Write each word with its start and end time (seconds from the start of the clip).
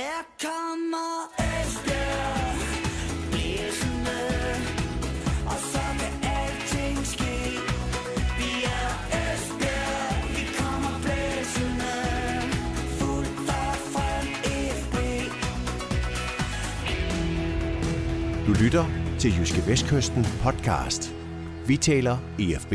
Her 0.00 0.22
kommer 0.42 1.10
Esbjerg 1.38 2.56
Blæsende 3.30 4.20
Og 5.46 5.58
så 5.72 5.84
kan 6.00 6.14
alting 6.36 7.06
ske 7.06 7.36
Vi 8.38 8.52
er 8.64 8.90
Esbjerg 9.20 10.28
Vi 10.36 10.44
kommer 10.58 10.94
blæsende 11.04 11.94
Fuldt 12.98 13.48
og 13.48 13.74
frem 13.92 14.26
FB 14.80 14.96
Du 18.46 18.52
lytter 18.64 18.84
til 19.18 19.38
Jyske 19.38 19.66
Vestkysten 19.66 20.26
podcast. 20.42 21.14
Vi 21.66 21.76
taler 21.76 22.18
EFB. 22.38 22.74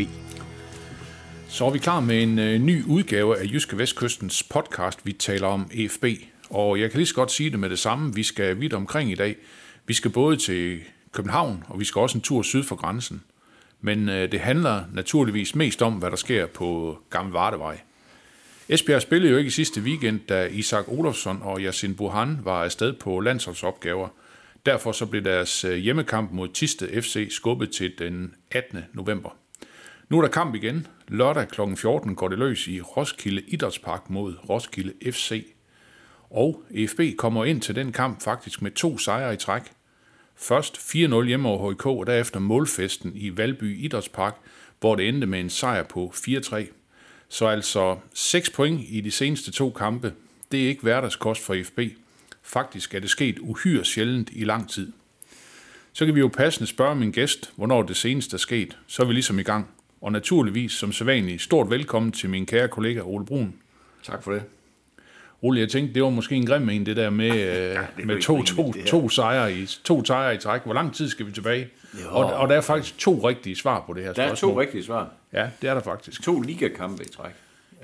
Så 1.48 1.66
er 1.66 1.72
vi 1.72 1.80
klar 1.80 2.00
med 2.00 2.24
en 2.24 2.40
øh, 2.40 2.60
ny 2.60 2.84
udgave 2.86 3.40
af 3.40 3.44
Jyske 3.44 3.78
Vestkystens 3.78 4.44
podcast, 4.44 5.06
vi 5.06 5.14
taler 5.14 5.48
om 5.48 5.70
EFB. 5.74 6.06
Og 6.50 6.80
jeg 6.80 6.92
kan 6.92 6.98
lige 6.98 7.08
så 7.08 7.16
godt 7.16 7.32
sige 7.32 7.50
det 7.50 7.60
med 7.60 7.70
det 7.70 7.80
samme. 7.80 8.16
Vi 8.16 8.24
skal 8.24 8.60
vidt 8.60 8.74
omkring 8.74 9.12
i 9.12 9.16
dag. 9.16 9.36
Vi 9.86 9.94
skal 9.94 10.12
både 10.12 10.38
til 10.38 10.80
København, 11.12 11.64
og 11.68 11.80
vi 11.80 11.86
skal 11.86 12.00
også 12.00 12.18
en 12.18 12.22
tur 12.22 12.42
syd 12.42 12.64
for 12.64 12.76
grænsen. 12.76 13.24
Men 13.82 14.10
øh, 14.10 14.32
det 14.32 14.40
handler 14.40 14.84
naturligvis 14.94 15.56
mest 15.56 15.82
om, 15.82 15.94
hvad 15.94 16.10
der 16.10 16.16
sker 16.16 16.46
på 16.46 17.00
Gamle 17.10 17.34
Vardevej. 17.34 17.80
Esbjerg 18.70 19.02
spillede 19.02 19.32
jo 19.32 19.38
ikke 19.38 19.48
i 19.48 19.52
sidste 19.52 19.82
weekend, 19.82 20.20
da 20.20 20.46
Isak 20.46 20.86
Olofsson 20.88 21.40
og 21.42 21.60
Yasin 21.60 21.96
Burhan 21.96 22.40
var 22.44 22.64
afsted 22.64 22.94
på 22.94 23.20
landsholdsopgaver. 23.20 24.08
Derfor 24.66 24.92
så 24.92 25.06
blev 25.06 25.24
deres 25.24 25.66
øh, 25.66 25.76
hjemmekamp 25.76 26.32
mod 26.32 26.48
Tiste 26.48 27.02
FC 27.02 27.28
skubbet 27.30 27.72
til 27.72 27.94
den 28.00 28.34
18. 28.52 28.80
november. 28.94 29.30
Nu 30.10 30.18
er 30.18 30.22
der 30.22 30.30
kamp 30.30 30.56
igen. 30.56 30.88
Lørdag 31.08 31.48
kl. 31.48 31.62
14 31.76 32.16
går 32.16 32.28
det 32.28 32.40
løs 32.40 32.68
i 32.68 32.82
Roskilde 32.82 33.42
Idrætspark 33.42 34.10
mod 34.10 34.34
Roskilde 34.50 35.12
FC. 35.12 35.46
Og 36.30 36.64
FB 36.88 37.00
kommer 37.18 37.46
ind 37.46 37.62
til 37.62 37.76
den 37.76 37.92
kamp 37.92 38.22
faktisk 38.22 38.62
med 38.62 38.72
to 38.72 38.98
sejre 38.98 39.34
i 39.34 39.38
træk. 39.38 39.62
Først 40.36 40.78
4-0 40.78 41.24
hjemme 41.24 41.50
over 41.50 41.72
HK, 41.72 41.86
og 41.86 42.08
derefter 42.08 42.40
målfesten 42.40 43.12
i 43.16 43.38
Valby 43.38 43.78
Idrætspark, 43.84 44.36
hvor 44.80 44.96
det 44.96 45.08
endte 45.08 45.28
med 45.28 45.40
en 45.40 45.50
sejr 45.50 45.84
på 45.84 46.14
4-3. 46.16 46.66
Så 47.30 47.48
altså 47.48 47.98
6 48.14 48.50
point 48.50 48.82
i 48.88 49.02
de 49.02 49.12
seneste 49.12 49.52
to 49.52 49.70
kampe. 49.70 50.14
Det 50.52 50.64
er 50.64 50.68
ikke 50.68 50.82
hverdagskost 50.82 51.46
for 51.46 51.58
FB. 51.64 51.80
Faktisk 52.44 52.94
er 52.94 53.00
det 53.00 53.10
sket 53.10 53.40
uhyre 53.40 53.86
sjældent 53.86 54.30
i 54.34 54.44
lang 54.44 54.70
tid. 54.70 54.92
Så 55.94 56.06
kan 56.06 56.16
vi 56.16 56.20
jo 56.20 56.28
passende 56.28 56.68
spørge 56.68 56.96
min 56.96 57.12
gæst, 57.12 57.54
hvornår 57.56 57.84
det 57.84 57.98
seneste 57.98 58.36
er 58.36 58.38
sket. 58.38 58.78
Så 58.88 59.04
er 59.04 59.08
vi 59.08 59.14
ligesom 59.14 59.40
i 59.40 59.44
gang. 59.44 59.68
Og 60.02 60.12
naturligvis, 60.12 60.72
som 60.72 60.92
sædvanligt, 60.92 61.42
stort 61.42 61.70
velkommen 61.70 62.12
til 62.12 62.30
min 62.30 62.46
kære 62.46 62.68
kollega 62.68 63.02
Ole 63.02 63.26
Brun. 63.26 63.54
Tak 64.04 64.24
for 64.24 64.32
det. 64.32 64.44
Ole, 65.46 65.60
jeg 65.60 65.70
tænkte, 65.70 65.94
det 65.94 66.04
var 66.04 66.10
måske 66.10 66.36
en 66.36 66.46
grim 66.46 66.70
en, 66.70 66.86
det 66.86 66.96
der 66.98 67.10
med, 67.10 67.28
ja, 67.30 67.74
jo 67.74 67.86
med 68.06 68.16
ikke 68.16 68.26
to, 68.26 68.44
to, 68.44 68.72
det 68.72 68.86
to, 68.86 69.10
sejre 69.10 69.54
i, 69.54 69.66
to 69.84 70.06
sejre 70.06 70.36
i 70.36 70.38
træk. 70.38 70.62
Hvor 70.66 70.74
lang 70.74 70.96
tid 70.96 71.10
skal 71.10 71.26
vi 71.28 71.32
tilbage? 71.32 71.68
Jo. 72.04 72.10
Og, 72.10 72.34
og 72.34 72.50
der 72.50 72.56
er 72.56 72.62
faktisk 72.62 72.98
to 72.98 73.28
rigtige 73.30 73.56
svar 73.56 73.84
på 73.88 73.94
det 73.94 74.04
her 74.04 74.14
Der 74.14 74.24
er 74.24 74.28
spørgsmål. 74.28 74.54
to 74.54 74.60
rigtige 74.62 74.84
svar. 74.84 75.10
Ja, 75.34 75.48
det 75.62 75.70
er 75.70 75.74
der 75.74 75.82
faktisk. 75.82 76.24
To 76.24 76.42
ligakampe 76.42 77.04
i 77.04 77.08
træk. 77.08 77.32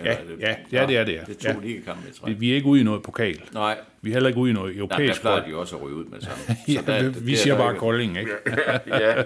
Ja, 0.03 0.11
er 0.11 0.17
ja, 0.39 0.55
ja, 0.71 0.85
det 0.87 0.97
er 0.97 1.03
det, 1.03 1.13
ja. 1.13 1.19
Det 1.27 1.45
er 1.45 1.53
to 1.53 1.59
Ja. 1.61 1.67
ligakampe 1.67 2.09
i 2.09 2.13
træk. 2.19 2.39
Vi, 2.39 2.51
er 2.51 2.55
ikke 2.55 2.67
ude 2.67 2.81
i 2.81 2.83
noget 2.83 3.03
pokal. 3.03 3.41
Nej, 3.53 3.77
Vi 4.01 4.09
er 4.09 4.13
heller 4.13 4.29
ikke 4.29 4.39
ude 4.39 4.51
i 4.51 4.53
noget 4.53 4.67
Nej, 4.69 4.73
der 4.75 4.79
europæisk 4.81 5.21
plejer 5.21 5.45
de 5.45 5.55
også 5.55 5.75
at 5.75 5.81
ryge 5.83 5.95
ud 5.95 6.05
med 6.05 6.19
det 6.19 6.27
samme. 6.47 6.57
Ja, 6.67 6.81
der- 6.87 7.01
vi, 7.03 7.07
det 7.07 7.25
vi 7.27 7.33
er 7.33 7.37
siger 7.37 7.53
der 7.55 7.61
bare 7.63 7.71
ikke- 7.71 7.79
Kolding, 7.79 8.17
ikke? 8.17 8.31
ja. 8.87 9.23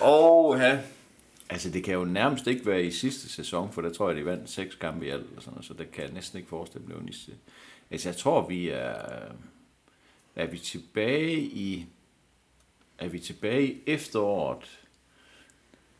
Og 0.00 0.56
ja. 0.60 0.76
Altså, 1.50 1.70
det 1.70 1.84
kan 1.84 1.94
jo 1.94 2.04
nærmest 2.04 2.46
ikke 2.46 2.66
være 2.66 2.84
i 2.84 2.90
sidste 2.90 3.28
sæson, 3.28 3.72
for 3.72 3.82
der 3.82 3.92
tror 3.92 4.08
jeg, 4.10 4.16
de 4.18 4.24
vandt 4.24 4.50
seks 4.50 4.74
kampe 4.74 5.06
i 5.06 5.08
alt, 5.08 5.26
og 5.36 5.42
sådan 5.42 5.52
noget, 5.54 5.64
så 5.66 5.74
det 5.74 5.90
kan 5.90 6.04
jeg 6.04 6.12
næsten 6.12 6.38
ikke 6.38 6.48
forestille 6.48 6.86
mig. 6.86 6.96
det 6.96 7.04
var 7.04 7.10
i- 7.10 7.34
Altså, 7.90 8.08
jeg 8.08 8.16
tror, 8.16 8.48
vi 8.48 8.68
er... 8.68 8.94
Er 10.36 10.46
vi 10.46 10.58
tilbage 10.58 11.36
i... 11.40 11.86
Er 12.98 13.08
vi 13.08 13.18
tilbage 13.18 13.66
i 13.66 13.80
efteråret 13.86 14.80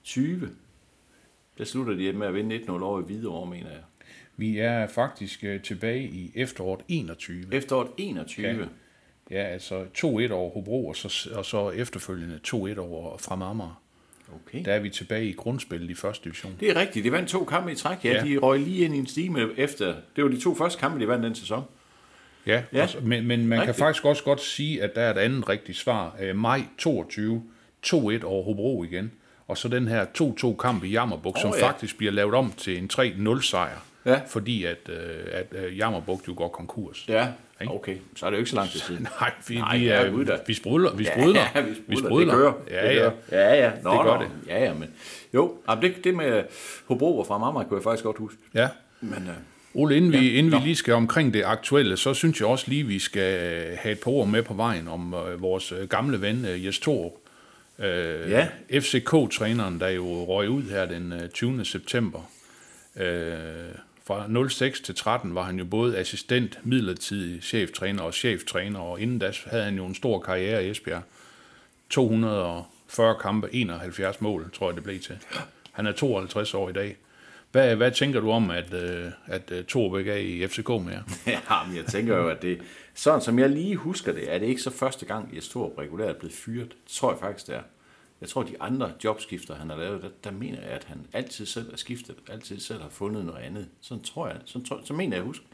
20? 0.04 0.50
Der 1.58 1.64
slutter 1.64 1.94
de 1.94 2.12
med 2.12 2.26
at 2.26 2.34
vinde 2.34 2.56
1-0 2.58 2.70
over 2.70 3.00
i 3.00 3.04
Hvidovre, 3.04 3.50
mener 3.50 3.70
jeg. 3.70 3.82
Vi 4.36 4.58
er 4.58 4.86
faktisk 4.86 5.44
øh, 5.44 5.62
tilbage 5.62 6.02
i 6.08 6.32
efteråret 6.34 6.80
21. 6.88 7.54
Efteråret 7.54 7.90
21. 7.96 8.46
Ja. 8.46 8.64
Ja, 9.30 9.42
altså 9.42 9.84
2-1 9.98 10.04
over 10.32 10.50
Hobro, 10.50 10.86
og 10.88 10.96
så, 10.96 11.30
og 11.34 11.44
så 11.44 11.70
efterfølgende 11.70 12.40
2-1 12.46 12.78
over 12.78 13.18
fra 13.18 13.34
Amager. 13.50 13.82
Okay. 14.46 14.64
Der 14.64 14.72
er 14.72 14.78
vi 14.80 14.90
tilbage 14.90 15.24
i 15.26 15.32
grundspillet 15.32 15.90
i 15.90 15.94
første 15.94 16.24
division. 16.24 16.56
Det 16.60 16.70
er 16.70 16.76
rigtigt. 16.80 17.04
De 17.04 17.12
vandt 17.12 17.28
to 17.28 17.44
kampe 17.44 17.72
i 17.72 17.74
træk. 17.74 18.04
Ja, 18.04 18.12
Ja. 18.12 18.24
de 18.24 18.38
røg 18.38 18.60
lige 18.60 18.84
ind 18.84 18.94
i 18.94 18.98
en 18.98 19.06
stime 19.06 19.48
efter. 19.56 19.94
Det 20.16 20.24
var 20.24 20.30
de 20.30 20.40
to 20.40 20.54
første 20.54 20.80
kampe, 20.80 21.00
de 21.00 21.08
vandt 21.08 21.24
den 21.24 21.34
sæson. 21.34 21.64
Ja, 22.46 22.62
Ja. 22.72 22.82
og 22.82 22.88
så- 22.88 22.98
men, 23.02 23.26
men 23.26 23.46
man 23.46 23.60
Rigtigt. 23.60 23.76
kan 23.76 23.84
faktisk 23.84 24.04
også 24.04 24.24
godt 24.24 24.40
sige, 24.40 24.82
at 24.82 24.94
der 24.94 25.00
er 25.00 25.10
et 25.14 25.18
andet 25.18 25.48
rigtigt 25.48 25.78
svar. 25.78 26.16
Øh, 26.20 26.36
maj 26.36 26.62
22, 26.78 27.42
2-1 27.82 28.24
over 28.24 28.44
Hobro 28.44 28.84
igen. 28.84 29.12
Og 29.48 29.58
så 29.58 29.68
den 29.68 29.88
her 29.88 30.04
2-2 30.14 30.56
kamp 30.56 30.84
i 30.84 30.88
Jammerbuk, 30.88 31.36
oh, 31.36 31.40
som 31.42 31.52
ja. 31.58 31.66
faktisk 31.68 31.96
bliver 31.98 32.12
lavet 32.12 32.34
om 32.34 32.52
til 32.56 32.78
en 32.78 32.88
3-0 32.92 33.42
sejr. 33.42 33.84
Ja. 34.06 34.20
Fordi 34.28 34.64
at, 34.64 34.78
øh, 34.88 34.96
at 35.32 35.46
øh, 35.64 35.78
Jammerbuk 35.78 36.28
jo 36.28 36.34
går 36.36 36.48
konkurs. 36.48 37.04
Ja, 37.08 37.28
Ikke? 37.60 37.74
okay. 37.74 37.96
Så 38.16 38.26
er 38.26 38.30
det 38.30 38.36
jo 38.36 38.38
ikke 38.40 38.50
så 38.50 38.56
lang 38.56 38.70
tid 38.70 38.80
siden. 38.80 39.02
Nej, 39.20 39.30
vi, 39.48 39.58
Nej, 39.58 39.78
vi, 39.78 39.84
ja, 39.86 39.94
er, 39.94 40.24
da. 40.24 40.36
vi 40.46 40.54
sprudler. 40.54 40.94
Vi 40.94 41.04
sprudler. 41.16 41.40
Ja, 41.54 41.60
vi 41.86 41.96
sprudler. 41.96 42.32
Det 42.32 42.40
kører. 42.40 42.52
Ja, 42.70 42.88
det 42.88 42.96
ja. 42.96 43.10
Ja, 43.32 43.64
ja. 43.64 43.70
Nå, 43.82 43.92
Det 43.92 44.00
gør 44.04 44.16
nå. 44.18 44.22
det. 44.22 44.30
Ja, 44.46 44.64
ja, 44.64 44.74
men... 44.74 44.88
Jo, 45.34 45.54
jamen, 45.68 45.84
det, 45.84 46.04
det 46.04 46.14
med 46.14 46.42
Hobro 46.86 47.18
og 47.18 47.26
fra 47.26 47.38
Marmar 47.38 47.64
kunne 47.64 47.76
jeg 47.78 47.84
faktisk 47.84 48.04
godt 48.04 48.18
huske. 48.18 48.38
ja. 48.54 48.68
Men 49.00 49.12
øh, 49.28 49.34
Ole, 49.74 49.96
inden, 49.96 50.12
vi, 50.12 50.30
inden 50.32 50.52
vi 50.52 50.58
lige 50.64 50.76
skal 50.76 50.94
omkring 50.94 51.34
det 51.34 51.42
aktuelle, 51.44 51.96
så 51.96 52.14
synes 52.14 52.40
jeg 52.40 52.48
også 52.48 52.64
lige, 52.68 52.86
vi 52.86 52.98
skal 52.98 53.40
have 53.76 53.92
et 53.92 54.00
par 54.00 54.10
ord 54.10 54.28
med 54.28 54.42
på 54.42 54.54
vejen 54.54 54.88
om 54.88 55.14
øh, 55.14 55.42
vores 55.42 55.72
øh, 55.72 55.88
gamle 55.88 56.20
ven 56.20 56.44
øh, 56.44 56.66
Jes 56.66 56.78
Torup. 56.78 57.12
Øh, 57.78 58.30
Ja. 58.30 58.48
FCK-træneren, 58.72 59.80
der 59.80 59.88
jo 59.88 60.24
røg 60.24 60.48
ud 60.50 60.62
her 60.62 60.86
den 60.86 61.12
øh, 61.12 61.28
20. 61.28 61.64
september. 61.64 62.30
Øh, 62.96 63.04
fra 64.06 64.48
06 64.48 64.80
til 64.80 64.94
13 64.94 65.34
var 65.34 65.42
han 65.42 65.58
jo 65.58 65.64
både 65.64 65.98
assistent, 65.98 66.58
midlertidig 66.62 67.42
cheftræner 67.42 68.02
og 68.02 68.14
cheftræner, 68.14 68.80
og 68.80 69.00
inden 69.00 69.18
da 69.18 69.32
havde 69.46 69.64
han 69.64 69.76
jo 69.76 69.86
en 69.86 69.94
stor 69.94 70.20
karriere 70.20 70.66
i 70.66 70.70
Esbjerg. 70.70 71.02
240 71.90 73.14
kampe, 73.22 73.48
71 73.52 74.20
mål, 74.20 74.50
tror 74.52 74.68
jeg 74.68 74.76
det 74.76 74.84
blev 74.84 75.00
til. 75.00 75.18
Han 75.72 75.86
er 75.86 75.92
52 75.92 76.54
år 76.54 76.68
i 76.68 76.72
dag. 76.72 76.96
Hvad, 77.52 77.76
hvad 77.76 77.90
tænker 77.90 78.20
du 78.20 78.30
om, 78.30 78.50
at, 78.50 78.72
øh, 78.72 79.06
at 79.26 79.50
øh, 79.52 79.64
Torbæk 79.64 80.06
er 80.06 80.14
i 80.14 80.46
FCK 80.48 80.68
mere? 80.68 81.02
ja, 81.26 81.66
men 81.66 81.76
jeg 81.76 81.86
tænker 81.86 82.16
jo, 82.16 82.28
at 82.28 82.42
det... 82.42 82.60
Sådan 82.94 83.20
som 83.20 83.38
jeg 83.38 83.50
lige 83.50 83.76
husker 83.76 84.12
det, 84.12 84.34
er 84.34 84.38
det 84.38 84.46
ikke 84.46 84.62
så 84.62 84.70
første 84.70 85.06
gang, 85.06 85.34
Jes 85.34 85.48
Torup 85.48 85.78
regulært 85.78 86.08
er 86.08 86.18
blevet 86.18 86.34
fyret. 86.34 86.68
Det 86.68 86.92
tror 86.92 87.10
jeg 87.10 87.20
faktisk, 87.20 87.46
det 87.46 87.54
er. 87.54 87.60
Jeg 88.20 88.28
tror, 88.28 88.42
de 88.42 88.62
andre 88.62 88.92
jobskifter, 89.04 89.54
han 89.54 89.70
har 89.70 89.76
lavet, 89.76 90.02
der, 90.02 90.08
der 90.24 90.30
mener 90.30 90.60
jeg, 90.60 90.70
at 90.70 90.84
han 90.84 91.06
altid 91.12 91.46
selv 91.46 91.72
er 91.72 91.76
skiftet, 91.76 92.16
altid 92.28 92.60
selv 92.60 92.82
har 92.82 92.88
fundet 92.90 93.24
noget 93.24 93.40
andet. 93.42 93.68
Sådan 93.80 94.04
tror 94.04 94.28
jeg, 94.28 94.36
sådan 94.44 94.66
tror, 94.66 94.80
så 94.84 94.92
mener 94.92 95.16
jeg 95.16 95.20
at 95.22 95.26
huske. 95.26 95.44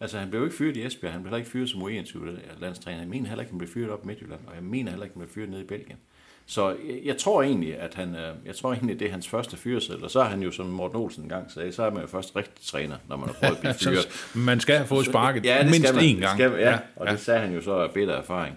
Altså, 0.00 0.18
han 0.18 0.30
blev 0.30 0.44
ikke 0.44 0.56
fyret 0.56 0.76
i 0.76 0.86
Esbjerg, 0.86 1.12
han 1.12 1.22
blev 1.22 1.28
heller 1.28 1.38
ikke 1.38 1.50
fyret 1.50 1.68
som 1.70 1.82
U21-landstræner. 1.82 2.98
Jeg 2.98 3.08
mener 3.08 3.28
heller 3.28 3.42
ikke, 3.42 3.52
han 3.52 3.58
blev 3.58 3.70
fyret 3.70 3.90
op 3.90 4.04
i 4.04 4.06
Midtjylland, 4.06 4.40
og 4.46 4.54
jeg 4.54 4.62
mener 4.62 4.90
heller 4.90 5.04
ikke, 5.04 5.14
han 5.14 5.20
blev 5.20 5.34
fyret 5.34 5.48
nede 5.48 5.60
i 5.62 5.66
Belgien. 5.66 5.98
Så 6.46 6.68
jeg, 6.68 7.00
jeg 7.04 7.16
tror 7.18 7.42
egentlig, 7.42 7.78
at 7.78 7.94
han, 7.94 8.14
øh, 8.16 8.34
jeg 8.46 8.56
tror 8.56 8.72
egentlig, 8.72 8.98
det 9.00 9.06
er 9.06 9.10
hans 9.10 9.28
første 9.28 9.56
fyreseddel, 9.56 10.04
og 10.04 10.10
så 10.10 10.20
er 10.20 10.24
han 10.24 10.42
jo, 10.42 10.50
som 10.50 10.66
Morten 10.66 10.96
Olsen 10.96 11.22
engang 11.22 11.50
sagde, 11.50 11.72
så 11.72 11.82
er 11.82 11.90
man 11.90 12.00
jo 12.02 12.08
først 12.08 12.36
rigtig 12.36 12.64
træner, 12.66 12.96
når 13.08 13.16
man 13.16 13.28
har 13.28 13.34
prøvet 13.34 13.54
at 13.54 13.60
blive 13.60 13.74
fyret. 13.94 14.08
Man 14.34 14.60
skal 14.60 14.76
have 14.76 14.86
fået 14.86 15.06
sparket 15.06 15.44
Ja, 15.44 15.62
mindst 15.64 15.78
skal 15.88 15.94
man. 15.94 16.04
én 16.04 16.20
gang. 16.20 16.38
Skal, 16.38 16.50
man, 16.50 16.60
ja, 16.60 16.78
og 16.96 17.06
det 17.06 17.20
sagde 17.20 17.40
han 17.40 17.54
jo 17.54 17.62
så 17.62 17.72
af 17.74 17.90
bedre 17.90 18.14
erfaring. 18.14 18.56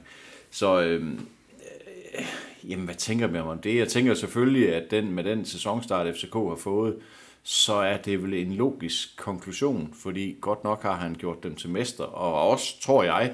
Så 0.51 0.81
øhm, 0.81 1.27
øh, 2.19 2.25
jamen, 2.63 2.85
hvad 2.85 2.95
tænker 2.95 3.27
man 3.27 3.41
om 3.41 3.59
det? 3.59 3.75
Jeg 3.77 3.87
tænker 3.87 4.13
selvfølgelig, 4.13 4.75
at 4.75 4.91
den, 4.91 5.11
med 5.11 5.23
den 5.23 5.45
sæsonstart, 5.45 6.15
FCK 6.15 6.33
har 6.33 6.57
fået, 6.63 6.95
så 7.43 7.73
er 7.73 7.97
det 7.97 8.23
vel 8.23 8.33
en 8.33 8.53
logisk 8.53 9.17
konklusion, 9.17 9.93
fordi 10.03 10.35
godt 10.41 10.63
nok 10.63 10.81
har 10.83 10.95
han 10.95 11.15
gjort 11.15 11.43
dem 11.43 11.55
til 11.55 11.69
mester, 11.69 12.03
og 12.03 12.49
også, 12.49 12.81
tror 12.81 13.03
jeg, 13.03 13.33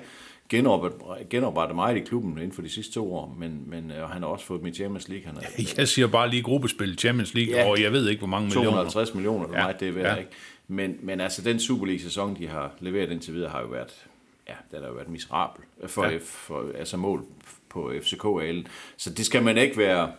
genoprettet, 0.49 1.29
genoprettet 1.29 1.75
meget 1.75 1.97
i 1.97 1.99
klubben 1.99 2.31
inden 2.37 2.51
for 2.51 2.61
de 2.61 2.69
sidste 2.69 2.93
to 2.93 3.13
år, 3.15 3.35
men, 3.39 3.63
men 3.67 3.91
øh, 3.91 4.09
han 4.09 4.21
har 4.21 4.29
også 4.29 4.45
fået 4.45 4.59
dem 4.59 4.67
i 4.67 4.73
Champions 4.73 5.07
League. 5.09 5.25
Han 5.25 5.35
har, 5.35 5.43
Jeg 5.77 5.87
siger 5.87 6.07
bare 6.07 6.29
lige 6.29 6.43
gruppespil 6.43 6.97
Champions 6.99 7.33
League, 7.33 7.55
Ja. 7.55 7.69
og 7.69 7.81
jeg 7.81 7.91
ved 7.91 8.09
ikke, 8.09 8.19
hvor 8.19 8.27
mange 8.27 8.45
millioner. 8.45 8.69
250 8.69 9.13
millioner, 9.13 9.47
hvor 9.47 9.55
Ja, 9.57 9.63
meget 9.63 9.79
det 9.79 9.87
er 9.87 9.91
værd, 9.91 10.05
ja. 10.05 10.15
ikke? 10.15 10.31
Men, 10.67 10.97
men 11.01 11.21
altså, 11.21 11.41
den 11.41 11.59
Super 11.59 11.85
League-sæson, 11.85 12.37
de 12.39 12.47
har 12.47 12.71
leveret 12.79 13.11
indtil 13.11 13.33
videre, 13.33 13.49
har 13.49 13.61
jo 13.61 13.67
været, 13.67 14.05
ja, 14.49 14.53
den 14.71 14.79
har 14.81 14.87
jo 14.87 14.93
været 14.93 15.09
miserabel 15.09 15.63
for, 15.87 16.03
Ja. 16.05 16.11
ja. 16.11 16.17
for 16.23 16.65
altså 16.77 16.97
mål 16.97 17.23
på 17.69 17.91
fck 18.01 18.25
-alen. 18.25 18.67
Så 18.97 19.09
det 19.09 19.25
skal 19.25 19.43
man 19.43 19.57
ikke 19.57 19.77
være, 19.77 20.11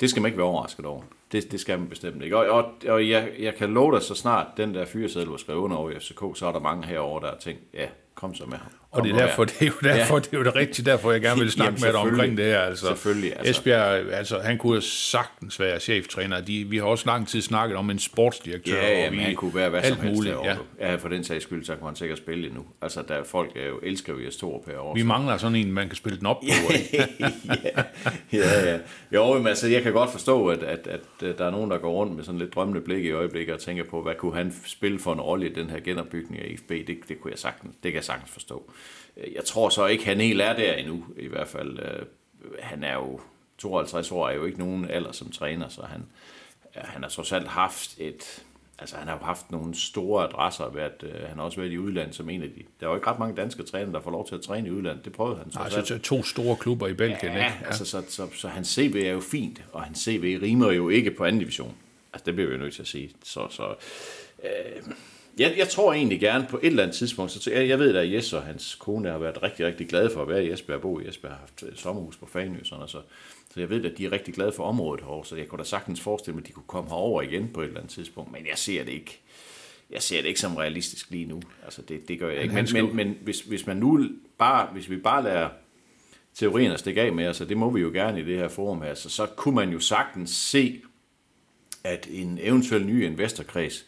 det 0.00 0.10
skal 0.10 0.22
man 0.22 0.28
ikke 0.28 0.38
være 0.38 0.46
overrasket 0.46 0.86
over. 0.86 1.02
Det, 1.32 1.52
det 1.52 1.60
skal 1.60 1.78
man 1.78 1.88
bestemt 1.88 2.22
ikke. 2.22 2.36
Og, 2.36 2.46
og, 2.46 2.72
og 2.88 3.08
jeg, 3.08 3.32
jeg 3.38 3.54
kan 3.54 3.74
love 3.74 3.94
dig, 3.94 4.02
så 4.02 4.14
snart 4.14 4.46
den 4.56 4.74
der 4.74 4.84
fyreseddel 4.84 5.28
var 5.28 5.36
skrevet 5.36 5.60
under 5.60 5.76
over 5.76 5.90
i 5.90 5.94
FCK, 5.98 6.20
så 6.34 6.46
er 6.46 6.52
der 6.52 6.60
mange 6.60 6.86
herover 6.86 7.20
der 7.20 7.28
har 7.28 7.38
tænkt, 7.38 7.60
ja, 7.74 7.86
kom 8.14 8.34
så 8.34 8.46
med 8.46 8.58
ham. 8.58 8.72
Og 8.96 9.04
det 9.04 9.12
er, 9.12 9.16
derfor, 9.26 9.44
det 9.44 9.62
er 9.62 9.66
jo 9.66 9.72
derfor, 9.82 10.14
Ja. 10.14 10.20
det 10.20 10.32
er 10.32 10.38
jo 10.38 10.44
det 10.44 10.54
rigtige, 10.56 10.84
derfor 10.90 11.12
jeg 11.12 11.20
gerne 11.20 11.40
vil 11.40 11.50
snakke 11.50 11.80
Jamen, 11.80 11.94
med 11.94 12.02
dig 12.02 12.10
omkring 12.12 12.36
det 12.36 12.44
her. 12.44 12.60
Altså, 12.60 12.86
Selvfølgelig, 12.86 13.32
altså. 13.36 13.50
Esbjerg, 13.50 14.12
altså, 14.12 14.38
han 14.38 14.58
kunne 14.58 14.74
jo 14.74 14.80
sagtens 14.80 15.60
være 15.60 15.80
cheftræner. 15.80 16.40
De, 16.40 16.64
vi 16.64 16.76
har 16.76 16.84
også 16.84 17.06
lang 17.06 17.28
tid 17.28 17.40
snakket 17.42 17.76
om 17.76 17.90
en 17.90 17.98
sportsdirektør. 17.98 18.76
Ja, 18.76 18.98
ja 18.98 19.10
men 19.10 19.18
vi, 19.18 19.24
han 19.24 19.34
kunne 19.34 19.54
være 19.54 19.68
hvad 19.68 19.82
som 19.84 20.00
helst 20.00 20.16
muligt, 20.16 20.36
ja. 20.44 20.56
Ja. 20.80 20.94
for 20.94 21.08
den 21.08 21.24
sags 21.24 21.44
skyld, 21.44 21.64
så 21.64 21.74
kunne 21.76 21.88
han 21.88 21.96
sikkert 21.96 22.18
spille 22.18 22.46
endnu. 22.46 22.64
Altså, 22.82 23.02
der 23.08 23.24
folk 23.24 23.50
er 23.56 23.66
jo, 23.68 23.78
elsker 23.82 24.12
jo 24.12 24.18
Jes 24.24 24.36
Torup 24.36 24.66
herovre. 24.66 24.94
Vi 24.94 25.02
mangler 25.02 25.36
sådan 25.36 25.56
en, 25.56 25.72
man 25.72 25.86
kan 25.86 25.96
spille 25.96 26.18
den 26.18 26.26
op 26.26 26.40
på. 26.40 26.72
ja, 26.96 27.04
ja, 28.32 28.70
ja. 28.70 28.78
Jo, 29.12 29.38
men 29.38 29.46
altså, 29.46 29.68
jeg 29.68 29.82
kan 29.82 29.92
godt 29.92 30.10
forstå, 30.10 30.48
at, 30.48 30.62
at, 30.62 30.86
at, 30.86 31.28
at 31.28 31.38
der 31.38 31.46
er 31.46 31.50
nogen, 31.50 31.70
der 31.70 31.78
går 31.78 31.92
rundt 31.92 32.16
med 32.16 32.24
sådan 32.24 32.38
lidt 32.38 32.54
drømmende 32.54 32.80
blik 32.80 33.04
i 33.04 33.10
øjeblikket 33.10 33.54
og 33.54 33.60
tænker 33.60 33.84
på, 33.84 34.02
hvad 34.02 34.14
kunne 34.14 34.34
han 34.36 34.54
spille 34.66 34.98
for 34.98 35.12
en 35.12 35.20
rolle 35.20 35.50
i 35.50 35.52
den 35.52 35.70
her 35.70 35.80
genopbygning 35.80 36.42
af 36.42 36.48
IFB? 36.50 36.68
Det, 36.68 36.98
det, 37.08 37.20
kunne 37.20 37.30
jeg 37.30 37.38
sagtens, 37.38 37.74
det 37.82 37.92
kan 37.92 37.94
jeg 37.96 38.04
sagtens 38.04 38.30
forstå. 38.30 38.70
Jeg 39.16 39.44
tror 39.44 39.68
så 39.68 39.86
ikke, 39.86 40.04
han 40.04 40.20
helt 40.20 40.40
er 40.40 40.56
der 40.56 40.72
endnu, 40.74 41.04
i 41.16 41.26
hvert 41.26 41.48
fald. 41.48 41.78
Øh, 41.78 42.06
Han 42.60 42.84
er 42.84 42.94
jo 42.94 43.20
52 43.58 44.12
år, 44.12 44.28
er 44.28 44.34
jo 44.34 44.44
ikke 44.44 44.58
nogen 44.58 44.90
alder 44.90 45.12
som 45.12 45.30
træner, 45.30 45.68
så 45.68 45.82
han, 45.82 46.02
han 46.74 47.02
har 47.02 47.10
trods 47.10 47.32
alt 47.32 47.48
haft 47.48 47.94
et... 47.98 48.42
Altså, 48.78 48.96
han 48.96 49.08
har 49.08 49.14
jo 49.18 49.24
haft 49.24 49.50
nogle 49.50 49.74
store 49.74 50.24
adresser, 50.24 50.70
været, 50.70 51.02
øh, 51.02 51.28
han 51.28 51.36
har 51.36 51.44
også 51.44 51.60
været 51.60 51.72
i 51.72 51.78
udlandet 51.78 52.14
som 52.14 52.30
en 52.30 52.42
af 52.42 52.48
de... 52.48 52.62
Der 52.80 52.86
er 52.86 52.90
jo 52.90 52.96
ikke 52.96 53.06
ret 53.06 53.18
mange 53.18 53.36
danske 53.36 53.62
trænere, 53.62 53.92
der 53.92 54.00
får 54.00 54.10
lov 54.10 54.28
til 54.28 54.34
at 54.34 54.40
træne 54.40 54.68
i 54.68 54.70
udlandet. 54.70 55.04
Det 55.04 55.12
prøvede 55.12 55.36
han 55.36 55.46
alt. 55.64 55.76
Altså 55.76 55.98
to 55.98 56.22
store 56.22 56.56
klubber 56.56 56.86
i 56.88 56.92
Belgien. 56.94 57.18
Ja, 57.22 57.28
ikke? 57.32 57.40
ja. 57.60 57.66
Altså, 57.66 57.84
så, 57.84 58.02
så, 58.08 58.28
så 58.34 58.48
hans 58.48 58.68
CV 58.68 59.02
er 59.06 59.10
jo 59.10 59.20
fint, 59.20 59.64
og 59.72 59.82
hans 59.82 59.98
CV 59.98 60.38
rimer 60.42 60.72
jo 60.72 60.88
ikke 60.88 61.10
på 61.10 61.24
anden 61.24 61.38
division. 61.38 61.74
Altså, 62.12 62.26
det 62.26 62.34
bliver 62.34 62.48
vi 62.48 62.54
jo 62.54 62.60
nødt 62.60 62.74
til 62.74 62.82
at 62.82 62.88
sige. 62.88 63.10
Så, 63.24 63.48
så 63.50 63.74
øh, 64.44 64.82
jeg, 65.38 65.54
jeg 65.58 65.68
tror 65.68 65.92
egentlig 65.92 66.20
gerne 66.20 66.46
på 66.50 66.56
et 66.56 66.66
eller 66.66 66.82
andet 66.82 66.96
tidspunkt, 66.96 67.32
så 67.32 67.50
jeg, 67.50 67.68
jeg 67.68 67.78
ved 67.78 67.92
da, 67.92 68.00
at 68.00 68.12
Jes 68.12 68.32
og 68.32 68.42
hans 68.42 68.74
kone 68.74 69.10
har 69.10 69.18
været 69.18 69.42
rigtig, 69.42 69.66
rigtig 69.66 69.88
glade 69.88 70.10
for 70.10 70.22
at 70.22 70.28
være 70.28 70.44
i 70.44 70.52
Esbjerg, 70.52 70.80
bo 70.80 71.00
i 71.00 71.08
Esbjerg, 71.08 71.32
har 71.32 71.40
haft 71.40 71.62
et 71.62 71.78
sommerhus 71.78 72.16
på 72.16 72.26
Fanø, 72.26 72.58
sådan, 72.64 72.82
og 72.82 72.88
så, 72.88 73.00
så 73.54 73.60
jeg 73.60 73.70
ved 73.70 73.84
at 73.84 73.98
de 73.98 74.06
er 74.06 74.12
rigtig 74.12 74.34
glade 74.34 74.52
for 74.52 74.64
området 74.64 75.04
herovre, 75.04 75.26
så 75.26 75.36
jeg 75.36 75.48
kunne 75.48 75.58
da 75.58 75.64
sagtens 75.64 76.00
forestille 76.00 76.34
mig, 76.34 76.42
at 76.42 76.48
de 76.48 76.52
kunne 76.52 76.66
komme 76.66 76.90
herover 76.90 77.22
igen 77.22 77.48
på 77.54 77.60
et 77.60 77.66
eller 77.66 77.80
andet 77.80 77.92
tidspunkt, 77.92 78.32
men 78.32 78.46
jeg 78.46 78.58
ser 78.58 78.84
det 78.84 78.92
ikke. 78.92 79.20
Jeg 79.90 80.02
ser 80.02 80.20
det 80.20 80.28
ikke 80.28 80.40
som 80.40 80.56
realistisk 80.56 81.10
lige 81.10 81.26
nu. 81.26 81.42
Altså, 81.64 81.82
det, 81.82 82.08
det 82.08 82.18
gør 82.18 82.30
jeg 82.30 82.42
ikke. 82.42 82.54
Men, 82.54 82.68
men, 82.72 82.96
men 82.96 83.16
hvis, 83.22 83.40
hvis 83.40 83.66
man 83.66 83.76
nu 83.76 84.08
bare, 84.38 84.68
hvis 84.72 84.90
vi 84.90 84.96
bare 84.96 85.24
lader 85.24 85.48
teorien 86.34 86.72
at 86.72 86.80
stikke 86.80 87.02
af 87.02 87.12
med 87.12 87.40
og 87.40 87.48
det 87.48 87.56
må 87.56 87.70
vi 87.70 87.80
jo 87.80 87.90
gerne 87.90 88.20
i 88.20 88.24
det 88.24 88.38
her 88.38 88.48
forum 88.48 88.82
her, 88.82 88.94
så, 88.94 89.10
så 89.10 89.26
kunne 89.26 89.54
man 89.54 89.70
jo 89.70 89.80
sagtens 89.80 90.30
se, 90.30 90.80
at 91.84 92.08
en 92.10 92.38
eventuel 92.40 92.86
ny 92.86 93.04
investorkreds, 93.04 93.86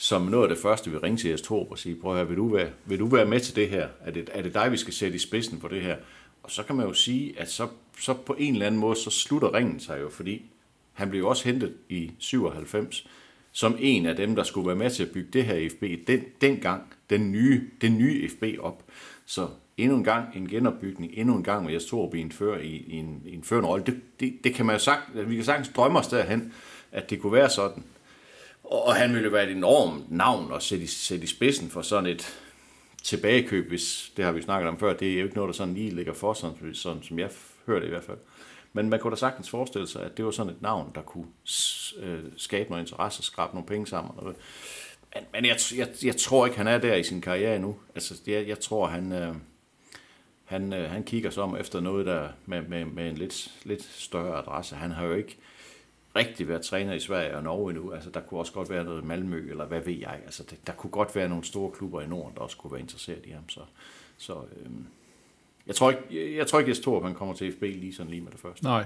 som 0.00 0.22
noget 0.22 0.42
af 0.42 0.48
det 0.48 0.58
første 0.58 0.90
vil 0.90 1.00
ringe 1.00 1.16
til 1.16 1.28
jeres 1.28 1.42
Torp 1.42 1.70
og 1.70 1.78
sige, 1.78 1.94
prøv 1.94 2.10
at 2.10 2.16
høre, 2.16 2.28
vil 2.28 2.36
du, 2.36 2.48
være, 2.48 2.70
vil 2.84 2.98
du 2.98 3.06
være 3.06 3.26
med 3.26 3.40
til 3.40 3.56
det 3.56 3.68
her? 3.68 3.88
Er 4.00 4.10
det, 4.10 4.30
er 4.32 4.42
det 4.42 4.54
dig, 4.54 4.72
vi 4.72 4.76
skal 4.76 4.94
sætte 4.94 5.16
i 5.16 5.18
spidsen 5.18 5.60
for 5.60 5.68
det 5.68 5.82
her? 5.82 5.96
Og 6.42 6.50
så 6.50 6.62
kan 6.62 6.76
man 6.76 6.86
jo 6.86 6.92
sige, 6.92 7.40
at 7.40 7.50
så, 7.50 7.68
så 8.00 8.14
på 8.14 8.36
en 8.38 8.52
eller 8.52 8.66
anden 8.66 8.80
måde, 8.80 8.96
så 8.96 9.10
slutter 9.10 9.54
ringen 9.54 9.80
sig 9.80 10.00
jo, 10.00 10.08
fordi 10.10 10.42
han 10.92 11.10
blev 11.10 11.20
jo 11.20 11.28
også 11.28 11.44
hentet 11.44 11.74
i 11.88 12.10
97, 12.18 13.06
som 13.52 13.76
en 13.78 14.06
af 14.06 14.16
dem, 14.16 14.36
der 14.36 14.42
skulle 14.42 14.66
være 14.66 14.76
med 14.76 14.90
til 14.90 15.02
at 15.02 15.10
bygge 15.10 15.30
det 15.32 15.44
her 15.44 15.68
FB, 15.70 16.06
den, 16.06 16.24
dengang, 16.40 16.82
den 17.10 17.32
nye, 17.32 17.70
den 17.80 17.98
nye 17.98 18.28
FB 18.28 18.44
op. 18.60 18.82
Så 19.26 19.48
endnu 19.76 19.96
en 19.96 20.04
gang 20.04 20.36
en 20.36 20.48
genopbygning, 20.48 21.12
endnu 21.14 21.36
en 21.36 21.42
gang 21.42 21.64
med 21.64 21.72
Jes 21.72 21.84
Torup 21.84 22.14
i 22.14 22.20
en, 22.20 22.32
før, 22.32 22.58
i, 22.58 22.84
i 22.86 22.96
en, 22.96 23.22
i 23.26 23.34
en 23.34 23.42
førende 23.42 23.68
rolle. 23.68 23.84
Det, 23.84 24.00
det, 24.20 24.34
det, 24.44 24.54
kan 24.54 24.66
man 24.66 24.74
jo 24.74 24.80
sagt, 24.80 25.28
vi 25.28 25.34
kan 25.34 25.44
sagtens 25.44 25.70
drømme 25.76 25.98
os 25.98 26.08
derhen, 26.08 26.52
at 26.92 27.10
det 27.10 27.20
kunne 27.20 27.32
være 27.32 27.50
sådan. 27.50 27.84
Og, 28.68 28.86
og 28.86 28.94
han 28.94 29.12
ville 29.12 29.24
jo 29.24 29.30
være 29.30 29.44
et 29.44 29.56
enormt 29.56 30.10
navn 30.10 30.52
at 30.52 30.62
sætte 30.62 30.84
i, 30.84 30.86
sætte 30.86 31.24
i 31.24 31.26
spidsen 31.26 31.70
for 31.70 31.82
sådan 31.82 32.06
et 32.06 32.38
tilbagekøb, 33.02 33.68
hvis 33.68 34.12
det 34.16 34.24
har 34.24 34.32
vi 34.32 34.42
snakket 34.42 34.68
om 34.68 34.78
før. 34.78 34.92
Det 34.92 35.12
er 35.12 35.18
jo 35.18 35.24
ikke 35.24 35.36
noget, 35.36 35.48
der 35.48 35.52
sådan 35.52 35.74
lige 35.74 35.90
ligger 35.90 36.12
for, 36.12 36.32
sådan, 36.32 36.74
sådan 36.74 37.02
som 37.02 37.18
jeg 37.18 37.30
hører 37.66 37.80
det 37.80 37.86
i 37.86 37.90
hvert 37.90 38.04
fald. 38.04 38.18
Men 38.72 38.88
man 38.88 39.00
kunne 39.00 39.10
da 39.10 39.16
sagtens 39.16 39.50
forestille 39.50 39.88
sig, 39.88 40.02
at 40.04 40.16
det 40.16 40.24
var 40.24 40.30
sådan 40.30 40.52
et 40.52 40.62
navn, 40.62 40.92
der 40.94 41.02
kunne 41.02 41.26
øh, 41.98 42.24
skabe 42.36 42.70
noget 42.70 42.82
interesse 42.82 43.20
og 43.20 43.24
skrabe 43.24 43.54
nogle 43.54 43.66
penge 43.66 43.86
sammen. 43.86 44.12
Men, 44.24 44.34
men 45.32 45.44
jeg, 45.44 45.56
jeg, 45.76 45.88
jeg 46.04 46.16
tror 46.16 46.46
ikke, 46.46 46.58
han 46.58 46.66
er 46.66 46.78
der 46.78 46.94
i 46.94 47.02
sin 47.02 47.20
karriere 47.20 47.56
endnu. 47.56 47.76
Altså, 47.94 48.14
jeg, 48.26 48.48
jeg 48.48 48.60
tror, 48.60 48.86
han, 48.86 49.12
øh, 49.12 49.34
han, 50.44 50.72
øh, 50.72 50.90
han 50.90 51.04
kigger 51.04 51.30
sig 51.30 51.42
om 51.42 51.56
efter 51.56 51.80
noget, 51.80 52.06
der 52.06 52.28
med, 52.46 52.62
med, 52.62 52.84
med 52.84 53.10
en 53.10 53.18
lidt, 53.18 53.50
lidt 53.64 53.84
større 53.84 54.38
adresse. 54.38 54.76
Han 54.76 54.90
har 54.90 55.04
jo 55.04 55.14
ikke 55.14 55.38
rigtig 56.18 56.48
været 56.48 56.62
træner 56.62 56.92
i 56.92 57.00
Sverige 57.00 57.36
og 57.36 57.42
Norge 57.42 57.70
endnu. 57.70 57.92
Altså, 57.92 58.10
der 58.10 58.20
kunne 58.20 58.40
også 58.40 58.52
godt 58.52 58.70
være 58.70 58.84
noget 58.84 59.04
Malmø, 59.04 59.50
eller 59.50 59.64
hvad 59.64 59.80
ved 59.80 59.98
jeg. 60.00 60.20
Altså, 60.24 60.42
det, 60.50 60.66
der 60.66 60.72
kunne 60.72 60.90
godt 60.90 61.16
være 61.16 61.28
nogle 61.28 61.44
store 61.44 61.70
klubber 61.70 62.00
i 62.00 62.06
Norden, 62.06 62.34
der 62.34 62.40
også 62.40 62.56
kunne 62.56 62.72
være 62.72 62.80
interesseret 62.80 63.26
i 63.26 63.30
ham. 63.30 63.48
Så, 63.48 63.60
så 64.18 64.32
øh, 64.32 64.70
jeg 65.68 65.76
tror 65.76 65.90
ikke, 65.90 66.02
jeg, 66.10 66.36
jeg 66.36 66.46
tror 66.46 66.58
ikke, 66.58 66.70
at 66.70 66.76
Torp, 66.76 67.02
han 67.02 67.14
kommer 67.14 67.34
til 67.34 67.52
FB 67.52 67.62
lige 67.62 67.94
sådan 67.94 68.10
lige 68.10 68.22
med 68.22 68.32
det 68.32 68.40
første. 68.40 68.64
Nej. 68.64 68.84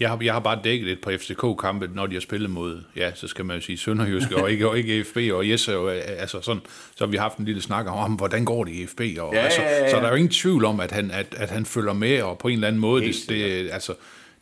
Jeg 0.00 0.08
har, 0.08 0.18
jeg 0.22 0.32
har 0.32 0.40
bare 0.40 0.60
dækket 0.64 0.86
lidt 0.86 1.00
på 1.00 1.10
FCK-kampe, 1.10 1.90
når 1.94 2.06
de 2.06 2.14
har 2.14 2.20
spillet 2.20 2.50
mod, 2.50 2.82
ja, 2.96 3.14
så 3.14 3.28
skal 3.28 3.44
man 3.44 3.56
jo 3.56 3.62
sige 3.62 3.78
Sønderjyske, 3.78 4.36
og 4.36 4.50
ikke, 4.50 4.68
og 4.68 4.78
ikke 4.78 5.04
FB, 5.04 5.16
og 5.16 5.48
Jes 5.48 5.68
er 5.68 5.72
jo, 5.72 5.90
øh, 5.90 6.02
altså 6.06 6.40
sådan, 6.40 6.62
så 6.96 7.04
har 7.04 7.10
vi 7.10 7.16
haft 7.16 7.38
en 7.38 7.44
lille 7.44 7.62
snak 7.62 7.86
om, 7.88 8.12
hvordan 8.12 8.44
går 8.44 8.64
det 8.64 8.72
i 8.72 8.86
FB, 8.86 9.00
og 9.00 9.34
Ja, 9.34 9.40
altså, 9.40 9.62
ja, 9.62 9.70
ja, 9.70 9.84
ja. 9.84 9.90
så 9.90 9.96
der 9.96 10.02
er 10.02 10.08
jo 10.08 10.14
ingen 10.14 10.30
tvivl 10.30 10.64
om, 10.64 10.80
at 10.80 10.92
han, 10.92 11.10
at, 11.10 11.34
at 11.36 11.50
han 11.50 11.66
følger 11.66 11.92
med, 11.92 12.22
og 12.22 12.38
på 12.38 12.48
en 12.48 12.54
eller 12.54 12.68
anden 12.68 12.80
måde, 12.80 13.02
Helt 13.02 13.28
det, 13.28 13.64
det, 13.64 13.70
altså, 13.70 13.94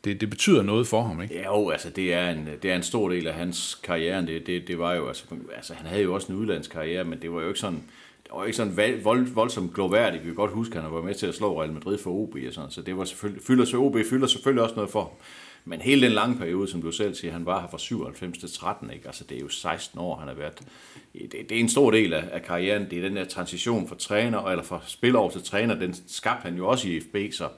det, 0.05 0.21
det 0.21 0.31
betyder 0.31 0.63
noget 0.63 0.87
for 0.87 1.03
ham, 1.03 1.23
ikke? 1.23 1.45
Jo, 1.45 1.71
altså 1.71 1.91
det 1.91 2.15
er, 2.15 2.31
en, 2.31 2.49
det 2.63 2.71
er 2.71 2.77
en 2.77 2.83
stor 2.83 3.09
del 3.09 3.27
af 3.27 3.35
hans 3.35 3.75
karriere. 3.75 4.27
Det, 4.27 4.47
det, 4.47 4.69
det 4.69 4.79
var 4.79 4.95
jo, 4.95 5.09
altså, 5.09 5.25
altså, 5.57 5.75
han 5.75 5.87
havde 5.87 6.03
jo 6.03 6.15
også 6.15 6.33
en 6.33 6.39
udlandskarriere, 6.39 7.05
men 7.05 7.23
det 7.23 7.33
var 7.33 7.41
jo 7.41 7.49
ikke 7.49 7.61
sådan, 7.61 7.83
det 8.23 8.31
var 8.35 8.45
ikke 8.45 8.57
sådan 8.57 8.77
vold, 8.77 9.03
vold, 9.03 9.27
voldsomt 9.27 9.75
gloværdigt. 9.75 10.23
Vi 10.23 10.29
kan 10.29 10.35
godt 10.35 10.51
huske, 10.51 10.77
at 10.77 10.83
han 10.83 10.93
var 10.93 11.03
med 11.03 11.15
til 11.15 11.27
at 11.27 11.35
slå 11.35 11.61
Real 11.61 11.73
Madrid 11.73 11.99
for 11.99 12.11
OB 12.11 12.37
og 12.49 12.53
sådan, 12.53 12.71
så 12.71 12.83
det 12.83 12.97
var 12.97 13.05
selvfølgelig, 13.05 13.43
fylder, 13.43 13.65
så 13.65 13.77
OB 13.77 13.97
fylder 14.11 14.27
selvfølgelig 14.27 14.63
også 14.63 14.75
noget 14.75 14.91
for 14.91 15.01
ham. 15.01 15.11
Men 15.67 15.81
hele 15.81 16.07
den 16.07 16.13
lange 16.13 16.39
periode, 16.39 16.69
som 16.69 16.83
du 16.83 16.93
selv 16.93 17.15
siger, 17.15 17.33
han 17.33 17.47
var 17.47 17.61
her 17.61 17.69
fra 17.69 17.79
97 17.79 18.39
til 18.39 18.53
13, 18.53 18.91
ikke? 18.91 19.07
Altså, 19.07 19.25
det 19.25 19.37
er 19.37 19.41
jo 19.41 19.49
16 19.49 20.01
år, 20.01 20.17
han 20.17 20.29
har 20.29 20.35
været. 20.35 20.61
Det, 21.13 21.33
det 21.33 21.53
er 21.53 21.61
en 21.61 21.69
stor 21.69 21.91
del 21.91 22.13
af, 22.13 22.25
af 22.33 22.43
karrieren. 22.43 22.91
Det 22.91 22.99
er 22.99 23.03
den 23.03 23.17
der 23.17 23.25
transition 23.25 23.89
fra 23.89 23.97
træner, 23.99 24.45
eller 24.45 24.65
fra 24.65 24.81
spiller 24.87 25.21
over 25.21 25.31
til 25.31 25.43
træner, 25.43 25.75
den 25.75 25.95
skabte 26.07 26.43
han 26.43 26.57
jo 26.57 26.69
også 26.69 26.89
i 26.89 27.01
FB, 27.01 27.17
så, 27.33 27.49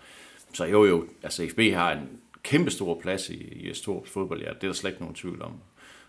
så 0.53 0.65
jo 0.65 0.85
jo, 0.85 1.05
altså 1.23 1.49
FB 1.51 1.61
har 1.61 1.93
en 1.93 2.09
kæmpe 2.47 2.71
stor 2.71 3.01
plads 3.03 3.31
i, 3.31 3.35
i 3.35 3.75
Storps 3.75 4.11
fodbold, 4.11 4.41
ja, 4.41 4.49
det 4.49 4.63
er 4.63 4.67
der 4.67 4.73
slet 4.73 4.91
ikke 4.91 5.03
nogen 5.03 5.15
tvivl 5.15 5.43
om. 5.43 5.53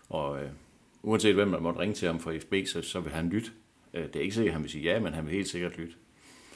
Og 0.08 0.38
øh, 0.38 0.48
uanset 1.02 1.34
hvem 1.34 1.52
der 1.52 1.60
måtte 1.60 1.80
ringe 1.80 1.94
til 1.94 2.06
ham 2.06 2.20
fra 2.20 2.32
FB, 2.38 2.54
så, 2.66 2.82
så 2.82 3.00
vil 3.00 3.12
han 3.12 3.28
lytte. 3.28 3.50
Øh, 3.94 4.02
det 4.02 4.16
er 4.16 4.20
ikke 4.20 4.34
sikkert, 4.34 4.50
at 4.50 4.54
han 4.54 4.62
vil 4.62 4.70
sige 4.70 4.84
ja, 4.92 5.00
men 5.00 5.14
han 5.14 5.26
vil 5.26 5.34
helt 5.34 5.48
sikkert 5.48 5.78
lytte. 5.78 5.94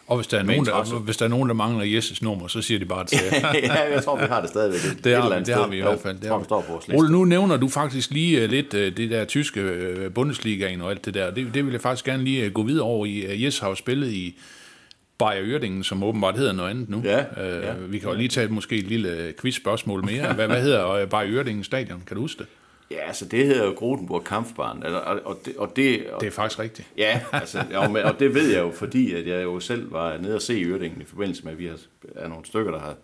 Og 0.06 0.17
hvis 0.17 0.26
der, 0.26 0.38
er 0.38 0.43
nogen, 0.43 0.67
der, 0.67 0.99
hvis 0.99 1.17
der 1.17 1.25
er 1.25 1.29
nogen, 1.29 1.49
der 1.49 1.55
mangler 1.55 2.00
Jes' 2.00 2.19
nummer, 2.23 2.49
så 2.49 2.62
siger 2.62 2.79
de 2.79 2.84
bare 2.84 3.05
til 3.05 3.19
ja, 3.32 3.93
jeg 3.93 4.05
tror, 4.05 4.17
vi 4.17 4.25
har 4.25 4.40
det 4.40 4.50
stadigvæk. 4.50 4.81
Et, 4.81 5.05
Det 5.05 5.12
et 5.12 5.23
har, 5.23 5.38
vi, 5.38 5.44
det 5.44 5.55
har 5.55 5.67
vi 5.67 5.79
i 5.79 5.81
hvert 5.81 6.00
fald. 6.00 6.19
Det 6.19 6.28
tror, 6.28 6.37
det 6.38 6.46
står 6.46 6.61
på 6.61 6.73
vores 6.73 6.88
liste. 6.88 6.99
Ole, 6.99 7.12
nu 7.12 7.25
nævner 7.25 7.56
du 7.56 7.69
faktisk 7.69 8.11
lige 8.11 8.43
øh, 8.43 8.50
lidt 8.50 8.75
øh, 8.75 8.96
det 8.96 9.11
der 9.11 9.25
tyske 9.25 9.61
øh, 9.61 10.12
Bundesligaen 10.12 10.81
og 10.81 10.90
alt 10.90 11.05
det 11.05 11.14
der. 11.14 11.31
Det, 11.31 11.55
det 11.55 11.64
vil 11.64 11.73
jeg 11.73 11.81
faktisk 11.81 12.05
gerne 12.05 12.25
lige 12.25 12.50
gå 12.50 12.62
videre 12.62 12.85
over 12.85 13.06
i. 13.06 13.19
Øh, 13.19 13.43
Jes 13.43 13.58
har 13.58 13.69
jo 13.69 13.75
spillet 13.75 14.12
i 14.12 14.38
Bayer 15.25 15.43
Ørdingen, 15.45 15.85
som 15.85 16.03
åbenbart 16.03 16.37
hedder 16.37 16.53
noget 16.53 16.71
andet 16.71 16.89
nu. 16.89 17.01
Ja, 17.05 17.19
øh, 17.19 17.62
ja. 17.64 17.73
Vi 17.73 17.99
kan 17.99 18.09
jo 18.09 18.14
lige 18.14 18.29
tage 18.29 18.45
et, 18.45 18.50
måske 18.50 18.76
et 18.76 18.85
lille 18.85 19.35
quiz-spørgsmål 19.41 20.05
mere. 20.05 20.33
Hvad, 20.33 20.47
hvad 20.47 20.62
hedder 20.62 20.91
øh, 20.91 21.09
Bayer 21.09 21.38
Ørdingen 21.38 21.64
stadion? 21.64 22.02
Kan 22.07 22.14
du 22.17 22.21
huske 22.21 22.38
det? 22.38 22.47
Ja, 22.91 23.07
altså 23.07 23.25
det 23.25 23.47
hedder 23.47 23.64
jo 23.67 23.73
Grotenburg 23.73 24.25
Kampfbahn, 24.25 24.83
og, 24.83 25.00
og, 25.00 25.21
og, 25.25 25.38
det, 25.45 25.57
og 25.57 25.76
det, 25.76 26.07
og, 26.11 26.21
Det 26.21 26.26
er 26.26 26.31
faktisk 26.31 26.59
rigtigt. 26.59 26.88
Ja, 26.97 27.21
altså, 27.33 27.64
men- 27.93 28.02
og 28.02 28.19
det 28.19 28.35
ved 28.35 28.50
jeg 28.52 28.61
jo, 28.61 28.71
fordi 28.71 29.12
at 29.14 29.26
jeg 29.26 29.43
jo 29.43 29.61
selv 29.61 29.93
var 29.93 30.19
nede 30.19 30.35
og 30.35 30.43
se 30.43 30.62
Ørdingen 30.67 31.00
i 31.02 31.05
forbindelse 31.05 31.45
med, 31.45 31.52
at 31.52 31.59
vi 31.59 31.67
har, 31.67 31.76
er 32.17 32.29
nogle 32.29 32.45
stykker, 32.45 32.73
der 32.73 32.81
har 32.81 32.95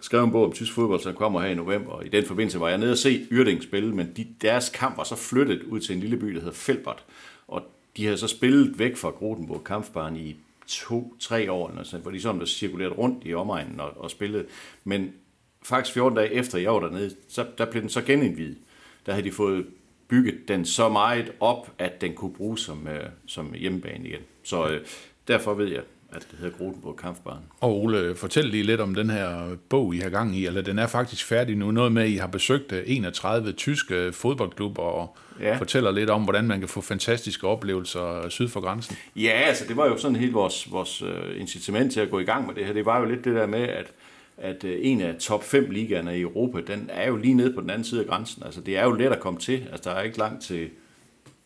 skrevet 0.00 0.24
en 0.24 0.30
bog 0.32 0.44
om 0.44 0.52
tysk 0.52 0.72
fodbold, 0.72 1.00
som 1.00 1.14
kommer 1.14 1.40
her 1.40 1.48
i 1.48 1.54
november. 1.54 1.92
Og 1.92 2.06
i 2.06 2.08
den 2.08 2.24
forbindelse 2.26 2.60
var 2.60 2.68
jeg 2.68 2.78
nede 2.78 2.92
og 2.92 2.98
se 2.98 3.26
Ørdingen 3.32 3.62
spille, 3.62 3.94
men 3.94 4.12
de, 4.16 4.26
deres 4.42 4.68
kamp 4.74 4.96
var 4.96 5.04
så 5.04 5.16
flyttet 5.16 5.62
ud 5.62 5.80
til 5.80 5.94
en 5.94 6.00
lille 6.00 6.16
by, 6.16 6.26
der 6.34 6.40
hedder 6.40 6.54
Felbert. 6.54 7.04
Og 7.48 7.62
de 7.96 8.04
havde 8.04 8.18
så 8.18 8.28
spillet 8.28 8.78
væk 8.78 8.96
fra 8.96 9.10
Grotenburg 9.10 9.64
Kampfbahn 9.64 10.16
i 10.16 10.36
to-tre 10.70 11.52
år, 11.52 11.68
eller 11.68 11.82
sådan, 11.82 11.94
noget, 11.94 12.04
hvor 12.04 12.10
de 12.10 12.20
sådan 12.20 12.40
der 12.40 12.46
cirkuleret 12.46 12.98
rundt 12.98 13.26
i 13.26 13.34
omegnen 13.34 13.80
og, 13.80 13.90
og 13.96 14.10
spillede. 14.10 14.46
Men 14.84 15.12
faktisk 15.62 15.94
14 15.94 16.16
dage 16.16 16.32
efter 16.32 16.58
jeg 16.58 16.72
var 16.72 16.80
dernede, 16.80 17.16
så 17.28 17.46
der 17.58 17.70
blev 17.70 17.82
den 17.82 17.90
så 17.90 18.02
genindvidet. 18.02 18.58
Der 19.06 19.12
havde 19.12 19.26
de 19.26 19.32
fået 19.32 19.66
bygget 20.08 20.48
den 20.48 20.64
så 20.64 20.88
meget 20.88 21.32
op, 21.40 21.72
at 21.78 22.00
den 22.00 22.14
kunne 22.14 22.32
bruges 22.32 22.60
som, 22.60 22.88
øh, 22.88 23.08
som 23.26 23.54
hjemmebane 23.54 24.08
igen. 24.08 24.20
Så 24.42 24.68
øh, 24.68 24.86
derfor 25.28 25.54
ved 25.54 25.66
jeg, 25.66 25.82
at 26.12 26.26
det 26.30 26.38
hedder 26.38 26.58
Grotenburg 26.58 26.96
Kampfbahn. 26.96 27.38
Og 27.60 27.82
Ole, 27.82 28.14
fortæl 28.16 28.44
lige 28.44 28.62
lidt 28.62 28.80
om 28.80 28.94
den 28.94 29.10
her 29.10 29.56
bog, 29.68 29.94
I 29.94 29.98
har 29.98 30.10
gang 30.10 30.36
i, 30.36 30.46
eller 30.46 30.62
den 30.62 30.78
er 30.78 30.86
faktisk 30.86 31.26
færdig 31.26 31.56
nu. 31.56 31.70
Noget 31.70 31.92
med, 31.92 32.02
at 32.02 32.08
I 32.08 32.16
har 32.16 32.26
besøgt 32.26 32.72
øh, 32.72 32.82
31 32.86 33.52
tyske 33.52 34.12
fodboldklubber, 34.12 34.82
og 34.82 35.16
ja. 35.40 35.56
Fortæller 35.56 35.90
lidt 35.90 36.10
om, 36.10 36.22
hvordan 36.22 36.44
man 36.44 36.58
kan 36.58 36.68
få 36.68 36.80
fantastiske 36.80 37.46
oplevelser 37.46 38.28
syd 38.28 38.48
for 38.48 38.60
grænsen. 38.60 38.96
Ja, 39.16 39.30
altså 39.30 39.64
det 39.68 39.76
var 39.76 39.86
jo 39.86 39.96
sådan 39.96 40.16
helt 40.16 40.34
vores, 40.34 40.72
vores 40.72 41.02
uh, 41.02 41.08
incitament 41.36 41.92
til 41.92 42.00
at 42.00 42.10
gå 42.10 42.18
i 42.18 42.24
gang 42.24 42.46
med 42.46 42.54
det 42.54 42.66
her. 42.66 42.72
Det 42.72 42.86
var 42.86 42.98
jo 43.00 43.04
lidt 43.04 43.24
det 43.24 43.34
der 43.34 43.46
med, 43.46 43.62
at, 43.62 43.86
at 44.38 44.64
en 44.64 45.00
af 45.00 45.14
top 45.20 45.44
5 45.44 45.70
ligaerne 45.70 46.18
i 46.18 46.20
Europa, 46.20 46.60
den 46.72 46.90
er 46.92 47.08
jo 47.08 47.16
lige 47.16 47.34
nede 47.34 47.52
på 47.52 47.60
den 47.60 47.70
anden 47.70 47.84
side 47.84 48.00
af 48.00 48.06
grænsen. 48.06 48.42
Altså 48.44 48.60
det 48.60 48.78
er 48.78 48.84
jo 48.84 48.92
let 48.92 49.12
at 49.12 49.20
komme 49.20 49.38
til. 49.38 49.62
Altså 49.72 49.90
der 49.90 49.96
er 49.96 50.02
ikke 50.02 50.18
langt 50.18 50.42
til 50.42 50.68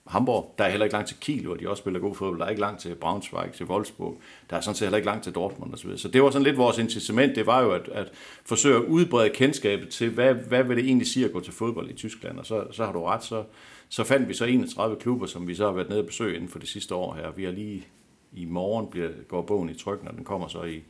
Hamburg. 0.07 0.55
Der 0.59 0.65
er 0.65 0.71
heller 0.71 0.85
ikke 0.85 0.95
langt 0.95 1.09
til 1.09 1.17
Kiel, 1.21 1.47
hvor 1.47 1.55
de 1.55 1.69
også 1.69 1.81
spiller 1.81 2.01
god 2.01 2.15
fodbold. 2.15 2.39
Der 2.39 2.45
er 2.45 2.51
ikke 2.51 2.61
langt 2.61 2.81
til 2.81 2.95
Braunschweig, 2.95 3.53
til 3.53 3.67
Wolfsburg. 3.67 4.21
Der 4.51 4.57
er 4.57 4.61
sådan 4.61 4.75
set 4.75 4.87
heller 4.87 4.97
ikke 4.97 5.07
langt 5.07 5.25
til 5.25 5.33
Dortmund 5.33 5.73
osv. 5.73 5.79
Så, 5.79 5.85
videre. 5.85 5.99
så 5.99 6.09
det 6.09 6.23
var 6.23 6.31
sådan 6.31 6.45
lidt 6.45 6.57
vores 6.57 6.79
incitament. 6.79 7.37
Det 7.37 7.47
var 7.47 7.63
jo 7.63 7.73
at, 7.73 7.89
at 7.89 8.13
forsøge 8.45 8.77
at 8.77 8.83
udbrede 8.83 9.31
kendskabet 9.31 9.89
til, 9.89 10.11
hvad, 10.11 10.35
hvad 10.35 10.65
vil 10.65 10.77
det 10.77 10.85
egentlig 10.85 11.07
sige 11.07 11.25
at 11.25 11.33
gå 11.33 11.41
til 11.41 11.53
fodbold 11.53 11.91
i 11.91 11.93
Tyskland. 11.93 12.39
Og 12.39 12.47
så, 12.47 12.65
så 12.71 12.85
har 12.85 12.93
du 12.93 13.05
ret, 13.05 13.25
så, 13.25 13.45
så 13.89 14.05
fandt 14.05 14.29
vi 14.29 14.35
så 14.35 14.45
31 14.45 14.97
klubber, 14.97 15.27
som 15.27 15.49
vi 15.49 15.55
så 15.55 15.65
har 15.65 15.73
været 15.73 15.89
nede 15.89 16.01
og 16.01 16.07
besøge 16.07 16.35
inden 16.35 16.49
for 16.49 16.59
det 16.59 16.69
sidste 16.69 16.95
år 16.95 17.15
her. 17.15 17.31
Vi 17.31 17.45
har 17.45 17.53
lige 17.53 17.87
i 18.33 18.45
morgen 18.45 18.87
bliver, 18.91 19.09
går 19.29 19.43
bogen 19.43 19.71
i 19.71 19.75
tryk, 19.75 20.05
når 20.05 20.13
den 20.13 20.25
kommer 20.25 20.49
så 20.49 20.63
i, 20.63 20.83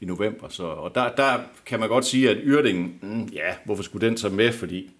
i 0.00 0.04
november. 0.04 0.48
Så, 0.48 0.66
og 0.66 0.94
der, 0.94 1.14
der 1.14 1.38
kan 1.66 1.80
man 1.80 1.88
godt 1.88 2.04
sige, 2.04 2.30
at 2.30 2.36
Yrdingen, 2.42 2.98
mm, 3.02 3.24
ja, 3.24 3.54
hvorfor 3.64 3.82
skulle 3.82 4.06
den 4.06 4.16
så 4.16 4.28
med? 4.28 4.52
Fordi 4.52 4.90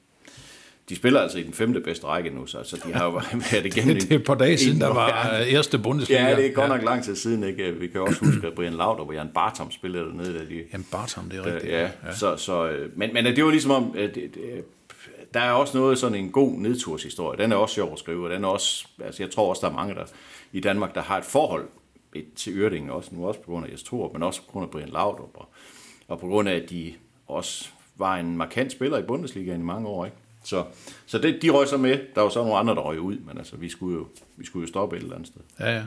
de 0.88 0.96
spiller 0.96 1.20
altså 1.20 1.38
i 1.38 1.42
den 1.42 1.52
femte 1.52 1.80
bedste 1.80 2.06
række 2.06 2.30
nu, 2.30 2.46
så, 2.46 2.62
så 2.64 2.80
de 2.86 2.92
har 2.92 3.04
jo 3.04 3.10
været 3.10 3.66
igennem... 3.76 3.94
Det 3.94 4.12
er 4.12 4.16
et 4.16 4.24
par 4.24 4.34
dage 4.34 4.58
siden, 4.58 4.80
der 4.80 4.94
var 4.94 5.08
Ja. 5.08 5.44
erste 5.44 5.78
Bundesliga. 5.78 6.28
Ja, 6.28 6.36
det 6.36 6.46
er 6.46 6.52
godt 6.52 6.68
nok 6.68 6.82
lang 6.82 7.04
tid 7.04 7.16
siden, 7.16 7.44
ikke? 7.44 7.74
Vi 7.80 7.86
kan 7.88 8.00
også 8.00 8.24
huske, 8.24 8.46
at 8.46 8.54
Brian 8.54 8.72
Laudrup 8.72 9.08
og 9.08 9.14
Jan 9.14 9.28
Bartom 9.34 9.70
spillede 9.70 10.04
dernede, 10.04 10.32
da 10.38 10.44
de... 10.44 10.64
Jamen, 10.72 10.86
Bartom, 10.90 11.30
det 11.30 11.38
er 11.38 11.46
rigtigt. 11.46 11.72
Ja, 11.72 11.82
ja. 11.82 12.14
Så, 12.14 12.36
så, 12.36 12.68
øh, 12.68 12.90
men, 12.98 13.14
men 13.14 13.24
det 13.24 13.44
var 13.44 13.50
ligesom 13.50 13.70
om, 13.70 13.94
at 13.98 14.14
det, 14.14 14.34
det, 14.34 14.64
der 15.34 15.40
er 15.40 15.50
også 15.52 15.78
noget 15.78 15.98
sådan 15.98 16.18
en 16.18 16.30
god 16.30 16.52
nedturshistorie. 16.58 17.38
Den 17.38 17.52
er 17.52 17.56
også 17.56 17.74
sjov 17.74 17.92
at 17.92 17.98
skrive, 17.98 18.24
og 18.24 18.30
den 18.30 18.44
er 18.44 18.48
også, 18.48 18.86
altså 19.04 19.22
jeg 19.22 19.30
tror 19.30 19.48
også, 19.48 19.60
der 19.66 19.72
er 19.72 19.76
mange 19.76 19.94
der 19.94 20.04
i 20.52 20.60
Danmark, 20.60 20.94
der 20.94 21.00
har 21.02 21.18
et 21.18 21.24
forhold 21.24 21.68
et, 22.14 22.24
til 22.36 22.52
Ørdingen 22.58 22.90
også, 22.90 23.10
nu 23.12 23.26
også 23.26 23.40
på 23.40 23.50
grund 23.50 23.66
af 23.66 23.70
Jes 23.72 23.82
Thor, 23.82 24.10
men 24.12 24.22
også 24.22 24.40
på 24.46 24.52
grund 24.52 24.64
af 24.64 24.70
Brian 24.70 24.88
Laudrup, 24.88 25.30
og, 25.34 25.48
og 26.08 26.20
på 26.20 26.26
grund 26.26 26.48
af, 26.48 26.54
at 26.54 26.70
de 26.70 26.92
også 27.26 27.68
var 27.96 28.16
en 28.16 28.36
markant 28.36 28.72
spiller 28.72 28.98
i 28.98 29.02
Bundesligaen 29.02 29.60
i 29.60 29.64
mange 29.64 29.88
år, 29.88 30.04
ikke? 30.04 30.16
Så, 30.48 30.64
så 31.06 31.18
det, 31.18 31.42
de 31.42 31.50
røg 31.50 31.68
så 31.68 31.76
med. 31.76 31.98
Der 32.14 32.20
var 32.20 32.28
så 32.28 32.38
nogle 32.42 32.56
andre, 32.56 32.74
der 32.74 32.80
røg 32.80 33.00
ud, 33.00 33.16
men 33.18 33.38
altså, 33.38 33.56
vi 33.56 33.68
skulle 33.68 33.96
jo, 33.98 34.06
vi 34.36 34.46
skulle 34.46 34.62
jo 34.62 34.68
stoppe 34.68 34.96
et 34.96 35.02
eller 35.02 35.14
andet 35.14 35.28
sted. 35.28 35.40
Ja, 35.60 35.74
ja. 35.76 35.82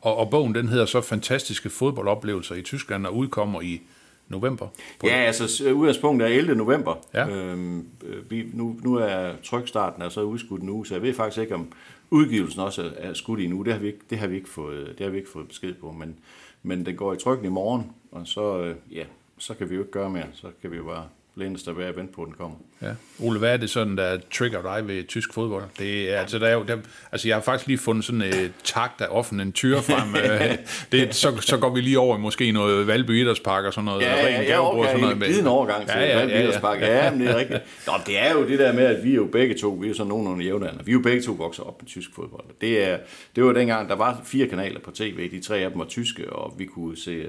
Og, 0.00 0.16
og 0.16 0.30
bogen, 0.30 0.54
den 0.54 0.68
hedder 0.68 0.86
så 0.86 1.00
Fantastiske 1.00 1.70
fodboldoplevelser 1.70 2.54
i 2.54 2.62
Tyskland, 2.62 3.06
og 3.06 3.16
udkommer 3.16 3.60
i 3.60 3.82
november. 4.28 4.68
Ja, 5.02 5.08
altså 5.16 5.48
s- 5.48 5.60
udgangspunktet 5.60 6.28
er 6.28 6.34
11. 6.38 6.54
november. 6.54 6.94
Ja. 7.14 7.28
Øhm, 7.28 7.88
øh, 8.04 8.30
vi, 8.30 8.46
nu, 8.52 8.76
nu 8.84 8.94
er 8.94 9.32
trykstarten 9.44 10.02
er 10.02 10.08
så 10.08 10.20
udskudt 10.22 10.62
uge, 10.62 10.86
så 10.86 10.94
jeg 10.94 11.02
ved 11.02 11.14
faktisk 11.14 11.40
ikke, 11.42 11.54
om 11.54 11.72
udgivelsen 12.10 12.60
også 12.60 12.90
er, 12.96 13.14
skudt 13.14 13.40
i 13.40 13.52
uge. 13.52 13.64
Det 13.64 13.72
har 13.72 13.80
vi 13.80 13.86
ikke, 13.86 13.98
det 14.10 14.18
har 14.18 14.26
vi 14.26 14.36
ikke, 14.36 14.48
fået, 14.48 14.94
det 14.98 15.04
har 15.04 15.10
vi 15.10 15.18
ikke 15.18 15.30
fået 15.30 15.48
besked 15.48 15.74
på, 15.74 15.92
men, 15.92 16.16
men 16.62 16.86
den 16.86 16.96
går 16.96 17.12
i 17.12 17.16
trykken 17.16 17.46
i 17.46 17.50
morgen, 17.50 17.92
og 18.12 18.26
så, 18.26 18.58
øh, 18.60 18.74
ja, 18.92 19.04
så 19.38 19.54
kan 19.54 19.70
vi 19.70 19.74
jo 19.74 19.80
ikke 19.80 19.92
gøre 19.92 20.10
mere. 20.10 20.26
Så 20.32 20.46
kan 20.62 20.70
vi 20.70 20.76
jo 20.76 20.84
bare 20.84 21.04
læne 21.36 21.54
os 21.54 21.62
tilbage 21.62 21.88
og 21.88 21.96
vente 21.96 22.12
på, 22.12 22.22
at 22.22 22.26
den 22.26 22.34
kommer. 22.34 22.56
Ja. 22.82 22.90
Ole, 23.20 23.38
hvad 23.38 23.52
er 23.52 23.56
det 23.56 23.70
sådan, 23.70 23.96
der 23.96 24.18
trigger 24.32 24.62
dig 24.62 24.88
ved 24.88 25.04
tysk 25.04 25.34
fodbold? 25.34 25.64
Det 25.78 26.12
er, 26.12 26.20
altså, 26.20 26.38
der 26.38 26.46
er 26.46 26.54
jo, 26.54 26.62
der, 26.62 26.76
altså, 27.12 27.28
jeg 27.28 27.36
har 27.36 27.42
faktisk 27.42 27.66
lige 27.66 27.78
fundet 27.78 28.04
sådan 28.04 28.22
et 28.22 28.52
takt 28.64 29.00
af 29.00 29.06
offentlig 29.10 29.54
tyre 29.54 29.82
frem. 29.82 30.14
Øh, 30.16 30.58
det, 30.92 31.14
så, 31.14 31.36
så 31.40 31.56
går 31.56 31.74
vi 31.74 31.80
lige 31.80 31.98
over 31.98 32.18
i 32.18 32.20
måske 32.20 32.52
noget 32.52 32.86
Valby 32.86 33.22
Idrætspark 33.22 33.64
og 33.64 33.72
sådan 33.72 33.84
noget. 33.84 34.02
Ja, 34.02 34.16
ja, 34.16 34.42
ja, 34.42 34.44
gavebord 34.44 34.72
og 34.72 34.78
okay, 34.78 34.88
sådan 34.88 35.00
noget. 35.00 35.16
en 35.16 35.22
glidende 35.22 35.50
overgang 35.50 35.86
til 35.86 35.94
ja, 35.96 36.00
ja, 36.00 36.08
ja, 36.08 36.40
ja. 36.40 36.86
ja, 36.86 37.04
ja. 37.04 37.10
men 37.10 37.20
det 37.20 37.30
er 37.30 37.36
rigtigt. 37.36 37.60
Nå, 37.86 37.92
det 38.06 38.18
er 38.18 38.32
jo 38.32 38.48
det 38.48 38.58
der 38.58 38.72
med, 38.72 38.84
at 38.84 39.04
vi 39.04 39.10
er 39.10 39.14
jo 39.14 39.28
begge 39.32 39.54
to, 39.58 39.68
vi 39.68 39.86
er 39.86 39.88
jo 39.88 39.94
sådan 39.94 40.08
nogenlunde 40.08 40.44
jævnaldrende, 40.44 40.84
vi 40.84 40.90
er 40.90 40.94
jo 40.94 41.00
begge 41.00 41.22
to 41.22 41.32
vokset 41.32 41.64
op 41.64 41.82
med 41.82 41.88
tysk 41.88 42.10
fodbold. 42.14 42.44
Det, 42.60 42.84
er, 42.84 42.98
det 43.36 43.44
var 43.44 43.52
dengang, 43.52 43.88
der 43.88 43.94
var 43.94 44.20
fire 44.24 44.46
kanaler 44.46 44.80
på 44.80 44.90
tv, 44.90 45.30
de 45.30 45.40
tre 45.40 45.58
af 45.58 45.70
dem 45.70 45.78
var 45.78 45.86
tyske, 45.86 46.32
og 46.32 46.54
vi 46.58 46.64
kunne 46.64 46.96
se 46.96 47.26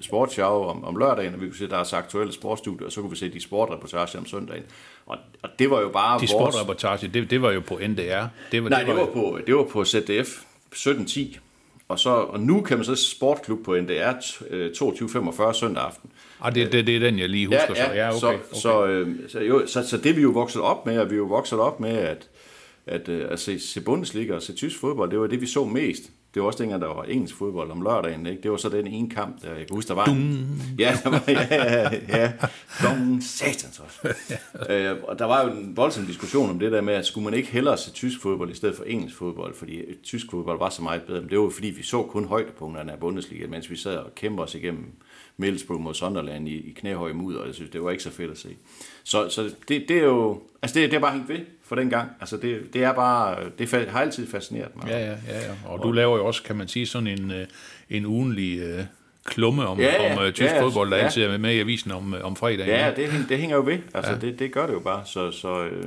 sportsshow 0.00 0.64
om, 0.64 0.84
om 0.84 0.96
lørdagen, 0.96 1.34
og 1.34 1.40
vi 1.40 1.46
kunne 1.46 1.58
se 1.58 1.68
deres 1.68 1.92
aktuelle 1.92 2.32
sportsstudier, 2.32 2.86
og 2.86 2.92
så 2.92 3.00
kunne 3.00 3.10
vi 3.10 3.16
se 3.16 3.28
de 3.28 3.40
sportreportager 3.40 4.18
om 4.18 4.26
søndagen. 4.26 4.64
Og, 5.06 5.18
og 5.42 5.50
det 5.58 5.70
var 5.70 5.80
jo 5.80 5.88
bare 5.88 6.14
De 6.14 6.18
vores... 6.18 6.30
sportreportage, 6.30 7.08
det, 7.08 7.30
det 7.30 7.42
var 7.42 7.52
jo 7.52 7.60
på 7.60 7.80
NDR. 7.88 8.26
Det 8.52 8.64
var, 8.64 8.70
Nej, 8.70 8.82
det 8.82 8.96
var 8.96 9.06
på, 9.06 9.38
det 9.46 9.56
var 9.56 9.64
på 9.64 9.84
ZDF 9.84 10.28
1710. 10.68 11.38
Og, 11.88 11.98
så, 11.98 12.10
og 12.10 12.40
nu 12.40 12.60
kan 12.60 12.76
man 12.78 12.84
så 12.84 12.94
sportklub 12.94 13.64
på 13.64 13.76
NDR 13.76 14.12
øh, 14.50 14.70
22.45 14.76 15.52
søndag 15.52 15.84
aften. 15.84 16.10
Ah, 16.40 16.54
det, 16.54 16.72
det, 16.72 16.86
det 16.86 16.96
er 16.96 17.00
den, 17.00 17.18
jeg 17.18 17.28
lige 17.28 17.46
husker. 17.46 17.74
så. 17.74 17.92
Ja, 17.94 18.08
okay, 18.08 18.18
så, 18.20 18.28
okay. 18.28 18.38
Så, 18.52 18.86
øh, 18.86 19.16
så, 19.28 19.40
jo, 19.40 19.66
så, 19.66 19.88
så 19.88 19.96
det 19.96 20.16
vi 20.16 20.22
jo 20.22 20.30
vokset 20.30 20.62
op 20.62 20.86
med, 20.86 20.98
og 20.98 21.10
vi 21.10 21.14
er 21.14 21.18
jo 21.18 21.24
vokset 21.24 21.58
op 21.58 21.80
med 21.80 21.90
at, 21.90 22.28
at, 22.86 23.08
øh, 23.08 23.26
at 23.30 23.40
se, 23.40 23.60
se 23.60 23.80
Bundesliga 23.80 24.34
og 24.34 24.42
se 24.42 24.52
tysk 24.52 24.80
fodbold. 24.80 25.10
Det 25.10 25.20
var 25.20 25.26
det, 25.26 25.40
vi 25.40 25.46
så 25.46 25.64
mest. 25.64 26.02
Det 26.34 26.42
var 26.42 26.46
også 26.46 26.62
dengang, 26.62 26.82
der 26.82 26.88
var 26.88 27.02
engelsk 27.02 27.34
fodbold 27.34 27.70
om 27.70 27.82
lørdagen. 27.82 28.26
Ikke? 28.26 28.42
Det 28.42 28.50
var 28.50 28.56
så 28.56 28.68
den 28.68 28.86
ene 28.86 29.10
kamp, 29.10 29.42
der 29.42 29.48
jeg 29.48 29.66
kan 29.66 29.74
huske, 29.76 29.88
der 29.88 29.94
var... 29.94 30.06
En, 30.06 30.62
ja, 30.78 30.98
der 31.04 31.10
var, 31.10 31.24
ja, 31.28 31.46
ja, 31.50 31.90
ja. 32.08 32.32
Dum, 32.82 33.20
satans 33.20 33.80
også. 33.80 34.14
øh, 34.72 34.96
og 35.02 35.18
der 35.18 35.24
var 35.24 35.44
jo 35.44 35.50
en 35.50 35.76
voldsom 35.76 36.06
diskussion 36.06 36.50
om 36.50 36.58
det 36.58 36.72
der 36.72 36.80
med, 36.80 36.94
at 36.94 37.06
skulle 37.06 37.24
man 37.24 37.34
ikke 37.34 37.48
hellere 37.48 37.78
se 37.78 37.92
tysk 37.92 38.22
fodbold 38.22 38.50
i 38.50 38.54
stedet 38.54 38.76
for 38.76 38.84
engelsk 38.84 39.16
fodbold, 39.16 39.54
fordi 39.54 39.82
tysk 40.02 40.30
fodbold 40.30 40.58
var 40.58 40.70
så 40.70 40.82
meget 40.82 41.02
bedre. 41.02 41.20
Men 41.20 41.30
det 41.30 41.38
var 41.38 41.44
jo 41.44 41.50
fordi, 41.50 41.68
vi 41.70 41.82
så 41.82 42.02
kun 42.02 42.24
højdepunkterne 42.24 42.92
af 42.92 42.98
Bundesliga, 42.98 43.46
mens 43.46 43.70
vi 43.70 43.76
sad 43.76 43.96
og 43.96 44.14
kæmper 44.14 44.42
os 44.42 44.54
igennem 44.54 44.92
Middlesbrough 45.36 45.82
mod 45.82 45.94
Sunderland 45.94 46.48
i, 46.48 46.54
i 46.54 46.72
knæhøj 46.72 47.12
mudder, 47.12 47.40
og 47.40 47.46
jeg 47.46 47.54
synes, 47.54 47.70
det 47.70 47.82
var 47.82 47.90
ikke 47.90 48.02
så 48.02 48.10
fedt 48.10 48.30
at 48.30 48.38
se. 48.38 48.56
Så, 49.04 49.28
så 49.28 49.42
det, 49.68 49.84
det 49.88 49.96
er 49.96 50.04
jo, 50.04 50.40
altså 50.62 50.80
det, 50.80 50.90
det 50.90 50.96
er 50.96 51.00
bare 51.00 51.12
hængt 51.12 51.28
ved 51.28 51.38
for 51.64 51.76
den 51.76 51.90
gang. 51.90 52.08
Altså 52.20 52.36
det, 52.36 52.60
det 52.74 52.84
er 52.84 52.92
bare, 52.92 53.36
det 53.58 53.68
har 53.88 54.00
altid 54.00 54.26
fascineret 54.26 54.76
mig. 54.76 54.86
Ja, 54.88 54.98
ja, 54.98 55.10
ja, 55.28 55.38
ja. 55.38 55.52
Og 55.64 55.82
du 55.82 55.92
laver 55.92 56.16
jo 56.16 56.26
også, 56.26 56.42
kan 56.42 56.56
man 56.56 56.68
sige, 56.68 56.86
sådan 56.86 57.06
en, 57.06 57.30
øh, 57.30 57.46
en 57.90 58.06
ugenlig 58.06 58.58
øh, 58.58 58.84
klumme 59.24 59.66
om, 59.66 59.80
Ja, 59.80 60.02
ja, 60.04 60.16
om 60.18 60.24
øh, 60.24 60.32
tysk 60.32 60.50
ja, 60.50 60.62
fodbold, 60.62 60.90
der 60.90 60.96
ja. 60.96 61.04
altid 61.04 61.22
er 61.24 61.38
med 61.38 61.54
i 61.54 61.60
avisen 61.60 61.90
om, 61.90 62.14
øh, 62.14 62.24
om 62.24 62.36
fredagen. 62.36 62.66
Ja, 62.68 62.92
det, 62.96 63.08
hæng- 63.08 63.28
det 63.28 63.38
hænger 63.38 63.56
jo 63.56 63.62
ved. 63.62 63.78
Altså, 63.94 64.12
ja. 64.12 64.18
det, 64.18 64.38
det 64.38 64.52
gør 64.52 64.66
det 64.66 64.72
jo 64.74 64.80
bare. 64.80 65.02
Så, 65.06 65.30
så 65.30 65.64
øh, 65.64 65.84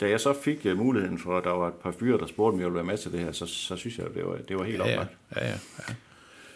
da 0.00 0.08
jeg 0.08 0.20
så 0.20 0.34
fik 0.44 0.58
øh, 0.66 0.78
muligheden 0.78 1.18
for, 1.18 1.38
at 1.38 1.44
der 1.44 1.50
var 1.50 1.68
et 1.68 1.74
par 1.74 1.94
fyre, 2.00 2.18
der 2.18 2.26
spurgte, 2.26 2.54
om 2.54 2.60
jeg 2.60 2.66
ville 2.66 2.74
være 2.74 2.84
med 2.84 2.98
til 2.98 3.12
det 3.12 3.20
her, 3.20 3.32
så, 3.32 3.46
så 3.46 3.76
synes 3.76 3.98
jeg, 3.98 4.06
det 4.14 4.24
var, 4.26 4.36
det 4.48 4.56
var 4.58 4.64
helt 4.64 4.78
ja, 4.78 4.86
ja, 4.88 4.92
oplagt. 4.92 5.10
ja, 5.36 5.44
ja, 5.46 5.52
ja. 5.88 5.94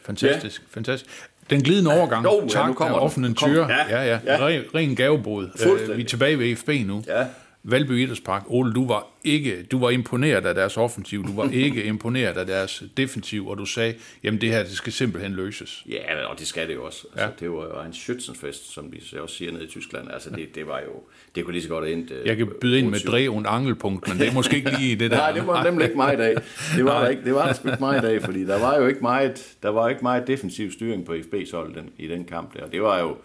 Fantastisk, 0.04 0.60
ja. 0.62 0.66
fantastisk. 0.74 1.10
Den 1.50 1.62
glidende 1.62 1.90
overgang, 1.98 2.24
Jo, 2.24 2.34
ja, 2.36 2.42
nu 2.42 2.48
tak 2.48 2.74
kommer 2.74 2.94
af 2.94 3.00
den. 3.00 3.04
offentlig 3.06 3.36
Kom. 3.36 3.48
tyre. 3.50 3.66
Ja, 3.72 3.86
Ja, 3.88 4.02
ja. 4.04 4.18
ja. 4.26 4.46
Ren, 4.46 4.62
ren 4.74 4.96
gavebod. 4.96 5.48
Øh, 5.88 5.96
vi 5.96 6.02
er 6.02 6.06
tilbage 6.06 6.38
ved 6.38 6.56
FB 6.56 6.68
nu. 6.86 7.04
Ja. 7.06 7.26
Valby 7.62 7.90
Idrætspark. 7.90 8.42
Ole, 8.46 8.72
du 8.72 8.86
var, 8.86 9.06
ikke, 9.24 9.62
du 9.62 9.78
var 9.78 9.90
imponeret 9.90 10.46
af 10.46 10.54
deres 10.54 10.76
offensiv, 10.76 11.26
du 11.26 11.32
var 11.36 11.50
ikke 11.64 11.84
imponeret 11.84 12.36
af 12.36 12.46
deres 12.46 12.82
defensiv, 12.96 13.48
og 13.48 13.58
du 13.58 13.64
sagde, 13.66 13.94
jamen 14.22 14.40
det 14.40 14.48
her, 14.48 14.62
det 14.62 14.72
skal 14.72 14.92
simpelthen 14.92 15.32
løses. 15.32 15.84
Ja, 15.88 16.26
og 16.26 16.38
det 16.38 16.46
skal 16.46 16.68
det 16.68 16.74
jo 16.74 16.84
også. 16.84 17.06
Altså, 17.12 17.24
Ja. 17.24 17.30
Det 17.40 17.50
var 17.50 17.64
jo 17.64 17.80
en 17.86 17.92
Schützenfest, 17.92 18.72
som 18.72 18.92
vi 18.92 19.00
så 19.04 19.18
også 19.22 19.34
siger 19.36 19.52
nede 19.52 19.64
i 19.64 19.66
Tyskland. 19.66 20.08
Altså, 20.10 20.30
det, 20.30 20.54
det 20.54 20.66
var 20.66 20.80
jo, 20.80 21.02
det 21.34 21.44
kunne 21.44 21.52
lige 21.52 21.62
så 21.62 21.68
godt 21.68 21.88
endt... 21.88 22.10
øh, 22.10 22.26
Jeg 22.26 22.36
kan 22.36 22.48
byde 22.60 22.78
ind 22.78 22.86
med 22.86 22.94
28. 22.98 23.12
dreven 23.12 23.46
angelpunkt, 23.48 24.08
men 24.08 24.18
det 24.18 24.28
er 24.28 24.32
måske 24.32 24.56
ikke 24.56 24.70
lige 24.78 24.96
det 24.96 25.10
der. 25.10 25.16
Nej, 25.16 25.32
det 25.32 25.46
var 25.46 25.64
nemlig 25.64 25.84
ikke 25.84 25.96
mig 25.96 26.14
i 26.14 26.16
dag. 26.16 26.36
Det 26.76 26.84
var, 26.84 27.00
der 27.02 27.08
ikke, 27.08 27.24
det 27.24 27.34
var 27.34 27.46
der 27.46 27.52
sgu 27.52 27.68
ikke 27.68 27.80
mig 27.80 27.98
i 27.98 28.00
dag, 28.00 28.22
fordi 28.22 28.44
der 28.44 28.60
var 28.60 28.76
jo 28.78 28.86
ikke 28.86 29.00
meget, 29.00 29.56
der 29.62 29.68
var 29.68 29.88
ikke 29.88 30.02
meget 30.02 30.26
defensiv 30.26 30.72
styring 30.72 31.04
på 31.06 31.12
FB's 31.14 31.56
hold 31.56 31.74
den, 31.74 31.90
i 31.98 32.06
den 32.06 32.24
kamp 32.24 32.54
der. 32.54 32.66
Det 32.66 32.82
var 32.82 33.00
jo, 33.00 33.16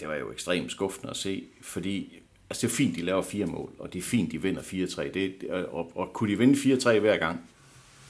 det 0.00 0.08
var 0.08 0.14
jo 0.16 0.32
ekstremt 0.32 0.70
skuffende 0.70 1.10
at 1.10 1.16
se, 1.16 1.44
fordi 1.62 2.18
altså 2.50 2.66
det 2.66 2.72
er 2.72 2.76
fint, 2.76 2.96
de 2.96 3.02
laver 3.02 3.22
fire 3.22 3.46
mål, 3.46 3.70
og 3.78 3.92
det 3.92 3.98
er 3.98 4.02
fint, 4.02 4.32
de 4.32 4.42
vinder 4.42 4.60
4-3. 4.60 5.12
Det, 5.14 5.34
og, 5.70 5.92
og, 5.94 6.12
kunne 6.12 6.30
de 6.30 6.38
vinde 6.38 6.54
4-3 6.54 6.98
hver 6.98 7.16
gang? 7.16 7.40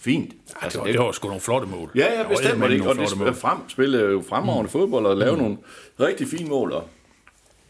Fint. 0.00 0.34
Altså, 0.62 0.78
det, 0.78 0.86
var, 0.86 0.92
det 0.92 1.00
var 1.00 1.12
sgu 1.12 1.28
nogle 1.28 1.40
flotte 1.40 1.68
mål. 1.68 1.90
Ja, 1.94 2.20
ja, 2.20 2.28
bestemt. 2.28 2.62
Det, 2.62 2.86
og 2.86 2.96
det 2.96 3.10
spiller 3.10 3.32
frem, 3.32 3.58
spille 3.68 3.98
jo 3.98 4.24
fremragende 4.28 4.66
mm. 4.66 4.70
fodbold 4.70 5.06
og 5.06 5.16
lave 5.16 5.36
mm. 5.36 5.42
nogle 5.42 5.56
rigtig 6.00 6.28
fine 6.28 6.48
mål. 6.48 6.72
Og, 6.72 6.88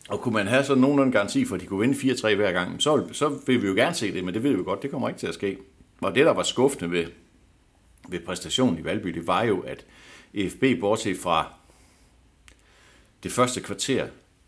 og 0.08 0.20
kunne 0.20 0.34
man 0.34 0.46
have 0.46 0.64
sådan 0.64 0.80
nogenlunde 0.80 1.12
garanti 1.12 1.44
for, 1.44 1.54
at 1.54 1.60
de 1.60 1.66
kunne 1.66 1.80
vinde 1.80 2.12
4-3 2.14 2.34
hver 2.34 2.52
gang, 2.52 2.82
så, 2.82 3.08
så 3.12 3.38
vil 3.46 3.62
vi 3.62 3.66
jo 3.66 3.74
gerne 3.74 3.94
se 3.94 4.14
det, 4.14 4.24
men 4.24 4.34
det 4.34 4.42
ved 4.42 4.56
vi 4.56 4.62
godt, 4.62 4.82
det 4.82 4.90
kommer 4.90 5.08
ikke 5.08 5.20
til 5.20 5.26
at 5.26 5.34
ske. 5.34 5.58
Og 6.00 6.14
det, 6.14 6.26
der 6.26 6.32
var 6.32 6.42
skuffende 6.42 6.90
ved, 6.90 7.06
ved 8.08 8.20
præstationen 8.20 8.78
i 8.78 8.84
Valby, 8.84 9.08
det 9.08 9.26
var 9.26 9.42
jo, 9.42 9.60
at 9.60 9.84
EFB, 10.34 10.80
bortset 10.80 11.16
fra 11.18 11.52
det 13.22 13.32
første 13.32 13.60
kvarter, 13.60 14.06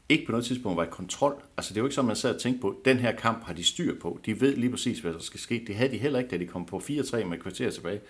ikke 0.09 0.27
på 0.27 0.33
noget 0.33 0.47
tidspunkt 0.47 0.77
var 0.77 0.85
i 0.85 0.89
kontrol. 0.91 1.35
Altså 1.57 1.75
det 1.75 1.77
er 1.77 1.81
jo 1.81 1.87
ikke 1.87 1.95
sådan, 1.95 2.07
man 2.07 2.17
sad 2.17 2.35
og 2.35 2.41
tænkte 2.41 2.61
på, 2.61 2.77
den 2.85 2.99
her 2.99 3.13
kamp 3.13 3.45
har 3.45 3.55
de 3.55 3.65
styr 3.65 3.95
på. 4.03 4.19
De 4.27 4.41
ved 4.41 4.57
lige 4.57 4.71
præcis, 4.71 4.99
hvad 4.99 5.13
der 5.13 5.19
skal 5.21 5.41
ske. 5.41 5.65
Det 5.67 5.75
havde 5.75 5.93
de 5.93 5.97
heller 5.97 6.19
ikke, 6.19 6.31
da 6.31 6.37
de 6.37 6.47
kom 6.47 6.65
på 6.65 6.83
4-3 6.91 7.25
med 7.25 7.39
kvarter 7.39 7.71
tilbage. 7.71 8.01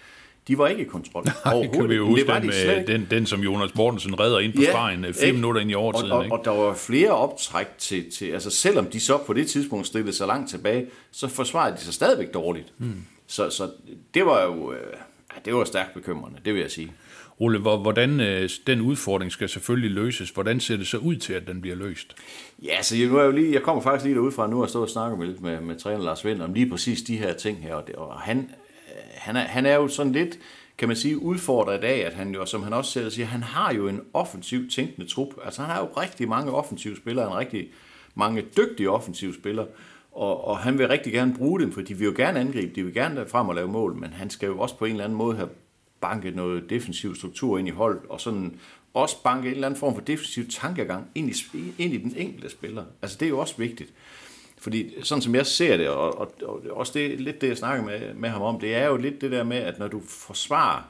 De 0.49 0.59
var 0.59 0.69
ikke 0.69 0.83
i 0.83 0.85
kontrol. 0.85 1.25
Det 1.25 1.73
kan 1.73 1.89
vi 1.89 1.95
jo 1.95 2.07
huske 2.07 2.21
det 2.21 2.29
var 2.29 2.39
den, 2.39 2.43
de 2.43 2.55
med 2.67 2.79
ikke. 2.79 2.93
den, 2.93 3.07
den, 3.11 3.27
som 3.27 3.41
Jonas 3.41 3.75
Mortensen 3.75 4.21
redder 4.21 4.39
ind 4.39 4.53
på 4.53 4.63
Ja, 4.63 4.71
stregen 4.71 5.05
øh, 5.05 5.15
fire 5.15 5.27
ikke? 5.27 5.35
minutter 5.35 5.61
ind 5.61 5.71
i 5.71 5.75
overtiden. 5.75 6.13
Og, 6.13 6.19
og, 6.19 6.25
ikke? 6.25 6.37
og 6.37 6.45
der 6.45 6.51
var 6.51 6.75
flere 6.75 7.11
optræk 7.11 7.67
til, 7.79 8.11
til, 8.11 8.27
altså 8.27 8.51
selvom 8.51 8.87
de 8.87 9.01
så 9.01 9.19
på 9.27 9.33
det 9.33 9.47
tidspunkt 9.49 9.87
stillede 9.87 10.13
sig 10.13 10.27
langt 10.27 10.51
tilbage, 10.51 10.87
så 11.11 11.29
forsvarede 11.29 11.77
de 11.77 11.81
sig 11.81 11.95
stadigvæk 11.95 12.35
dårligt. 12.35 12.73
Hmm. 12.77 13.05
Så, 13.27 13.51
så 13.51 13.71
det 14.15 14.27
var 14.27 14.45
jo, 14.45 14.73
øh, 14.73 14.79
det 15.45 15.55
var 15.55 15.65
stærkt 15.65 15.95
bekymrende, 15.95 16.39
det 16.45 16.55
vil 16.55 16.61
jeg 16.61 16.71
sige. 16.71 16.93
Ole, 17.41 17.59
hvordan 17.59 18.21
øh, 18.21 18.51
den 18.67 18.81
udfordring 18.81 19.33
skal 19.33 19.49
selvfølgelig 19.49 19.91
løses? 19.91 20.31
Hvordan 20.31 20.61
ser 20.61 20.77
det 20.77 20.87
så 20.87 20.99
ud 20.99 21.17
til, 21.17 21.33
at 21.33 21.47
den 21.47 21.61
bliver 21.61 21.77
løst? 21.77 22.15
Ja, 22.63 22.83
så 22.83 22.97
jeg, 22.97 23.09
nu 23.09 23.17
er 23.17 23.21
jeg, 23.21 23.27
jo 23.27 23.33
lige, 23.33 23.53
jeg 23.53 23.63
kommer 23.63 23.83
faktisk 23.83 24.05
lige 24.05 24.15
derudfra 24.15 24.47
nu 24.47 24.63
og 24.63 24.69
stå 24.69 24.83
og 24.83 24.89
snakke 24.89 25.17
med, 25.17 25.35
med, 25.35 25.61
med 25.61 25.77
træner 25.77 26.05
Lars 26.05 26.25
Vind 26.25 26.43
om 26.43 26.53
lige 26.53 26.71
præcis 26.71 27.03
de 27.03 27.17
her 27.17 27.33
ting 27.33 27.59
her. 27.59 27.75
Og, 27.75 27.87
det, 27.87 27.95
og 27.95 28.21
han, 28.21 28.39
øh, 28.39 28.95
han, 29.15 29.37
er, 29.37 29.41
han 29.41 29.67
er 29.67 29.75
jo 29.75 29.89
sådan 29.89 30.13
lidt, 30.13 30.39
kan 30.79 30.89
man 30.89 30.97
sige, 30.97 31.23
udfordret 31.23 31.85
af, 31.85 32.07
at 32.07 32.15
han 32.15 32.35
jo, 32.35 32.47
som 32.47 32.63
han 32.63 32.73
også 32.73 32.91
selv 32.91 33.11
siger, 33.11 33.27
han 33.27 33.43
har 33.43 33.75
jo 33.75 33.89
en 33.89 34.01
offensiv 34.13 34.71
tænkende 34.71 35.07
trup. 35.07 35.29
Altså 35.45 35.63
han 35.63 35.71
har 35.71 35.81
jo 35.81 35.89
rigtig 36.01 36.29
mange 36.29 36.53
offensive 36.53 36.97
spillere, 36.97 37.27
en 37.27 37.39
rigtig 37.39 37.69
mange 38.15 38.45
dygtige 38.57 38.91
offensive 38.91 39.35
spillere. 39.35 39.67
Og, 40.13 40.49
og 40.49 40.59
han 40.59 40.79
vil 40.79 40.89
rigtig 40.89 41.13
gerne 41.13 41.35
bruge 41.35 41.61
dem, 41.61 41.73
for 41.73 41.81
de 41.81 41.95
vil 41.95 42.05
jo 42.05 42.15
gerne 42.17 42.41
angribe, 42.41 42.75
de 42.75 42.85
vil 42.85 42.95
gerne 42.95 43.27
frem 43.29 43.49
og 43.49 43.55
lave 43.55 43.69
mål, 43.69 43.95
men 43.95 44.13
han 44.13 44.31
skal 44.31 44.47
jo 44.47 44.59
også 44.59 44.77
på 44.77 44.85
en 44.85 44.91
eller 44.91 45.05
anden 45.05 45.19
måde 45.19 45.37
have 45.37 45.49
banke 46.01 46.31
noget 46.31 46.71
defensiv 46.71 47.15
struktur 47.15 47.59
ind 47.59 47.69
i 47.69 47.71
hold, 47.71 48.01
og 48.09 48.21
sådan 48.21 48.61
også 48.95 49.23
banke 49.23 49.49
en 49.49 49.55
eller 49.55 49.67
anden 49.67 49.81
form 49.81 49.95
for 49.95 50.01
defensiv 50.01 50.49
tankegang 50.49 51.11
ind 51.15 51.31
i, 51.31 51.35
ind 51.79 51.95
i 51.95 51.97
den 51.97 52.15
enkelte 52.17 52.51
spiller. 52.51 52.85
Altså 53.03 53.17
det 53.21 53.27
er 53.27 53.31
jo 53.31 53.39
også 53.39 53.55
vigtigt. 53.57 53.93
Fordi 54.59 54.95
sådan 55.03 55.23
som 55.23 55.35
jeg 55.35 55.47
ser 55.47 55.77
det, 55.77 55.89
og, 55.89 56.19
og, 56.19 56.35
og 56.43 56.63
også 56.71 56.93
det, 56.95 57.21
lidt 57.21 57.41
det, 57.41 57.49
jeg 57.49 57.57
snakker 57.57 57.85
med, 57.85 58.15
med 58.15 58.29
ham 58.29 58.43
om, 58.43 58.61
det 58.61 58.75
er 58.75 58.87
jo 58.87 58.97
lidt 58.97 59.21
det 59.21 59.31
der 59.31 59.45
med, 59.45 59.57
at 59.57 59.79
når 59.79 59.89
du 59.89 60.01
forsvarer, 60.09 60.83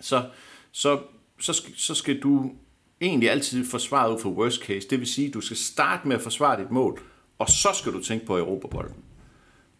så, 0.00 0.24
så, 0.72 1.00
så, 1.40 1.52
skal, 1.52 1.72
så 1.76 1.94
skal 1.94 2.20
du 2.20 2.52
egentlig 3.00 3.30
altid 3.30 3.66
forsvare 3.66 4.14
ud 4.14 4.20
for 4.20 4.30
worst 4.30 4.62
case. 4.62 4.88
Det 4.88 4.98
vil 4.98 5.06
sige, 5.06 5.28
at 5.28 5.34
du 5.34 5.40
skal 5.40 5.56
starte 5.56 6.08
med 6.08 6.16
at 6.16 6.22
forsvare 6.22 6.60
dit 6.60 6.70
mål, 6.70 7.00
og 7.38 7.48
så 7.48 7.68
skal 7.74 7.92
du 7.92 8.02
tænke 8.02 8.26
på 8.26 8.38
Europabolden. 8.38 8.94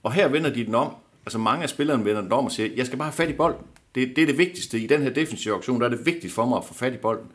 Og 0.02 0.12
her 0.12 0.28
vender 0.28 0.50
de 0.50 0.66
den 0.66 0.74
om. 0.74 0.94
Altså 1.26 1.38
mange 1.38 1.62
af 1.62 1.68
spillerne 1.68 2.04
vender 2.04 2.20
den 2.22 2.32
om 2.32 2.44
og 2.44 2.52
siger, 2.52 2.68
jeg 2.76 2.86
skal 2.86 2.98
bare 2.98 3.08
have 3.08 3.16
fat 3.16 3.28
i 3.28 3.32
bolden. 3.32 3.60
Det, 3.94 4.16
det 4.16 4.22
er 4.22 4.26
det 4.26 4.38
vigtigste 4.38 4.80
i 4.80 4.86
den 4.86 5.02
her 5.02 5.10
defensive 5.10 5.54
auktion, 5.54 5.80
der 5.80 5.86
er 5.86 5.90
det 5.90 6.06
vigtigt 6.06 6.32
for 6.32 6.46
mig 6.46 6.56
at 6.56 6.64
få 6.64 6.74
fat 6.74 6.94
i 6.94 6.96
bolden. 6.96 7.26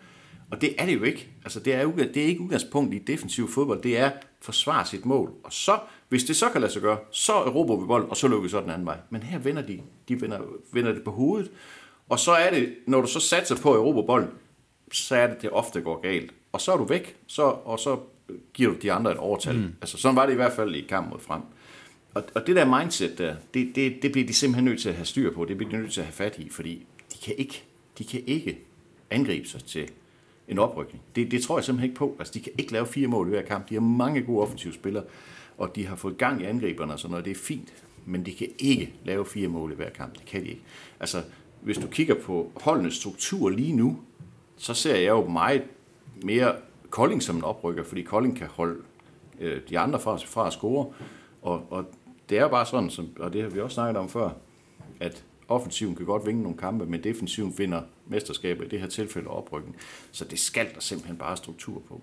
Og 0.51 0.61
det 0.61 0.75
er 0.77 0.85
det 0.85 0.95
jo 0.95 1.03
ikke. 1.03 1.29
Altså, 1.43 1.59
det, 1.59 1.73
er, 1.73 1.87
det 1.87 2.17
er 2.17 2.25
ikke 2.25 2.41
udgangspunkt 2.41 2.93
i 2.93 2.99
defensiv 2.99 3.49
fodbold. 3.49 3.81
Det 3.81 3.97
er 3.97 4.11
forsvare 4.41 4.85
sit 4.85 5.05
mål. 5.05 5.31
Og 5.43 5.53
så, 5.53 5.79
hvis 6.09 6.23
det 6.23 6.35
så 6.35 6.49
kan 6.49 6.61
lade 6.61 6.73
sig 6.73 6.81
gøre, 6.81 6.97
så 7.11 7.33
erobrer 7.33 7.77
vi 7.77 7.85
bolden, 7.85 8.09
og 8.09 8.17
så 8.17 8.27
lukker 8.27 8.43
vi 8.43 8.49
så 8.49 8.61
den 8.61 8.69
anden 8.69 8.85
vej. 8.85 8.97
Men 9.09 9.23
her 9.23 9.39
vender 9.39 9.61
de, 9.61 9.81
de 10.07 10.21
vender, 10.21 10.39
vender 10.73 10.93
det 10.93 11.03
på 11.03 11.11
hovedet. 11.11 11.51
Og 12.09 12.19
så 12.19 12.31
er 12.31 12.51
det, 12.51 12.75
når 12.87 13.01
du 13.01 13.07
så 13.07 13.19
satser 13.19 13.55
på 13.55 13.89
at 13.99 14.05
bolden, 14.05 14.29
så 14.91 15.15
er 15.15 15.27
det, 15.27 15.41
det 15.41 15.49
ofte 15.49 15.81
går 15.81 16.01
galt. 16.01 16.33
Og 16.51 16.61
så 16.61 16.73
er 16.73 16.77
du 16.77 16.83
væk, 16.83 17.15
så, 17.27 17.43
og 17.43 17.79
så 17.79 17.99
giver 18.53 18.71
du 18.71 18.77
de 18.81 18.91
andre 18.91 19.11
et 19.11 19.17
overtal. 19.17 19.55
Mm. 19.55 19.73
Altså, 19.81 19.97
sådan 19.97 20.15
var 20.15 20.25
det 20.25 20.33
i 20.33 20.35
hvert 20.35 20.53
fald 20.53 20.75
i 20.75 20.81
kamp 20.81 21.09
mod 21.09 21.19
frem. 21.19 21.41
Og, 22.13 22.23
og 22.35 22.47
det 22.47 22.55
der 22.55 22.79
mindset 22.79 23.17
der, 23.17 23.35
det, 23.53 23.75
det, 23.75 24.01
det 24.01 24.11
bliver 24.11 24.27
de 24.27 24.33
simpelthen 24.33 24.65
nødt 24.65 24.81
til 24.81 24.89
at 24.89 24.95
have 24.95 25.05
styr 25.05 25.33
på. 25.33 25.45
Det 25.45 25.57
bliver 25.57 25.71
de 25.71 25.77
nødt 25.77 25.91
til 25.91 26.01
at 26.01 26.07
have 26.07 26.13
fat 26.13 26.39
i, 26.39 26.49
fordi 26.49 26.85
de 27.13 27.17
kan 27.25 27.35
ikke, 27.37 27.63
de 27.97 28.03
kan 28.03 28.23
ikke 28.27 28.59
angribe 29.09 29.47
sig 29.47 29.63
til 29.63 29.89
en 30.47 30.59
oprykning. 30.59 31.03
Det, 31.15 31.31
det 31.31 31.43
tror 31.43 31.57
jeg 31.57 31.63
simpelthen 31.63 31.89
ikke 31.89 31.97
på. 31.97 32.15
Altså, 32.19 32.33
de 32.33 32.39
kan 32.39 32.51
ikke 32.57 32.73
lave 32.73 32.85
fire 32.85 33.07
mål 33.07 33.27
i 33.27 33.29
hver 33.29 33.41
kamp. 33.41 33.69
De 33.69 33.73
har 33.73 33.81
mange 33.81 34.21
gode 34.21 34.41
offensive 34.41 34.73
spillere, 34.73 35.03
og 35.57 35.75
de 35.75 35.87
har 35.87 35.95
fået 35.95 36.17
gang 36.17 36.41
i 36.41 36.45
angriberne 36.45 36.93
og 36.93 36.99
sådan 36.99 37.11
noget. 37.11 37.25
Det 37.25 37.31
er 37.31 37.35
fint, 37.35 37.73
men 38.05 38.25
de 38.25 38.33
kan 38.33 38.47
ikke 38.59 38.93
lave 39.05 39.25
fire 39.25 39.47
mål 39.47 39.71
i 39.71 39.75
hver 39.75 39.89
kamp. 39.89 40.13
Det 40.13 40.25
kan 40.25 40.43
de 40.43 40.47
ikke. 40.47 40.61
Altså, 40.99 41.23
hvis 41.61 41.77
du 41.77 41.87
kigger 41.87 42.15
på 42.15 42.51
holdenes 42.55 42.93
struktur 42.93 43.49
lige 43.49 43.73
nu, 43.73 43.99
så 44.57 44.73
ser 44.73 44.95
jeg 44.95 45.09
jo 45.09 45.27
meget 45.27 45.63
mere 46.23 46.55
Kolding 46.89 47.23
som 47.23 47.35
en 47.35 47.43
oprykker, 47.43 47.83
fordi 47.83 48.01
Kolding 48.01 48.37
kan 48.37 48.47
holde 48.47 48.79
øh, 49.39 49.61
de 49.69 49.79
andre 49.79 49.99
fra, 49.99 50.17
fra 50.17 50.47
at 50.47 50.53
score. 50.53 50.87
Og, 51.41 51.67
og 51.69 51.85
det 52.33 52.41
er 52.41 52.47
bare 52.47 52.65
sådan, 52.65 52.89
som, 52.89 53.09
og 53.19 53.33
det 53.33 53.41
har 53.41 53.49
vi 53.49 53.59
også 53.59 53.73
snakket 53.73 53.97
om 53.97 54.09
før, 54.09 54.29
at 54.99 55.23
offensiven 55.47 55.95
kan 55.95 56.05
godt 56.05 56.25
vinde 56.25 56.41
nogle 56.41 56.57
kampe, 56.57 56.85
men 56.85 57.03
defensiven 57.03 57.53
vinder 57.57 57.81
mesterskabet, 58.07 58.65
i 58.65 58.69
det 58.69 58.79
her 58.79 58.87
tilfælde 58.87 59.27
oprykning. 59.27 59.75
Så 60.11 60.25
det 60.25 60.39
skal 60.39 60.67
der 60.75 60.79
simpelthen 60.79 61.17
bare 61.17 61.37
struktur 61.37 61.81
på. 61.89 62.01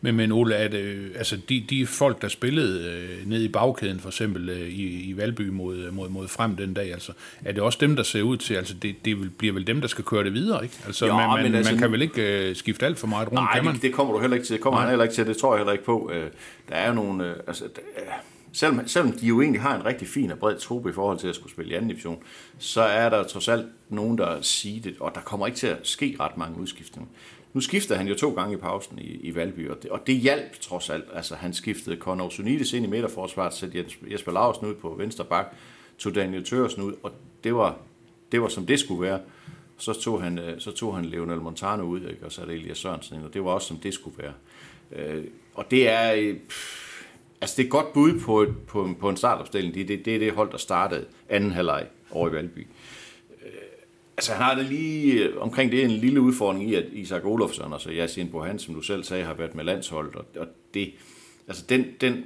Men, 0.00 0.16
men 0.16 0.32
Ole, 0.32 0.54
er 0.54 0.68
det, 0.68 1.12
altså 1.16 1.36
de, 1.48 1.64
de 1.70 1.86
folk, 1.86 2.22
der 2.22 2.28
spillede 2.28 2.90
øh, 2.90 3.28
ned 3.28 3.42
i 3.42 3.48
bagkæden, 3.48 4.00
for 4.00 4.08
eksempel 4.08 4.48
øh, 4.48 4.68
i, 4.68 5.10
i 5.10 5.16
Valby 5.16 5.48
mod, 5.48 5.90
mod, 5.90 6.08
mod 6.08 6.28
frem 6.28 6.56
den 6.56 6.74
dag, 6.74 6.92
altså, 6.92 7.12
er 7.44 7.52
det 7.52 7.62
også 7.62 7.78
dem, 7.80 7.96
der 7.96 8.02
ser 8.02 8.22
ud 8.22 8.36
til, 8.36 8.54
altså 8.54 8.74
det, 8.74 8.96
det 9.04 9.38
bliver 9.38 9.54
vel 9.54 9.66
dem, 9.66 9.80
der 9.80 9.88
skal 9.88 10.04
køre 10.04 10.24
det 10.24 10.34
videre, 10.34 10.62
ikke? 10.62 10.76
Altså, 10.86 11.06
jo, 11.06 11.16
man, 11.16 11.42
man, 11.42 11.54
altså, 11.54 11.72
man 11.72 11.80
kan 11.80 11.92
vel 11.92 12.02
ikke 12.02 12.48
øh, 12.48 12.56
skifte 12.56 12.86
alt 12.86 12.98
for 12.98 13.06
meget 13.06 13.28
rundt, 13.28 13.34
nej, 13.34 13.54
kan 13.54 13.64
man? 13.64 13.74
Det, 13.74 13.82
det 13.82 13.92
kommer 13.92 14.14
du 14.14 14.20
heller 14.20 14.36
ikke 14.36 14.46
til, 14.46 14.54
det 14.54 14.62
kommer 14.62 14.80
nej. 14.80 14.84
han 14.84 14.90
heller 14.90 15.04
ikke 15.04 15.14
til, 15.14 15.26
det 15.26 15.36
tror 15.36 15.54
jeg 15.54 15.58
heller 15.58 15.72
ikke 15.72 15.84
på. 15.84 16.10
Øh, 16.14 16.30
der 16.68 16.74
er 16.74 16.88
jo 16.88 16.94
nogle, 16.94 17.30
øh, 17.30 17.36
altså, 17.46 17.64
der, 17.64 17.82
selvom, 18.52 18.88
selvom 18.88 19.12
de 19.12 19.26
jo 19.26 19.40
egentlig 19.40 19.62
har 19.62 19.76
en 19.76 19.84
rigtig 19.84 20.08
fin 20.08 20.30
og 20.30 20.38
bred 20.38 20.58
truppe 20.58 20.90
i 20.90 20.92
forhold 20.92 21.18
til 21.18 21.28
at 21.28 21.34
skulle 21.34 21.52
spille 21.52 21.72
i 21.72 21.74
anden 21.74 21.88
division, 21.88 22.22
så 22.58 22.82
er 22.82 23.08
der 23.08 23.22
trods 23.22 23.48
alt 23.48 23.66
nogen, 23.88 24.18
der 24.18 24.40
siger 24.40 24.82
det, 24.82 24.96
og 25.00 25.14
der 25.14 25.20
kommer 25.20 25.46
ikke 25.46 25.58
til 25.58 25.66
at 25.66 25.78
ske 25.82 26.16
ret 26.20 26.36
mange 26.36 26.60
udskiftninger. 26.60 27.10
Nu 27.52 27.60
skifter 27.60 27.94
han 27.96 28.08
jo 28.08 28.14
to 28.14 28.34
gange 28.34 28.54
i 28.54 28.56
pausen 28.56 28.98
i, 28.98 29.02
i 29.02 29.34
Valby, 29.34 29.68
og 29.68 29.82
det, 29.82 29.90
og 29.90 30.06
det 30.06 30.16
hjalp 30.16 30.60
trods 30.60 30.90
alt. 30.90 31.04
Altså, 31.14 31.34
han 31.34 31.52
skiftede 31.52 31.96
Conor 31.96 32.28
Sunides 32.28 32.72
ind 32.72 32.84
i 32.84 32.88
midterforsvaret, 32.88 33.54
satte 33.54 33.86
Jesper 34.12 34.32
Larsen 34.32 34.66
ud 34.66 34.74
på 34.74 34.94
venstre 34.98 35.24
bak, 35.24 35.46
tog 35.98 36.14
Daniel 36.14 36.44
Tørsen 36.44 36.82
ud, 36.82 36.92
og 37.02 37.12
det 37.44 37.54
var, 37.54 37.76
det 38.32 38.42
var 38.42 38.48
som 38.48 38.66
det 38.66 38.80
skulle 38.80 39.02
være. 39.02 39.20
Så 39.78 39.92
tog 39.92 40.22
han, 40.22 40.38
øh, 40.38 40.60
så 40.60 40.70
tog 40.70 40.96
han 40.96 41.04
Leonel 41.04 41.40
Montano 41.40 41.82
ud, 41.82 42.00
ikke? 42.00 42.24
og 42.24 42.32
satte 42.32 42.54
Elias 42.54 42.78
Sørensen 42.78 43.16
ind, 43.16 43.24
og 43.24 43.34
det 43.34 43.44
var 43.44 43.50
også 43.50 43.68
som 43.68 43.76
det 43.76 43.94
skulle 43.94 44.18
være. 44.18 44.32
Øh, 44.92 45.24
og 45.54 45.70
det 45.70 45.88
er... 45.88 46.14
Øh, 46.14 46.36
pff, 46.48 46.81
altså 47.42 47.56
det 47.56 47.62
er 47.62 47.66
et 47.66 47.70
godt 47.70 47.92
bud 47.92 48.20
på, 48.20 48.46
på, 48.66 48.88
på 49.00 49.08
en 49.08 49.16
startopstilling. 49.16 49.74
Det, 49.74 49.88
det, 49.88 50.04
det 50.04 50.14
er 50.14 50.18
det 50.18 50.32
hold, 50.32 50.50
der 50.50 50.58
startede 50.58 51.04
anden 51.28 51.50
halvleg 51.50 51.86
over 52.10 52.28
i 52.28 52.32
Valby. 52.32 52.58
Øh, 52.58 53.52
altså 54.16 54.32
han 54.32 54.42
har 54.42 54.54
det 54.54 54.66
lige 54.66 55.12
øh, 55.12 55.42
omkring 55.42 55.72
det 55.72 55.84
en 55.84 55.90
lille 55.90 56.20
udfordring 56.20 56.70
i, 56.70 56.74
at 56.74 56.84
Isak 56.92 57.24
Olofsson, 57.24 57.72
altså 57.72 57.90
Yasin 57.90 58.28
Bohan, 58.28 58.58
som 58.58 58.74
du 58.74 58.80
selv 58.80 59.04
sagde, 59.04 59.24
har 59.24 59.34
været 59.34 59.54
med 59.54 59.64
landsholdet, 59.64 60.14
og, 60.14 60.24
og 60.36 60.46
det, 60.74 60.92
altså 61.48 61.64
den, 61.68 61.86
den, 62.00 62.24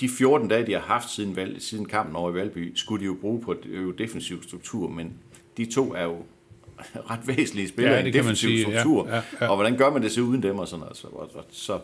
de 0.00 0.08
14 0.08 0.48
dage, 0.48 0.66
de 0.66 0.72
har 0.72 0.80
haft 0.80 1.10
siden, 1.10 1.36
valg, 1.36 1.62
siden 1.62 1.84
kampen 1.84 2.16
over 2.16 2.30
i 2.30 2.34
Valby, 2.34 2.72
skulle 2.74 3.00
de 3.00 3.06
jo 3.06 3.16
bruge 3.20 3.40
på 3.40 3.54
øve 3.64 3.94
defensiv 3.98 4.42
struktur, 4.42 4.88
men 4.88 5.12
de 5.56 5.64
to 5.64 5.94
er 5.94 6.02
jo 6.02 6.16
ret 7.10 7.28
væsentlige 7.28 7.68
spillere 7.68 7.94
ja, 7.94 8.04
i 8.04 8.06
en 8.06 8.12
defensiv 8.12 8.48
sige, 8.48 8.62
struktur, 8.62 9.08
ja, 9.08 9.14
ja, 9.14 9.22
ja. 9.40 9.48
og 9.48 9.56
hvordan 9.56 9.76
gør 9.76 9.90
man 9.90 10.02
det 10.02 10.12
så 10.12 10.20
uden 10.20 10.42
dem 10.42 10.58
og 10.58 10.68
sådan 10.68 10.84
altså, 10.88 11.06
og, 11.06 11.30
og, 11.34 11.44
så 11.50 11.78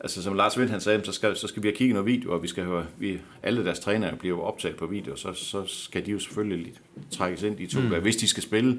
altså 0.00 0.22
som 0.22 0.34
Lars 0.34 0.58
Vind 0.58 0.70
han 0.70 0.80
sagde, 0.80 1.04
så 1.04 1.12
skal, 1.12 1.36
så 1.36 1.46
skal 1.46 1.62
vi 1.62 1.68
have 1.68 1.76
kigget 1.76 1.94
noget 1.94 2.06
video, 2.06 2.32
og 2.32 2.42
vi 2.42 2.48
skal 2.48 2.64
høre, 2.64 2.86
vi, 2.98 3.20
alle 3.42 3.64
deres 3.64 3.78
trænere 3.78 4.16
bliver 4.16 4.40
optaget 4.40 4.76
på 4.76 4.86
video, 4.86 5.16
så, 5.16 5.32
så 5.32 5.64
skal 5.66 6.06
de 6.06 6.10
jo 6.10 6.18
selvfølgelig 6.18 6.72
trækkes 7.10 7.42
ind, 7.42 7.56
de 7.56 7.66
to, 7.66 7.80
mm. 7.80 8.02
hvis 8.02 8.16
de 8.16 8.28
skal 8.28 8.42
spille, 8.42 8.70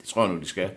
det 0.00 0.08
tror 0.08 0.24
jeg 0.24 0.34
nu, 0.34 0.40
de 0.40 0.46
skal, 0.46 0.70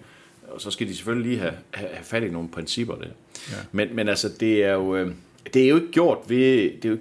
og 0.47 0.61
så 0.61 0.71
skal 0.71 0.87
de 0.87 0.95
selvfølgelig 0.95 1.29
lige 1.29 1.39
have, 1.39 1.53
have, 1.71 1.89
have 1.89 2.03
fat 2.03 2.23
i 2.23 2.29
nogle 2.29 2.49
principper 2.49 2.95
der. 2.95 3.07
Ja. 3.51 3.55
Men, 3.71 3.95
men 3.95 4.09
altså, 4.09 4.29
det 4.39 4.63
er 4.63 4.73
jo, 4.73 4.95
øh, 4.95 5.11
det 5.53 5.63
er 5.63 5.69
jo 5.69 5.75
ikke 5.75 5.91
gjort 5.91 6.17
ved, 6.27 6.71
det 6.81 6.85
er 6.85 6.89
jo, 6.89 6.97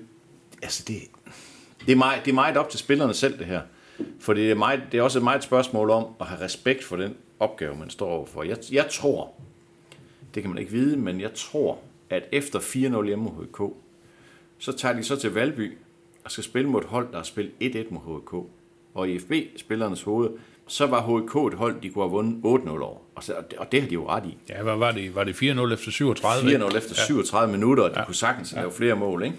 altså 0.62 0.84
det, 0.88 0.96
det 1.86 1.92
er, 1.92 1.96
meget, 1.96 2.24
det 2.24 2.30
er 2.30 2.34
meget 2.34 2.56
op 2.56 2.70
til 2.70 2.78
spillerne 2.78 3.14
selv, 3.14 3.38
det 3.38 3.46
her. 3.46 3.60
For 4.20 4.34
det 4.34 4.50
er, 4.50 4.54
meget, 4.54 4.82
det 4.92 4.98
er 4.98 5.02
også 5.02 5.18
et 5.18 5.24
meget 5.24 5.44
spørgsmål 5.44 5.90
om 5.90 6.06
at 6.20 6.26
have 6.26 6.40
respekt 6.40 6.84
for 6.84 6.96
den 6.96 7.14
opgave, 7.40 7.76
man 7.76 7.90
står 7.90 8.08
overfor. 8.08 8.42
Jeg, 8.42 8.58
jeg 8.72 8.86
tror, 8.90 9.32
det 10.34 10.42
kan 10.42 10.50
man 10.50 10.58
ikke 10.58 10.72
vide, 10.72 10.96
men 10.96 11.20
jeg 11.20 11.34
tror, 11.34 11.78
at 12.10 12.24
efter 12.32 12.58
4-0 12.58 13.06
hjemme 13.06 13.24
mod 13.24 13.44
HK, 13.44 13.76
så 14.58 14.72
tager 14.72 14.94
de 14.94 15.02
så 15.02 15.16
til 15.16 15.34
Valby 15.34 15.72
og 16.24 16.30
skal 16.30 16.44
spille 16.44 16.70
mod 16.70 16.80
et 16.80 16.86
hold, 16.86 17.08
der 17.10 17.16
har 17.16 17.24
spillet 17.24 17.52
1-1 17.62 17.86
mod 17.90 18.20
HK. 18.20 18.34
Og 18.94 19.08
i 19.08 19.18
FB-spillernes 19.18 20.02
hoved, 20.02 20.30
så 20.66 20.86
var 20.86 21.00
HK 21.00 21.52
et 21.52 21.58
hold, 21.58 21.80
de 21.80 21.90
kunne 21.90 22.04
have 22.04 22.10
vundet 22.10 22.66
8-0 22.66 22.68
over. 22.68 22.98
Og, 23.14 23.24
så, 23.24 23.34
og 23.58 23.72
det 23.72 23.80
har 23.80 23.88
de 23.88 23.94
jo 23.94 24.08
ret 24.08 24.26
i. 24.26 24.38
Ja, 24.48 24.62
hvad 24.62 24.76
var 24.76 24.92
det? 24.92 25.14
Var 25.14 25.24
det 25.24 25.32
4-0 25.32 25.72
efter 25.72 25.90
37? 25.90 26.50
4-0 26.50 26.76
efter 26.76 26.94
ja. 26.96 27.06
37 27.06 27.52
minutter, 27.52 27.84
og 27.84 27.90
de 27.90 27.98
ja. 27.98 28.04
kunne 28.04 28.14
sagtens 28.14 28.52
ja. 28.52 28.60
lave 28.60 28.72
flere 28.72 28.96
mål, 28.96 29.24
ikke? 29.24 29.36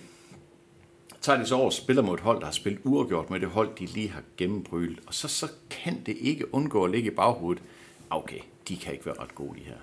tager 1.28 1.40
de 1.40 1.46
så 1.46 1.56
over 1.56 1.66
og 1.66 1.74
spiller 1.74 2.04
mod 2.04 2.14
et 2.14 2.20
hold, 2.20 2.40
der 2.40 2.46
har 2.46 2.52
spillet 2.52 2.82
uafgjort 2.84 3.30
med 3.30 3.40
det 3.40 3.50
hold, 3.50 3.70
de 3.80 3.86
lige 3.86 4.10
har 4.10 4.22
gennembrylet. 4.38 5.00
Og 5.08 5.14
så, 5.14 5.28
så 5.28 5.48
kan 5.70 6.02
det 6.06 6.18
ikke 6.20 6.54
undgå 6.54 6.86
at 6.86 6.92
ligge 6.92 7.12
i 7.12 7.16
baghovedet. 7.16 7.64
Okay, 8.10 8.40
de 8.68 8.78
kan 8.78 8.94
ikke 8.94 9.06
være 9.06 9.16
ret 9.20 9.36
gode, 9.36 9.60
de 9.60 9.64
her. 9.64 9.76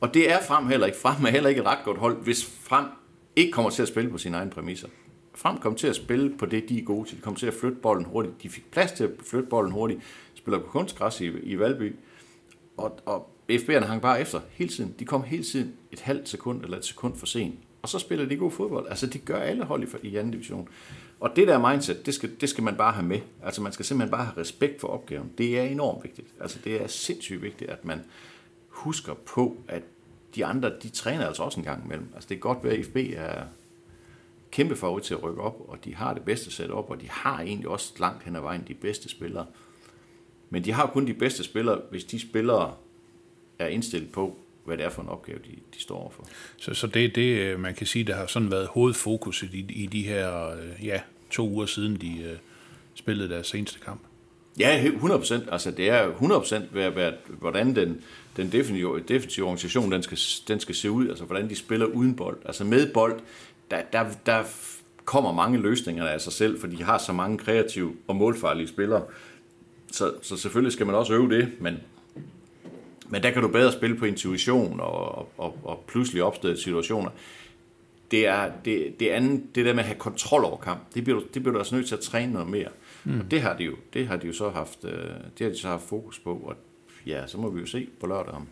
Og 0.00 0.14
det 0.14 0.32
er 0.32 0.42
Frem 0.42 0.66
heller 0.66 0.86
ikke. 0.86 0.98
Frem 0.98 1.24
er 1.24 1.30
heller 1.30 1.48
ikke 1.48 1.60
et 1.60 1.66
ret 1.66 1.84
godt 1.84 1.98
hold, 1.98 2.22
hvis 2.22 2.44
Frem 2.44 2.86
ikke 3.36 3.52
kommer 3.52 3.70
til 3.70 3.82
at 3.82 3.88
spille 3.88 4.10
på 4.10 4.18
sine 4.18 4.36
egne 4.36 4.50
præmisser. 4.50 4.88
Frem 5.34 5.58
kom 5.58 5.74
til 5.74 5.86
at 5.86 5.96
spille 5.96 6.38
på 6.38 6.46
det, 6.46 6.68
de 6.68 6.78
er 6.78 6.84
gode 6.84 7.08
til. 7.08 7.16
De 7.16 7.22
kom 7.22 7.34
til 7.34 7.46
at 7.46 7.54
flytte 7.54 7.76
bolden 7.76 8.04
hurtigt. 8.04 8.42
De 8.42 8.48
fik 8.48 8.70
plads 8.70 8.92
til 8.92 9.04
at 9.04 9.10
flytte 9.26 9.48
bolden 9.48 9.72
hurtigt. 9.72 10.00
Spiller 10.34 10.58
på 10.58 10.66
kunstgræs 10.66 11.20
i, 11.20 11.26
i 11.26 11.58
Valby. 11.58 11.96
Og, 12.76 12.98
og 13.06 13.30
FB'erne 13.50 13.84
hang 13.84 14.02
bare 14.02 14.20
efter 14.20 14.40
hele 14.50 14.70
tiden. 14.70 14.94
De 14.98 15.04
kom 15.04 15.22
hele 15.22 15.44
tiden 15.44 15.74
et 15.92 16.00
halvt 16.00 16.28
sekund 16.28 16.64
eller 16.64 16.78
et 16.78 16.84
sekund 16.84 17.16
for 17.16 17.26
sent. 17.26 17.54
Og 17.82 17.88
så 17.88 17.98
spiller 17.98 18.26
de 18.26 18.36
god 18.36 18.50
fodbold. 18.50 18.86
Altså, 18.88 19.06
det 19.06 19.24
gør 19.24 19.38
alle 19.38 19.64
hold 19.64 19.82
i, 20.02 20.08
i 20.08 20.16
anden 20.16 20.32
division. 20.32 20.68
Og 21.20 21.30
det 21.36 21.48
der 21.48 21.70
mindset, 21.70 22.06
det 22.06 22.14
skal, 22.14 22.30
det 22.40 22.48
skal 22.48 22.64
man 22.64 22.76
bare 22.76 22.92
have 22.92 23.06
med. 23.06 23.20
Altså, 23.44 23.62
man 23.62 23.72
skal 23.72 23.84
simpelthen 23.84 24.10
bare 24.10 24.24
have 24.24 24.40
respekt 24.40 24.80
for 24.80 24.88
opgaven. 24.88 25.30
Det 25.38 25.58
er 25.58 25.62
enormt 25.62 26.04
vigtigt. 26.04 26.28
Altså, 26.40 26.58
det 26.64 26.82
er 26.82 26.86
sindssygt 26.86 27.42
vigtigt, 27.42 27.70
at 27.70 27.84
man, 27.84 28.00
husker 28.70 29.14
på, 29.14 29.56
at 29.68 29.82
de 30.34 30.44
andre, 30.44 30.72
de 30.82 30.88
træner 30.88 31.26
altså 31.26 31.42
også 31.42 31.60
en 31.60 31.64
gang 31.64 31.84
imellem. 31.84 32.08
Altså 32.14 32.28
det 32.28 32.34
er 32.34 32.38
godt 32.38 32.64
ved, 32.64 32.70
at 32.70 32.84
FB 32.86 32.96
er 33.16 33.44
kæmpe 34.50 34.76
favorit 34.76 35.04
til 35.04 35.14
at 35.14 35.22
rykke 35.22 35.40
op, 35.40 35.56
og 35.68 35.84
de 35.84 35.94
har 35.94 36.14
det 36.14 36.22
bedste 36.22 36.50
sat 36.50 36.70
op, 36.70 36.90
og 36.90 37.00
de 37.00 37.08
har 37.10 37.40
egentlig 37.40 37.68
også 37.68 37.92
langt 37.98 38.24
hen 38.24 38.36
ad 38.36 38.40
vejen 38.40 38.64
de 38.68 38.74
bedste 38.74 39.08
spillere. 39.08 39.46
Men 40.50 40.64
de 40.64 40.72
har 40.72 40.86
kun 40.86 41.06
de 41.06 41.14
bedste 41.14 41.44
spillere, 41.44 41.80
hvis 41.90 42.04
de 42.04 42.20
spillere 42.20 42.74
er 43.58 43.66
indstillet 43.66 44.12
på, 44.12 44.38
hvad 44.64 44.76
det 44.76 44.84
er 44.84 44.90
for 44.90 45.02
en 45.02 45.08
opgave, 45.08 45.38
de, 45.38 45.56
de 45.74 45.80
står 45.82 45.96
overfor. 45.96 46.28
Så, 46.56 46.74
så 46.74 46.86
det 46.86 47.04
er 47.04 47.08
det, 47.08 47.38
øh, 47.38 47.60
man 47.60 47.74
kan 47.74 47.86
sige, 47.86 48.04
der 48.04 48.16
har 48.16 48.26
sådan 48.26 48.50
været 48.50 48.66
hovedfokuset 48.66 49.54
i, 49.54 49.66
i 49.70 49.86
de 49.86 50.02
her 50.02 50.48
øh, 50.48 50.86
ja, 50.86 51.00
to 51.30 51.48
uger 51.48 51.66
siden, 51.66 51.96
de 51.96 52.30
uh, 52.32 52.38
spillede 52.94 53.28
deres 53.28 53.46
seneste 53.46 53.80
kamp? 53.80 54.00
Ja, 54.60 54.84
100%. 54.84 55.52
Altså, 55.52 55.70
det 55.70 55.90
er 55.90 56.10
100% 56.10 56.58
hvad, 56.72 56.90
hvad, 56.90 57.12
hvordan 57.28 57.74
den, 57.76 58.02
den 58.36 58.52
defensive, 58.52 59.00
defensive 59.08 59.46
organisation 59.46 59.92
den 59.92 60.02
skal, 60.02 60.18
den 60.48 60.60
skal 60.60 60.74
se 60.74 60.90
ud. 60.90 61.08
Altså, 61.08 61.24
hvordan 61.24 61.50
de 61.50 61.56
spiller 61.56 61.86
uden 61.86 62.16
bold. 62.16 62.38
Altså, 62.44 62.64
med 62.64 62.92
bold, 62.92 63.20
der, 63.70 63.82
der, 63.92 64.04
der 64.26 64.42
kommer 65.04 65.32
mange 65.32 65.58
løsninger 65.58 66.06
af 66.06 66.20
sig 66.20 66.32
selv, 66.32 66.60
for 66.60 66.66
de 66.66 66.82
har 66.82 66.98
så 66.98 67.12
mange 67.12 67.38
kreative 67.38 67.92
og 68.08 68.16
målfarlige 68.16 68.68
spillere. 68.68 69.02
Så, 69.92 70.12
så 70.22 70.36
selvfølgelig 70.36 70.72
skal 70.72 70.86
man 70.86 70.94
også 70.94 71.12
øve 71.14 71.30
det, 71.30 71.52
men, 71.60 71.76
men 73.08 73.22
der 73.22 73.30
kan 73.30 73.42
du 73.42 73.48
bedre 73.48 73.72
spille 73.72 73.96
på 73.96 74.04
intuition 74.04 74.80
og, 74.80 75.28
og, 75.38 75.58
og 75.64 75.84
pludselig 75.86 76.22
opståede 76.22 76.62
situationer. 76.62 77.10
Det 78.10 78.26
er 78.26 78.50
det, 78.64 79.00
det 79.00 79.08
andet, 79.08 79.54
det 79.54 79.66
der 79.66 79.72
med 79.72 79.80
at 79.80 79.86
have 79.86 79.98
kontrol 79.98 80.44
over 80.44 80.56
kamp, 80.56 80.80
det 80.94 81.04
bliver, 81.04 81.20
du, 81.20 81.26
det 81.34 81.42
bliver 81.42 81.52
du 81.52 81.58
altså 81.58 81.74
nødt 81.74 81.88
til 81.88 81.94
at 81.94 82.00
træne 82.00 82.32
noget 82.32 82.48
mere. 82.48 82.68
Mm. 83.04 83.20
Og 83.20 83.30
det 83.30 83.40
har 83.42 83.56
de 83.56 83.64
jo, 83.64 83.72
det 83.94 84.06
har 84.06 84.16
de 84.16 84.26
jo 84.26 84.32
så 84.32 84.48
haft, 84.50 84.84
øh, 84.84 84.92
det 85.38 85.40
har 85.40 85.48
de 85.48 85.58
så 85.58 85.68
haft 85.68 85.88
fokus 85.88 86.18
på, 86.18 86.34
og 86.34 86.54
ja, 87.06 87.26
så 87.26 87.38
må 87.38 87.50
vi 87.50 87.60
jo 87.60 87.66
se 87.66 87.86
på 88.00 88.06
lørdag 88.06 88.34
om, 88.34 88.46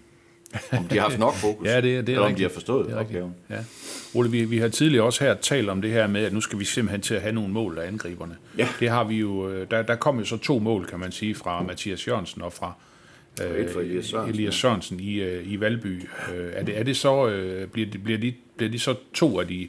om 0.72 0.84
de 0.84 0.94
har 0.94 1.02
haft 1.02 1.18
nok 1.18 1.34
fokus, 1.34 1.66
Ja, 1.68 1.76
det, 1.76 1.82
det 1.84 1.94
er 1.96 1.98
eller 1.98 2.18
om 2.18 2.24
rigtigt. 2.24 2.38
de 2.38 2.42
har 2.42 2.50
forstået 2.50 2.86
Det 2.86 2.94
er 2.94 2.98
rigtigt. 3.00 3.22
opgaven. 3.22 3.34
Ja. 3.50 3.64
Ole, 4.14 4.30
vi, 4.30 4.44
vi 4.44 4.58
har 4.58 4.68
tidligere 4.68 5.04
også 5.04 5.24
her 5.24 5.34
talt 5.34 5.68
om 5.68 5.82
det 5.82 5.90
her 5.90 6.06
med, 6.06 6.24
at 6.24 6.32
nu 6.32 6.40
skal 6.40 6.58
vi 6.58 6.64
simpelthen 6.64 7.00
til 7.00 7.14
at 7.14 7.22
have 7.22 7.34
nogle 7.34 7.52
mål 7.52 7.78
af 7.78 7.86
angriberne. 7.86 8.36
Ja. 8.58 8.68
Det 8.80 8.88
har 8.88 9.04
vi 9.04 9.16
jo, 9.16 9.48
øh, 9.50 9.70
der, 9.70 9.82
der 9.82 9.94
kom 9.96 10.18
jo 10.18 10.24
så 10.24 10.36
to 10.36 10.58
mål, 10.58 10.86
kan 10.86 10.98
man 10.98 11.12
sige, 11.12 11.34
fra 11.34 11.62
Mathias 11.62 12.08
Jørgensen 12.08 12.42
og 12.42 12.52
fra 12.52 12.72
et 13.40 13.70
for 13.72 13.80
Elias 13.80 14.06
Sørensen. 14.06 14.34
Elias 14.34 14.54
Sørensen 14.54 15.00
i, 15.00 15.14
øh, 15.20 15.52
i 15.52 15.60
Valby. 15.60 16.02
Øh, 16.34 16.50
Er 16.52 16.62
det, 16.64 16.78
er 16.78 16.82
det 16.82 16.96
så, 16.96 17.28
øh, 17.28 17.68
bliver, 17.68 17.90
de, 17.90 17.98
bliver, 17.98 18.18
de, 18.18 18.34
bliver 18.56 18.70
de 18.70 18.78
så 18.78 18.94
to 19.14 19.40
af 19.40 19.46
de, 19.48 19.68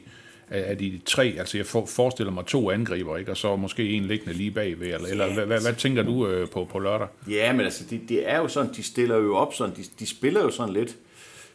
af 0.50 0.78
de 0.78 1.00
tre, 1.04 1.34
altså 1.38 1.56
jeg 1.56 1.66
for, 1.66 1.86
forestiller 1.86 2.32
mig 2.32 2.46
to 2.46 2.70
angriber, 2.70 3.16
ikke? 3.16 3.30
og 3.30 3.36
så 3.36 3.56
måske 3.56 3.90
en 3.90 4.04
liggende 4.04 4.34
lige 4.34 4.50
bagved, 4.50 4.94
eller, 4.94 5.08
eller 5.08 5.34
hvad, 5.34 5.46
hvad, 5.46 5.60
hvad 5.62 5.74
tænker 5.74 6.02
du 6.02 6.26
øh, 6.26 6.48
på, 6.48 6.64
på 6.64 6.78
lørdag? 6.78 7.08
Ja, 7.28 7.52
men 7.52 7.60
altså, 7.60 7.84
det, 7.90 8.00
det 8.08 8.30
er 8.30 8.38
jo 8.38 8.48
sådan, 8.48 8.74
de 8.74 8.82
stiller 8.82 9.16
jo 9.16 9.36
op 9.36 9.54
sådan, 9.54 9.76
de, 9.76 9.82
de 9.98 10.06
spiller 10.06 10.40
jo 10.40 10.50
sådan 10.50 10.74
lidt 10.74 10.96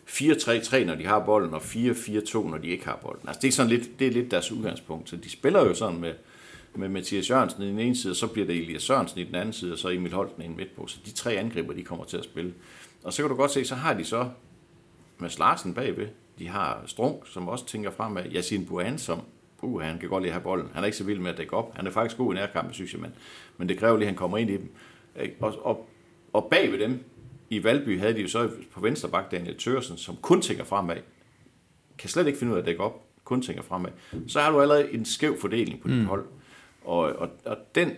4-3-3, 0.08 0.84
når 0.84 0.96
de 0.96 1.06
har 1.06 1.26
bolden, 1.26 1.54
og 1.54 1.62
4-4-2, 1.62 2.50
når 2.50 2.58
de 2.58 2.68
ikke 2.68 2.86
har 2.86 3.00
bolden. 3.04 3.28
Altså, 3.28 3.42
det 3.42 3.48
er 3.48 3.52
sådan 3.52 3.70
lidt, 3.70 4.00
det 4.00 4.08
er 4.08 4.12
lidt 4.12 4.32
deres 4.32 4.52
udgangspunkt. 4.52 5.10
Så 5.10 5.16
de 5.16 5.30
spiller 5.30 5.66
jo 5.66 5.74
sådan 5.74 6.00
med, 6.00 6.14
med 6.76 6.90
Mathias 6.90 7.30
Jørgensen 7.30 7.64
i 7.64 7.68
den 7.68 7.80
ene 7.80 7.96
side, 7.96 8.12
og 8.12 8.16
så 8.16 8.28
bliver 8.28 8.48
det 8.48 8.56
Elias 8.56 8.84
Sørensen 8.84 9.20
i 9.20 9.24
den 9.24 9.36
anden 9.36 9.54
side, 9.54 9.74
og 9.74 9.78
så 9.78 9.90
Emil 9.90 10.14
Holten 10.14 10.44
i 10.44 10.48
midt 10.48 10.76
på. 10.76 10.88
Så 10.88 10.98
de 11.06 11.12
tre 11.12 11.34
angriber, 11.34 11.74
de 11.74 11.84
kommer 11.84 12.06
til 12.06 12.18
at 12.18 12.24
spille. 12.24 12.54
Og 13.04 13.14
så 13.14 13.22
kan 13.22 13.30
du 13.30 13.36
godt 13.36 13.52
se, 13.52 13.66
så 13.66 13.76
har 13.76 13.94
de 13.94 14.06
så 14.06 14.30
Mads 15.18 15.40
Larsen 15.40 15.74
bagved. 15.74 16.08
De 16.40 16.48
har 16.48 16.84
Strunk, 16.86 17.28
som 17.28 17.48
også 17.48 17.66
tænker 17.66 17.92
fremad. 17.92 18.24
Yasin 18.36 18.66
Buan, 18.66 18.98
som 18.98 19.22
uh, 19.62 19.82
han 19.82 20.00
kan 20.00 20.10
godt 20.10 20.24
lide 20.24 20.30
at 20.30 20.34
have 20.34 20.44
bolden. 20.44 20.70
Han 20.74 20.84
er 20.84 20.86
ikke 20.86 20.98
så 20.98 21.04
vild 21.04 21.20
med 21.20 21.32
at 21.32 21.38
dække 21.38 21.54
op. 21.54 21.76
Han 21.76 21.88
er 21.88 21.92
faktisk 21.92 22.18
god 22.18 22.34
i 22.34 22.36
nærkampen, 22.36 22.74
synes 22.74 22.94
jeg, 22.94 23.02
men, 23.02 23.14
men 23.58 23.70
det 23.70 23.78
kræver 23.78 23.98
lige, 23.98 24.06
at 24.06 24.12
han 24.12 24.18
kommer 24.18 24.38
ind 24.38 24.50
i 24.50 24.58
dem. 24.58 24.72
Og, 25.40 25.54
og, 25.66 25.90
og 26.34 26.48
bag 26.52 26.72
ved 26.72 26.80
dem, 26.80 27.04
i 27.50 27.64
Valby, 27.64 28.00
havde 28.00 28.14
de 28.14 28.22
jo 28.22 28.28
så 28.28 28.50
på 28.72 28.80
venstre 28.80 29.10
bak 29.10 29.32
Daniel 29.32 29.58
Tørsen, 29.58 29.98
som 29.98 30.16
kun 30.16 30.42
tænker 30.42 30.64
fremad. 30.64 30.98
Kan 31.98 32.10
slet 32.10 32.28
ikke 32.28 32.40
finde 32.40 32.54
ud 32.54 32.58
af 32.58 32.62
at 32.62 32.68
dække 32.68 32.84
op. 32.84 33.02
Kun 33.24 33.42
tænker 33.42 33.64
fremad. 33.64 33.92
Så 34.28 34.40
har 34.40 34.52
du 34.52 34.62
allerede 34.62 34.94
en 34.94 35.06
skæv 35.06 35.40
fordeling 35.40 35.82
på 35.82 35.88
dit 35.88 35.98
mm. 35.98 36.06
hold. 36.06 36.26
Og, 36.84 36.98
og, 36.98 37.30
og 37.46 37.58
den, 37.76 37.92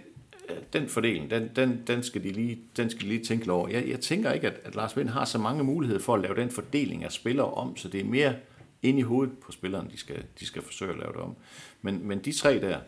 den 0.74 0.90
fordeling, 0.90 1.30
den, 1.30 1.50
den, 1.56 1.84
den, 1.88 2.04
skal 2.04 2.24
de 2.24 2.32
lige, 2.32 2.60
den 2.78 2.90
skal 2.90 3.02
de 3.02 3.08
lige 3.08 3.24
tænke 3.24 3.52
over. 3.52 3.68
Jeg, 3.68 3.88
jeg 3.90 4.00
tænker 4.00 4.32
ikke, 4.32 4.48
at, 4.48 4.60
at 4.64 4.76
Lars 4.76 4.98
Vind 4.98 5.10
har 5.10 5.26
så 5.26 5.38
mange 5.38 5.64
muligheder 5.64 6.02
for 6.02 6.14
at 6.16 6.22
lave 6.22 6.36
den 6.36 6.50
fordeling 6.50 7.04
af 7.04 7.12
spillere 7.12 7.54
om, 7.54 7.78
så 7.78 7.90
det 7.90 8.00
er 8.00 8.06
mere 8.06 8.36
ind 8.82 9.00
i 9.00 9.02
hovedet 9.02 9.38
på 9.38 9.52
spilleren, 9.52 9.90
de 9.90 9.98
skal, 9.98 10.24
de 10.40 10.46
skal 10.46 10.62
forsøge 10.62 10.92
at 10.92 11.00
lave 11.00 11.12
det 11.12 11.22
om. 11.22 11.36
Men, 11.82 12.08
men 12.08 12.20
de 12.20 12.32
tre 12.32 12.60
der, 12.60 12.80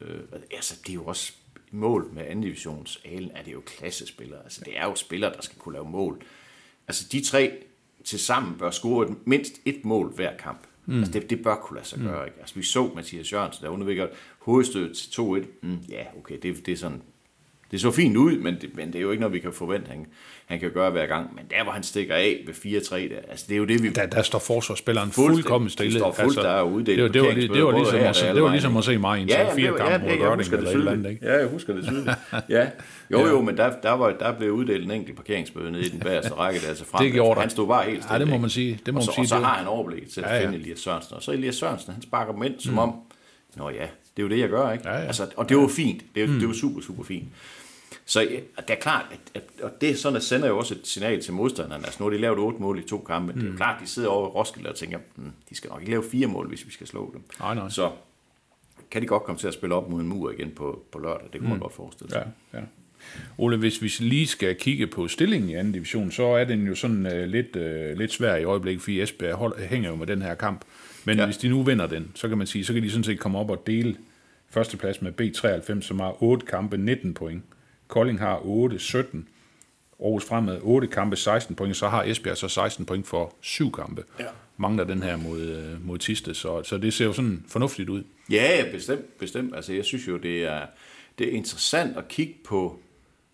øh, 0.00 0.20
altså 0.50 0.80
det 0.82 0.90
er 0.90 0.94
jo 0.94 1.04
også 1.04 1.32
mål 1.70 2.10
med 2.12 2.22
anden 2.26 2.42
divisions 2.42 3.00
Alen, 3.04 3.30
er 3.34 3.42
det 3.42 3.52
jo 3.52 3.60
klassespillere. 3.60 4.42
Altså 4.44 4.62
det 4.64 4.78
er 4.78 4.84
jo 4.84 4.94
spillere, 4.94 5.32
der 5.32 5.42
skal 5.42 5.58
kunne 5.58 5.72
lave 5.72 5.90
mål. 5.90 6.22
Altså 6.88 7.08
de 7.12 7.24
tre 7.24 7.52
til 8.04 8.18
sammen 8.18 8.58
bør 8.58 8.70
score 8.70 9.08
et, 9.08 9.26
mindst 9.26 9.52
et 9.64 9.84
mål 9.84 10.14
hver 10.14 10.36
kamp. 10.36 10.60
Mm. 10.86 10.98
Altså 10.98 11.12
det, 11.12 11.30
det 11.30 11.42
bør 11.42 11.56
kunne 11.56 11.76
lade 11.76 11.86
sig 11.86 11.98
gøre. 11.98 12.26
Ikke? 12.26 12.38
Altså 12.40 12.54
vi 12.54 12.62
så 12.62 12.90
Mathias 12.94 13.32
Jørgensen, 13.32 13.64
der 13.64 13.70
undervikker 13.70 14.06
hovedstød 14.38 14.94
til 14.94 15.20
2-1. 15.20 15.46
Mm, 15.62 15.78
ja, 15.88 16.04
okay, 16.18 16.38
det, 16.42 16.66
det 16.66 16.72
er 16.72 16.76
sådan 16.76 17.02
det 17.70 17.80
så 17.80 17.90
fint 17.90 18.16
ud, 18.16 18.36
men 18.38 18.54
det, 18.60 18.70
men 18.76 18.86
det 18.92 18.96
er 18.96 19.02
jo 19.02 19.10
ikke 19.10 19.20
noget, 19.20 19.34
vi 19.34 19.38
kan 19.38 19.52
forvente, 19.52 19.88
han, 19.90 20.06
han 20.46 20.60
kan 20.60 20.70
gøre 20.70 20.90
hver 20.90 21.06
gang. 21.06 21.34
Men 21.34 21.44
der, 21.50 21.62
hvor 21.62 21.72
han 21.72 21.82
stikker 21.82 22.14
af 22.14 22.38
ved 22.46 22.54
4-3, 22.54 22.94
der, 22.96 23.16
altså 23.30 23.44
det 23.48 23.54
er 23.54 23.58
jo 23.58 23.64
det, 23.64 23.82
vi... 23.82 23.88
Der, 23.88 24.06
der 24.06 24.22
står 24.22 24.38
forsvarsspilleren 24.38 25.10
fuldkommen 25.10 25.70
stille. 25.70 25.92
De 25.92 25.98
står 25.98 26.12
fuldt, 26.12 26.36
der 26.36 26.48
er 26.48 26.62
uddelt 26.62 27.14
det, 27.14 27.22
var- 27.22 27.28
det, 27.28 27.48
var, 27.48 27.54
det 27.54 27.64
var 27.64 27.72
ligesom, 27.72 27.98
at, 27.98 28.16
her 28.20 28.28
og 28.28 28.34
det 28.34 28.42
var 28.42 28.50
ligesom 28.50 28.76
at 28.76 28.84
se 28.84 28.98
mig 28.98 29.18
i 29.18 29.22
en 29.22 29.28
Ja, 29.28 29.34
ja, 29.34 29.40
jamen, 29.40 29.56
fire 29.56 29.72
det 29.72 29.80
var- 29.80 29.88
kamp 29.90 30.04
ja, 30.04 30.08
mod 30.10 30.18
Gørding 30.18 30.40
eller 30.52 30.60
det 30.60 30.68
et 30.68 30.74
eller 30.74 30.92
andet. 30.92 31.10
Ikke? 31.10 31.26
Ja, 31.26 31.38
jeg 31.38 31.46
husker 31.48 31.74
det 31.74 31.84
tydeligt. 31.84 32.10
Ja. 32.48 32.66
Jo, 33.10 33.26
jo, 33.26 33.40
men 33.42 33.56
der, 33.56 33.72
der, 33.82 33.90
var, 33.92 34.10
der 34.10 34.32
blev 34.32 34.52
uddelt 34.52 34.84
en 34.84 34.90
enkelt 34.90 35.16
parkeringsbøde 35.16 35.70
nede 35.72 35.86
i 35.86 35.88
den 35.88 36.00
bagerste 36.00 36.34
række, 36.40 36.60
der 36.60 36.68
altså 36.68 36.84
frem. 36.84 37.04
Det 37.04 37.12
gjorde 37.12 37.34
der. 37.34 37.40
Han 37.40 37.50
stod 37.50 37.66
bare 37.66 37.84
helt 37.84 38.02
stille. 38.02 38.14
Ja, 38.14 38.18
det 38.24 38.28
må 38.28 38.38
man 38.38 38.50
sige. 38.50 38.80
Det 38.86 38.94
må 38.94 39.00
og 39.00 39.04
så, 39.04 39.10
man 39.10 39.14
sige, 39.14 39.22
og 39.24 39.28
så 39.28 39.36
det 39.36 39.44
har 39.44 39.54
han 39.54 39.66
overblik 39.66 40.10
til 40.10 40.20
at 40.26 40.42
finde 40.42 40.58
Elias 40.58 40.78
Sørensen. 40.78 41.16
Og 41.16 41.22
så 41.22 41.32
Elias 41.32 41.54
Sørensen, 41.54 41.92
han 41.92 42.02
sparker 42.02 42.32
dem 42.32 42.42
ind, 42.42 42.54
som 42.60 42.72
mm. 42.72 42.78
om, 42.78 42.94
nå 43.56 43.70
ja, 43.70 43.86
det 44.16 44.22
er 44.22 44.26
jo 44.26 44.28
det, 44.28 44.38
jeg 44.38 44.48
gør, 44.48 44.72
ikke? 44.72 44.88
Ja, 44.88 44.94
ja. 44.94 45.06
Altså, 45.06 45.30
og 45.36 45.48
det 45.48 45.56
var 45.56 45.68
fint. 45.68 46.04
Det 46.14 46.22
er, 46.22 46.26
mm. 46.26 46.38
det 46.38 46.48
var 46.48 46.54
super, 46.54 46.80
super 46.80 47.04
fint. 47.04 47.28
Så 48.04 48.20
ja, 48.20 48.62
det 48.62 48.70
er 48.70 48.80
klart, 48.80 49.06
at, 49.10 49.18
at, 49.34 49.60
og 49.62 49.80
det 49.80 49.90
er 49.90 49.94
sådan, 49.94 50.16
at 50.16 50.22
sender 50.22 50.48
jo 50.48 50.58
også 50.58 50.74
et 50.74 50.86
signal 50.86 51.22
til 51.22 51.32
modstanderne. 51.32 51.84
Altså 51.84 51.96
nu 52.02 52.04
har 52.04 52.10
de 52.10 52.18
lavet 52.18 52.38
otte 52.38 52.58
mål 52.58 52.78
i 52.78 52.82
to 52.82 52.98
kampe. 52.98 53.32
Mm. 53.32 53.38
Det 53.38 53.46
er 53.46 53.50
jo 53.50 53.56
klart, 53.56 53.82
de 53.82 53.86
sidder 53.86 54.08
over 54.08 54.28
i 54.28 54.30
Roskilde 54.30 54.68
og 54.68 54.76
tænker, 54.76 54.98
mm, 55.16 55.30
de 55.50 55.54
skal 55.54 55.70
nok 55.70 55.80
ikke 55.80 55.90
lave 55.90 56.04
fire 56.10 56.26
mål, 56.26 56.48
hvis 56.48 56.66
vi 56.66 56.72
skal 56.72 56.86
slå 56.86 57.10
dem. 57.14 57.22
Nej, 57.40 57.54
nej. 57.54 57.68
Så 57.68 57.90
kan 58.90 59.02
de 59.02 59.06
godt 59.06 59.22
komme 59.22 59.38
til 59.38 59.48
at 59.48 59.54
spille 59.54 59.74
op 59.74 59.90
mod 59.90 60.00
en 60.00 60.08
mur 60.08 60.30
igen 60.30 60.50
på, 60.50 60.82
på 60.92 60.98
lørdag. 60.98 61.28
Det 61.32 61.40
kunne 61.40 61.46
mm. 61.46 61.50
man 61.50 61.60
godt 61.60 61.74
forestille 61.74 62.10
sig. 62.10 62.32
Ja, 62.52 62.58
ja. 62.58 62.64
Ole, 63.38 63.56
hvis 63.56 63.82
vi 63.82 63.92
lige 63.98 64.26
skal 64.26 64.54
kigge 64.54 64.86
på 64.86 65.08
stillingen 65.08 65.50
i 65.50 65.54
anden 65.54 65.72
division, 65.72 66.10
så 66.10 66.24
er 66.24 66.44
den 66.44 66.66
jo 66.66 66.74
sådan 66.74 67.06
uh, 67.06 67.12
lidt, 67.12 67.56
uh, 67.56 67.98
lidt 67.98 68.12
svær 68.12 68.36
i 68.36 68.44
øjeblikket, 68.44 68.82
fordi 68.82 69.00
Esbjerg 69.00 69.34
hold, 69.34 69.58
hænger 69.58 69.90
jo 69.90 69.96
med 69.96 70.06
den 70.06 70.22
her 70.22 70.34
kamp. 70.34 70.64
Men 71.06 71.18
Ja. 71.18 71.24
hvis 71.24 71.36
de 71.36 71.48
nu 71.48 71.62
vinder 71.62 71.86
den, 71.86 72.12
så 72.14 72.28
kan 72.28 72.38
man 72.38 72.46
sige, 72.46 72.64
så 72.64 72.72
kan 72.72 72.82
de 72.82 72.90
sådan 72.90 73.04
set 73.04 73.18
komme 73.18 73.38
op 73.38 73.50
og 73.50 73.66
dele 73.66 73.96
førsteplads 74.50 75.02
med 75.02 75.12
B93, 75.20 75.80
som 75.80 76.00
har 76.00 76.22
8 76.22 76.46
kampe, 76.46 76.76
19 76.76 77.14
point. 77.14 77.42
Kolding 77.88 78.18
har 78.18 78.40
8, 78.46 78.78
17. 78.78 79.28
Aarhus 80.00 80.24
Fremad 80.24 80.58
8 80.62 80.86
kampe, 80.88 81.16
16 81.16 81.54
point. 81.56 81.76
Så 81.76 81.88
har 81.88 82.02
Esbjerg 82.04 82.36
så 82.36 82.48
16 82.48 82.86
point 82.86 83.06
for 83.06 83.34
7 83.40 83.72
kampe. 83.72 84.04
Ja. 84.18 84.24
Mangler 84.56 84.84
den 84.84 85.02
her 85.02 85.16
mod, 85.16 85.40
øh, 85.40 85.86
mod 85.86 85.98
Tiste, 85.98 86.34
så, 86.34 86.62
så 86.62 86.78
det 86.78 86.94
ser 86.94 87.04
jo 87.04 87.12
sådan 87.12 87.44
fornuftigt 87.48 87.88
ud. 87.88 88.02
Ja, 88.30 88.56
ja, 88.56 88.70
bestemt, 88.72 89.18
bestemt. 89.18 89.56
Altså, 89.56 89.72
jeg 89.72 89.84
synes 89.84 90.08
jo, 90.08 90.16
det 90.16 90.44
er, 90.44 90.60
det 91.18 91.28
er 91.28 91.32
interessant 91.32 91.96
at 91.96 92.08
kigge 92.08 92.34
på 92.44 92.80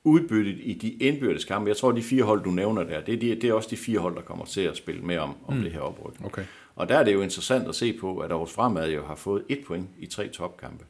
udbyttet 0.05 0.59
i 0.63 0.75
de 0.75 0.91
indbyrdes 0.91 1.45
kampe. 1.45 1.69
Jeg 1.69 1.77
tror, 1.77 1.93
de 1.93 2.03
fire 2.03 2.23
hold, 2.23 2.45
du 2.45 2.51
nævner 2.51 2.83
der, 2.83 3.01
det 3.01 3.15
er, 3.15 3.19
de, 3.19 3.35
det 3.35 3.45
er 3.45 3.53
også 3.53 3.69
de 3.71 3.77
fire 3.77 3.99
hold, 3.99 4.17
der 4.17 4.23
kommer 4.23 4.45
til 4.45 4.61
at 4.61 4.77
spille 4.77 5.03
med 5.03 5.19
om, 5.19 5.35
om 5.47 5.57
mm. 5.57 5.63
det 5.63 5.73
her 5.73 5.81
opryk. 5.81 6.15
Okay. 6.25 6.45
Og 6.75 6.89
der 6.89 6.99
er 6.99 7.05
det 7.05 7.13
jo 7.13 7.23
interessant 7.23 7.69
at 7.69 7.75
se 7.75 7.93
på, 7.93 8.19
at 8.19 8.31
Aarhus 8.31 8.53
Fremad 8.53 8.91
jo 8.91 9.07
har 9.07 9.15
fået 9.15 9.45
et 9.49 9.65
point 9.67 9.89
i 9.99 10.07
tre 10.07 10.29
topkampe. 10.29 10.85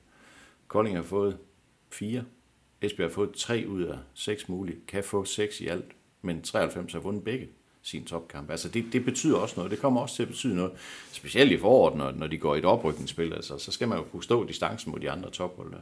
Kolding 0.69 0.97
har 0.97 1.03
fået 1.03 1.39
fire. 1.91 2.25
Esbjerg 2.83 3.09
har 3.09 3.15
fået 3.15 3.33
tre 3.33 3.65
ud 3.69 3.83
af 3.83 3.99
seks 4.15 4.49
mulige. 4.49 4.79
Kan 4.89 5.05
få 5.05 5.25
seks 5.25 5.61
i 5.61 5.67
alt, 5.67 5.93
men 6.23 6.43
93 6.43 6.93
har 6.93 7.01
vundet 7.01 7.25
begge 7.25 7.49
sine 7.83 8.05
topkampe. 8.05 8.53
Altså 8.53 8.69
det, 8.69 8.85
det 8.93 9.05
betyder 9.05 9.37
også 9.37 9.55
noget. 9.57 9.71
Det 9.71 9.79
kommer 9.79 10.01
også 10.01 10.17
til 10.17 10.23
at 10.23 10.29
betyde 10.29 10.57
noget. 10.57 10.73
Specielt 11.13 11.53
i 11.53 11.59
foråret, 11.59 11.97
når, 11.97 12.13
når 12.13 12.27
de 12.27 12.39
går 12.39 12.55
i 12.55 12.59
et 12.59 12.65
oprykningsspil. 12.65 13.33
Altså, 13.33 13.59
så 13.59 13.73
skal 13.73 13.89
man 13.89 13.99
jo 13.99 14.05
kunne 14.05 14.23
stå 14.23 14.47
distancen 14.47 14.93
mod 14.93 15.01
de 15.01 15.11
andre 15.11 15.31
tophold. 15.31 15.73
der. 15.73 15.81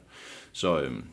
Så 0.53 0.81
øhm, 0.81 1.05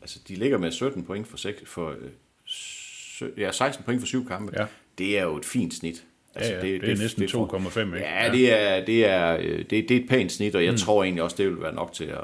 altså, 0.00 0.18
de 0.28 0.34
ligger 0.34 0.58
med 0.58 0.72
17 0.72 1.04
point 1.04 1.26
for, 1.26 1.36
seks, 1.36 1.62
for 1.66 1.90
øh, 1.90 3.38
ja, 3.38 3.52
16 3.52 3.84
point 3.84 4.00
for 4.00 4.06
syv 4.06 4.26
kampe. 4.26 4.52
Ja. 4.60 4.66
Det 4.98 5.18
er 5.18 5.22
jo 5.22 5.36
et 5.36 5.44
fint 5.44 5.74
snit. 5.74 6.04
Altså, 6.34 6.52
Ja, 6.52 6.66
ja, 6.66 6.72
det 6.72 6.90
er 6.90 6.96
næsten 6.96 7.28
får- 7.28 7.46
2,5, 7.46 7.78
ikke? 7.94 7.98
Ja, 7.98 8.24
Ja. 8.24 8.32
det 8.32 8.52
er, 8.60 8.84
det, 8.84 9.06
er, 9.06 9.36
øh, 9.40 9.58
det, 9.58 9.70
det 9.70 9.90
er 9.90 9.96
et 10.00 10.08
pænt 10.08 10.32
snit, 10.32 10.54
og 10.56 10.64
jeg 10.64 10.70
mm. 10.72 10.78
tror 10.78 11.04
egentlig 11.04 11.22
også, 11.22 11.36
det 11.36 11.46
vil 11.46 11.60
være 11.62 11.74
nok 11.74 11.92
til 11.92 12.04
at 12.04 12.20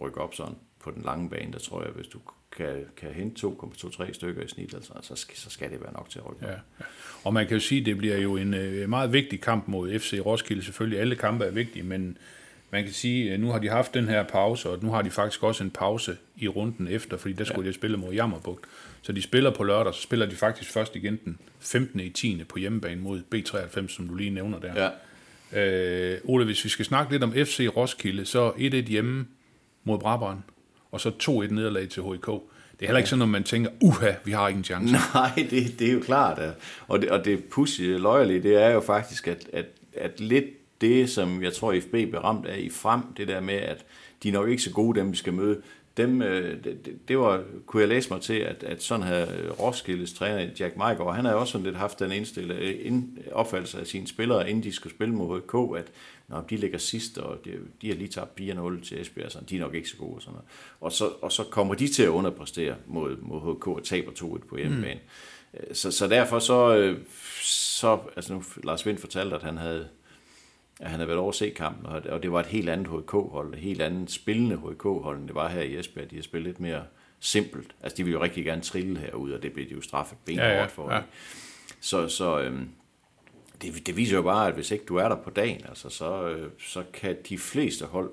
rykke 0.00 0.20
op 0.20 0.34
sådan 0.34 0.54
på 0.80 0.90
den 0.90 1.02
lange 1.04 1.30
bane. 1.30 1.52
Der 1.52 1.58
tror 1.58 1.82
jeg, 1.82 1.90
hvis 1.90 2.06
du 2.06 2.18
kan, 2.56 2.84
kan 2.96 3.10
hente 3.10 3.46
2,23 3.46 4.12
stykker 4.12 4.42
i 4.42 4.48
snit, 4.48 4.74
altså, 4.74 4.92
så, 5.02 5.16
skal, 5.16 5.36
så 5.38 5.50
skal 5.50 5.70
det 5.70 5.80
være 5.80 5.92
nok 5.92 6.10
til 6.10 6.18
at 6.18 6.24
rykke 6.30 6.42
op. 6.44 6.48
Ja. 6.50 6.54
ja. 6.80 6.84
Og 7.24 7.34
man 7.34 7.46
kan 7.46 7.54
jo 7.56 7.60
sige, 7.60 7.80
at 7.80 7.86
det 7.86 7.98
bliver 7.98 8.16
jo 8.18 8.36
en 8.36 8.54
øh, 8.54 8.88
meget 8.88 9.12
vigtig 9.12 9.40
kamp 9.40 9.68
mod 9.68 9.98
FC 9.98 10.18
Roskilde. 10.26 10.64
Selvfølgelig 10.64 11.00
alle 11.00 11.16
kampe 11.16 11.44
er 11.44 11.50
vigtige, 11.50 11.82
men 11.82 12.18
man 12.70 12.84
kan 12.84 12.92
sige, 12.92 13.32
at 13.32 13.40
nu 13.40 13.50
har 13.50 13.58
de 13.58 13.68
haft 13.68 13.94
den 13.94 14.08
her 14.08 14.22
pause, 14.22 14.70
og 14.70 14.78
nu 14.82 14.90
har 14.90 15.02
de 15.02 15.10
faktisk 15.10 15.42
også 15.42 15.64
en 15.64 15.70
pause 15.70 16.16
i 16.36 16.48
runden 16.48 16.88
efter, 16.88 17.16
fordi 17.16 17.34
der 17.34 17.44
skulle 17.44 17.62
ja. 17.64 17.68
de 17.68 17.74
spille 17.74 17.96
mod 17.96 18.12
Jammerbugt. 18.14 18.64
Så 19.06 19.12
de 19.12 19.22
spiller 19.22 19.50
på 19.50 19.64
lørdag, 19.64 19.94
så 19.94 20.02
spiller 20.02 20.26
de 20.26 20.36
faktisk 20.36 20.70
først 20.70 20.96
igen 20.96 21.18
den 21.24 21.38
15. 21.60 22.00
i 22.00 22.08
10. 22.10 22.44
på 22.48 22.58
hjemmebane 22.58 23.00
mod 23.00 23.22
B93, 23.34 23.88
som 23.88 24.08
du 24.08 24.14
lige 24.14 24.30
nævner 24.30 24.58
der. 24.58 24.90
Ja. 25.52 26.12
Øh, 26.14 26.18
Ole, 26.24 26.44
hvis 26.44 26.64
vi 26.64 26.68
skal 26.68 26.84
snakke 26.84 27.12
lidt 27.12 27.22
om 27.22 27.32
FC 27.32 27.68
Roskilde, 27.76 28.24
så 28.24 28.50
1-1 28.50 28.60
hjemme 28.88 29.26
mod 29.84 29.98
Brabrand, 29.98 30.38
og 30.92 31.00
så 31.00 31.08
2-1 31.22 31.30
nederlag 31.54 31.88
til 31.88 32.02
HIK. 32.02 32.26
Det 32.26 32.82
er 32.82 32.86
heller 32.86 32.98
ikke 32.98 33.10
sådan, 33.10 33.22
at 33.22 33.28
man 33.28 33.44
tænker, 33.44 33.70
uha, 33.80 34.12
vi 34.24 34.32
har 34.32 34.48
ikke 34.48 34.58
en 34.58 34.64
chance. 34.64 34.94
Nej, 35.14 35.46
det, 35.50 35.78
det 35.78 35.88
er 35.88 35.92
jo 35.92 36.00
klart. 36.00 36.38
at- 36.38 36.54
Og 36.88 37.02
det, 37.02 37.10
og 37.10 37.24
det 37.24 37.44
pussy 37.44 37.80
løjerlige, 37.82 38.42
det 38.42 38.62
er 38.62 38.70
jo 38.70 38.80
faktisk, 38.80 39.28
at, 39.28 39.48
at, 39.52 39.66
at 39.96 40.20
lidt 40.20 40.44
det, 40.80 41.10
som 41.10 41.42
jeg 41.42 41.52
tror, 41.52 41.74
FB 41.80 41.90
blev 41.90 42.14
ramt 42.20 42.46
af 42.46 42.58
i 42.58 42.70
frem, 42.70 43.00
det 43.16 43.28
der 43.28 43.40
med, 43.40 43.54
at 43.54 43.84
de 44.22 44.28
er 44.28 44.32
nok 44.32 44.48
ikke 44.48 44.62
så 44.62 44.70
gode, 44.70 45.00
dem 45.00 45.12
vi 45.12 45.16
skal 45.16 45.32
møde, 45.32 45.60
dem, 45.96 46.22
øh, 46.22 46.64
det, 46.64 46.98
det- 47.08 47.18
var, 47.18 47.42
kunne 47.66 47.80
jeg 47.80 47.88
læse 47.88 48.10
mig 48.10 48.20
til, 48.20 48.34
at, 48.34 48.62
at 48.62 48.82
sådan 48.82 49.06
havde 49.06 49.50
Roskildes 49.60 50.12
træner 50.12 50.50
Jack 50.60 50.76
Majgaard, 50.76 51.14
han 51.14 51.24
havde 51.24 51.36
også 51.36 51.52
sådan 51.52 51.64
lidt 51.64 51.76
haft 51.76 51.98
den 51.98 52.12
indstille, 52.12 52.54
øh, 52.54 52.74
ind, 52.86 53.18
opfattelse 53.32 53.80
af 53.80 53.86
sine 53.86 54.06
spillere, 54.06 54.50
inden 54.50 54.64
de 54.64 54.72
skulle 54.72 54.94
spille 54.94 55.14
mod 55.14 55.40
HK, 55.40 55.78
at 55.86 55.92
når 56.28 56.40
de 56.50 56.56
ligger 56.56 56.78
sidst, 56.78 57.18
og 57.18 57.38
de, 57.44 57.50
de 57.82 57.88
har 57.88 57.94
lige 57.96 58.08
tabt 58.08 58.40
4-0 58.40 58.84
til 58.88 59.00
Esbjerg, 59.00 59.32
så 59.32 59.38
de 59.50 59.56
er 59.56 59.60
nok 59.60 59.74
ikke 59.74 59.88
så 59.88 59.96
gode. 59.96 60.14
Og, 60.14 60.22
sådan 60.22 60.32
noget. 60.32 60.46
Og, 60.80 60.92
så, 60.92 61.08
og 61.22 61.32
så 61.32 61.44
kommer 61.44 61.74
de 61.74 61.88
til 61.88 62.02
at 62.02 62.08
underpræstere 62.08 62.74
mod, 62.86 63.16
mod 63.20 63.54
HK 63.56 63.66
og 63.66 63.84
taber 63.84 64.10
2-1 64.12 64.48
på 64.48 64.56
hjemmebane. 64.56 65.00
Mm. 65.54 65.74
Så, 65.74 65.90
så 65.90 66.08
derfor 66.08 66.38
så, 66.38 66.76
øh, 66.76 66.98
så, 67.42 67.98
altså 68.16 68.32
nu, 68.32 68.42
Lars 68.64 68.86
Vind 68.86 68.98
fortalte, 68.98 69.36
at 69.36 69.42
han 69.42 69.58
havde, 69.58 69.88
at 70.80 70.90
han 70.90 70.98
havde 70.98 71.08
været 71.08 71.20
over 71.20 71.28
at 71.28 71.34
se 71.34 71.50
kampen, 71.50 71.86
og, 71.86 72.22
det 72.22 72.32
var 72.32 72.40
et 72.40 72.46
helt 72.46 72.68
andet 72.68 72.86
HK-hold, 72.86 73.54
et 73.54 73.60
helt 73.60 73.82
andet 73.82 74.10
spillende 74.10 74.56
HK-hold, 74.56 75.18
end 75.18 75.26
det 75.28 75.34
var 75.34 75.48
her 75.48 75.60
i 75.62 75.78
Esbjerg. 75.78 76.10
De 76.10 76.16
har 76.16 76.22
spillet 76.22 76.46
lidt 76.46 76.60
mere 76.60 76.82
simpelt. 77.20 77.74
Altså, 77.82 77.96
de 77.96 78.04
ville 78.04 78.18
jo 78.18 78.22
rigtig 78.22 78.44
gerne 78.44 78.62
trille 78.62 78.98
herude, 78.98 79.34
og 79.34 79.42
det 79.42 79.52
blev 79.52 79.68
de 79.68 79.74
jo 79.74 79.80
straffet 79.80 80.18
benhårdt 80.24 80.50
Ja, 80.50 80.58
ja, 80.60 80.66
for. 80.66 80.92
ja. 80.92 81.00
Så, 81.80 82.08
så 82.08 82.40
øhm, 82.40 82.68
det, 83.62 83.86
det 83.86 83.96
viser 83.96 84.16
jo 84.16 84.22
bare, 84.22 84.48
at 84.48 84.54
hvis 84.54 84.70
ikke 84.70 84.84
du 84.84 84.96
er 84.96 85.08
der 85.08 85.16
på 85.16 85.30
dagen, 85.30 85.60
altså, 85.68 85.88
så, 85.88 86.28
øh, 86.28 86.50
så 86.58 86.82
kan 86.92 87.16
de 87.28 87.38
fleste 87.38 87.84
hold 87.86 88.10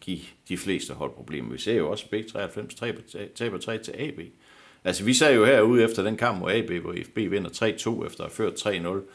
give 0.00 0.20
de 0.48 0.56
fleste 0.58 0.94
hold 0.94 1.10
problemer. 1.12 1.52
Vi 1.52 1.58
ser 1.58 1.74
jo 1.76 1.90
også, 1.90 2.06
at 2.12 2.18
B93 2.20 2.76
taber, 2.76 3.00
taber 3.34 3.58
3 3.58 3.78
til 3.78 3.92
AB. 3.98 4.20
Altså, 4.84 5.04
vi 5.04 5.14
sad 5.14 5.34
jo 5.34 5.44
herude 5.44 5.84
efter 5.84 6.02
den 6.02 6.16
kamp 6.16 6.38
mod 6.38 6.52
AB, 6.52 6.70
hvor 6.70 6.94
FB 7.04 7.16
vinder 7.16 7.50
3-2 7.50 8.06
efter 8.06 8.24
at 8.24 8.30
have 8.30 8.30
ført 8.30 8.52
3-0, 8.66 9.10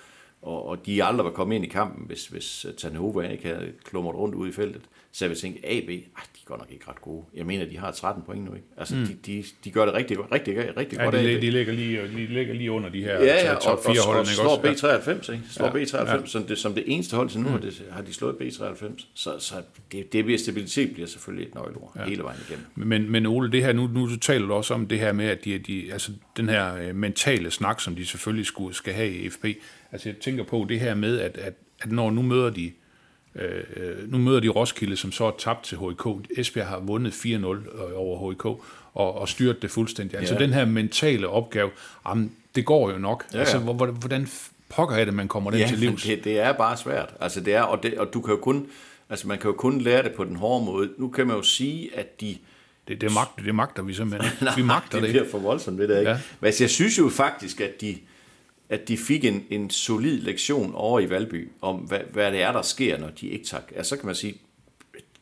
og, 0.46 0.68
og 0.68 0.86
de 0.86 1.04
aldrig 1.04 1.26
var 1.26 1.32
kommet 1.32 1.56
ind 1.56 1.66
i 1.66 1.68
kampen, 1.68 2.06
hvis, 2.08 2.28
hvis 2.28 2.66
Tanhova 2.78 3.28
ikke 3.28 3.48
havde 3.48 3.72
klumret 3.84 4.16
rundt 4.16 4.36
ude 4.36 4.50
i 4.50 4.54
feltet. 4.54 4.82
Så 5.12 5.26
jeg 5.26 5.30
vil 5.30 5.38
tænke, 5.38 5.60
AB, 5.66 5.90
ej, 5.90 5.96
de 5.96 6.40
er 6.44 6.46
godt 6.46 6.60
nok 6.60 6.72
ikke 6.72 6.86
ret 6.90 7.02
gode. 7.02 7.26
Jeg 7.34 7.46
mener, 7.46 7.66
de 7.66 7.78
har 7.78 7.92
13 7.92 8.24
point 8.26 8.46
nu, 8.46 8.54
ikke? 8.54 8.68
Altså, 8.78 8.96
mm. 8.96 9.06
de, 9.06 9.14
de, 9.26 9.44
de 9.64 9.72
gør 9.72 9.86
det 9.86 9.94
rigtig, 9.94 10.32
rigtig, 10.32 10.78
rigtig 10.78 10.98
Ja, 10.98 11.04
godt. 11.04 11.16
de, 11.16 11.42
de, 11.42 11.52
ligger 11.52 11.74
lige, 11.74 12.02
de 12.02 12.26
ligger 12.26 12.54
lige 12.54 12.72
under 12.72 12.90
de 12.90 13.04
her 13.04 13.24
Ja, 13.24 13.50
ja, 13.50 13.54
top 13.54 13.78
og, 13.78 13.86
og, 13.86 13.96
4 13.96 14.02
hold. 14.06 14.20
og 14.20 14.28
slår 14.28 14.56
B93, 14.56 15.32
ikke? 15.32 15.44
Slår 15.50 15.78
ja, 15.78 15.84
B93 15.84 16.12
ja. 16.12 16.26
Som, 16.26 16.44
det, 16.44 16.58
som 16.58 16.74
det 16.74 16.84
eneste 16.88 17.16
hold 17.16 17.30
til 17.30 17.40
nu, 17.40 17.50
mm. 17.50 17.62
det, 17.62 17.84
har 17.92 18.02
de 18.02 18.14
slået 18.14 18.36
B93. 18.42 19.06
Så, 19.14 19.40
så 19.40 19.56
det, 19.92 20.14
det 20.14 20.26
bliver 20.26 20.40
stabilitet 20.40 20.94
bliver 20.94 21.08
selvfølgelig 21.08 21.48
et 21.48 21.56
nøgleord 21.56 21.92
ja. 21.96 22.06
hele 22.06 22.24
vejen 22.24 22.40
igennem. 22.50 22.66
Men, 22.76 23.12
men 23.12 23.26
Ole, 23.26 23.52
det 23.52 23.64
her, 23.64 23.74
nu, 23.74 23.88
nu 23.88 24.10
du 24.10 24.18
taler 24.18 24.48
du 24.48 24.54
også 24.54 24.74
om 24.74 24.88
det 24.88 25.00
her 25.00 25.14
med, 25.14 25.26
at 25.26 25.46
de, 25.46 25.58
de, 25.60 25.94
altså, 25.94 26.12
den 26.38 26.50
her 26.50 26.76
øh, 26.76 26.96
mentale 26.96 27.52
snak, 27.52 27.82
som 27.82 27.96
de 27.96 28.06
selvfølgelig 28.06 28.46
skulle, 28.46 28.76
skal 28.76 28.94
have 28.94 29.10
i 29.10 29.30
FB. 29.30 29.46
Altså 29.96 30.10
jeg 30.10 30.16
tænker 30.18 30.44
på 30.44 30.66
det 30.70 30.80
her 30.80 30.96
med, 30.96 31.20
at, 31.20 31.38
at, 31.38 31.54
at 31.82 31.92
når 31.92 32.12
nu 32.12 32.22
møder 32.22 32.50
de 32.50 32.72
øh, 33.36 33.64
øh, 33.76 34.12
nu 34.12 34.18
møder 34.18 34.40
de 34.40 34.48
Roskilde, 34.50 34.96
som 34.98 35.12
så 35.12 35.26
er 35.26 35.32
tabt 35.40 35.64
til 35.64 35.78
HK. 35.78 36.08
Esbjerg 36.38 36.68
har 36.68 36.80
vundet 36.80 37.12
4-0 37.12 37.96
over 37.96 38.32
HK 38.34 38.46
og, 38.46 38.60
og 38.94 39.30
styrt 39.30 39.62
det 39.62 39.72
fuldstændig. 39.72 40.20
Altså 40.20 40.34
Ja. 40.34 40.40
den 40.40 40.54
her 40.54 40.66
mentale 40.66 41.28
opgave, 41.28 41.70
jamen, 42.08 42.32
det 42.56 42.66
går 42.66 42.92
jo 42.92 42.98
nok. 42.98 43.26
Ja, 43.32 43.38
ja. 43.38 43.40
Altså, 43.40 43.58
hvor- 43.60 43.74
hvor- 43.74 43.86
hvordan 43.92 44.28
pokker 44.70 44.96
er 44.96 45.06
det, 45.06 45.14
man 45.14 45.28
kommer 45.28 45.52
den 45.52 45.60
Ja, 45.60 45.68
til 45.68 45.78
livs? 45.80 46.04
det, 46.04 46.24
det 46.24 46.40
er 46.40 46.52
bare 46.54 46.78
svært. 46.78 47.14
Altså 47.20 47.40
det 47.42 47.54
er, 47.54 47.62
og, 47.62 47.84
det, 47.84 47.98
og 47.98 48.14
du 48.14 48.22
kan 48.22 48.34
jo 48.34 48.40
kun, 48.40 48.68
altså 49.10 49.28
man 49.28 49.38
kan 49.38 49.48
jo 49.50 49.54
kun 49.56 49.82
lære 49.82 50.04
det 50.04 50.12
på 50.12 50.24
den 50.24 50.36
hårde 50.36 50.66
måde. 50.66 50.90
Nu 50.98 51.08
kan 51.08 51.28
man 51.28 51.36
jo 51.36 51.42
sige, 51.44 51.90
at 51.98 52.22
de, 52.22 52.38
Det, 52.88 53.02
det, 53.02 53.14
magter, 53.14 53.44
det 53.44 53.56
magter 53.56 53.84
vi 53.84 53.94
simpelthen 53.94 54.32
ikke. 54.42 54.56
Vi 54.62 54.62
magter 54.64 54.90
det 54.92 55.02
det 55.02 55.10
bliver 55.10 55.24
ikke. 55.24 55.32
for 55.32 55.40
voldsomt, 55.40 55.80
det 55.80 55.90
der 55.90 56.00
ikke. 56.00 56.12
Ja. 56.12 56.20
Men 56.40 56.46
altså, 56.46 56.64
jeg 56.64 56.70
synes 56.70 56.98
jo 57.00 57.10
faktisk, 57.10 57.62
at 57.62 57.82
de, 57.82 57.98
at 58.70 58.88
de 58.88 58.98
fik 58.98 59.26
en, 59.26 59.44
en 59.50 59.70
solid 59.70 60.22
lektion 60.22 60.72
over 60.76 61.00
i 61.00 61.10
Valby, 61.10 61.50
om 61.62 61.76
hvad, 61.76 62.00
hvad 62.12 62.32
det 62.32 62.42
er, 62.42 62.52
der 62.52 62.62
sker, 62.62 62.98
når 62.98 63.10
de 63.10 63.28
ikke 63.28 63.46
tager. 63.46 63.64
Altså, 63.76 63.90
så 63.90 63.98
kan 63.98 64.06
man 64.06 64.16
sige, 64.16 64.38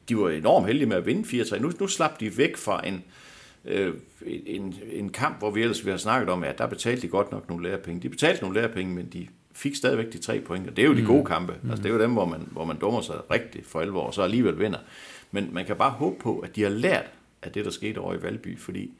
de 0.10 0.17
var 0.17 0.29
enormt 0.29 0.67
heldige 0.67 0.88
med 0.88 0.97
at 0.97 1.06
vinde 1.06 1.41
4-3. 1.41 1.60
Nu, 1.60 1.71
nu 1.79 1.88
slap 1.88 2.19
de 2.19 2.38
væk 2.38 2.58
fra 2.58 2.88
en, 2.88 3.03
øh, 3.65 3.93
en, 4.45 4.75
en 4.91 5.10
kamp, 5.10 5.39
hvor 5.39 5.51
vi 5.51 5.62
ellers 5.62 5.86
vi 5.86 5.91
har 5.91 5.97
snakket 5.97 6.29
om, 6.29 6.43
at 6.43 6.58
der 6.58 6.67
betalte 6.67 7.01
de 7.01 7.08
godt 7.08 7.32
nok 7.32 7.49
nogle 7.49 7.69
lærepenge. 7.69 8.01
De 8.01 8.10
betalte 8.10 8.41
nogle 8.41 8.62
lærepenge, 8.62 8.95
men 8.95 9.10
de 9.13 9.27
fik 9.53 9.75
stadigvæk 9.75 10.13
de 10.13 10.17
tre 10.17 10.39
point, 10.39 10.69
og 10.69 10.75
det 10.75 10.84
er 10.84 10.88
jo 10.88 10.95
de 10.95 11.06
gode 11.06 11.25
kampe. 11.25 11.53
Altså, 11.69 11.84
det 11.84 11.89
er 11.89 11.93
jo 11.93 12.01
dem, 12.01 12.12
hvor 12.12 12.25
man, 12.25 12.47
hvor 12.51 12.65
man 12.65 12.77
dummer 12.77 13.01
sig 13.01 13.15
rigtig 13.32 13.65
for 13.65 13.82
alvor, 13.82 14.01
og 14.01 14.13
så 14.13 14.21
alligevel 14.21 14.60
vinder. 14.60 14.79
Men 15.32 15.49
man 15.51 15.65
kan 15.65 15.75
bare 15.75 15.91
håbe 15.91 16.15
på, 16.19 16.39
at 16.39 16.56
de 16.56 16.62
har 16.62 16.69
lært 16.69 17.06
af 17.41 17.51
det, 17.51 17.65
der 17.65 17.71
skete 17.71 17.97
over 17.97 18.13
i 18.13 18.23
Valby, 18.23 18.60
fordi 18.60 18.93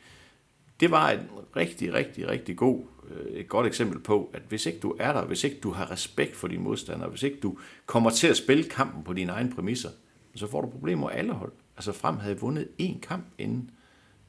det 0.80 0.92
var 0.92 1.10
en 1.10 1.20
rigtig, 1.56 1.94
rigtig, 1.94 2.28
rigtig 2.28 2.58
god, 2.58 2.82
Øh, 3.10 3.26
et 3.26 3.48
godt 3.48 3.68
eksempel 3.68 4.00
på, 4.00 4.30
at 4.34 4.42
hvis 4.50 4.66
ikke 4.66 4.80
du 4.80 4.96
er 5.00 5.14
der, 5.14 5.26
hvis 5.26 5.44
ikke 5.44 5.60
du 5.64 5.72
har 5.72 5.92
respekt 5.92 6.36
for 6.36 6.48
dine 6.48 6.64
modstandere, 6.64 7.10
hvis 7.10 7.24
ikke 7.24 7.40
du 7.40 7.58
kommer 7.86 8.10
til 8.10 8.28
at 8.28 8.38
spille 8.38 8.64
kampen 8.64 9.04
på 9.04 9.14
dine 9.14 9.32
egne 9.32 9.52
præmisser, 9.52 9.90
så 10.36 10.48
får 10.48 10.62
du 10.62 10.70
problemer 10.70 11.08
med 11.08 11.16
alle 11.16 11.34
hold. 11.34 11.52
Altså 11.78 11.92
Frem 11.92 12.18
havde 12.18 12.40
vundet 12.40 12.68
én 12.82 13.00
kamp 13.00 13.26
inden, 13.38 13.70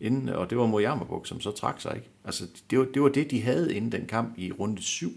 inden 0.01 0.29
og 0.29 0.51
det 0.51 0.59
var 0.59 0.67
mod 0.67 0.83
Jammerbuk, 0.83 1.27
som 1.27 1.41
så 1.41 1.51
trak 1.51 1.81
sig. 1.81 1.95
Ikke? 1.97 2.09
Altså 2.25 2.45
det 2.71 2.79
var, 2.79 2.85
det 2.85 3.03
var 3.03 3.09
det, 3.09 3.31
de 3.31 3.43
havde 3.43 3.75
inden 3.75 3.93
den 3.93 4.07
kamp 4.07 4.39
i 4.39 4.53
runde 4.53 4.83
7. 4.83 5.11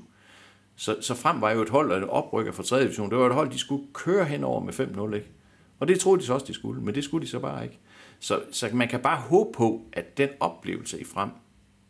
Så, 0.75 0.97
så 1.01 1.15
Frem 1.15 1.41
var 1.41 1.51
jo 1.51 1.61
et 1.61 1.69
hold, 1.69 1.91
og 1.91 1.97
en 1.97 2.03
oprykker 2.03 2.51
fra 2.51 2.63
3. 2.63 2.81
division. 2.81 3.09
Det 3.09 3.17
var 3.17 3.27
et 3.27 3.33
hold, 3.33 3.49
de 3.51 3.57
skulle 3.57 3.83
køre 3.93 4.25
henover 4.25 4.63
med 4.63 4.73
5-0. 4.73 5.15
Ikke? 5.15 5.31
Og 5.79 5.87
det 5.87 5.99
troede 5.99 6.21
de 6.21 6.25
så 6.25 6.33
også, 6.33 6.45
de 6.45 6.53
skulle, 6.53 6.81
men 6.81 6.95
det 6.95 7.03
skulle 7.03 7.25
de 7.25 7.31
så 7.31 7.39
bare 7.39 7.63
ikke. 7.63 7.79
Så, 8.19 8.41
så 8.51 8.69
man 8.73 8.87
kan 8.87 8.99
bare 8.99 9.21
håbe 9.21 9.49
på, 9.53 9.81
at 9.93 10.17
den 10.17 10.29
oplevelse 10.39 11.01
i 11.01 11.03
frem, 11.03 11.29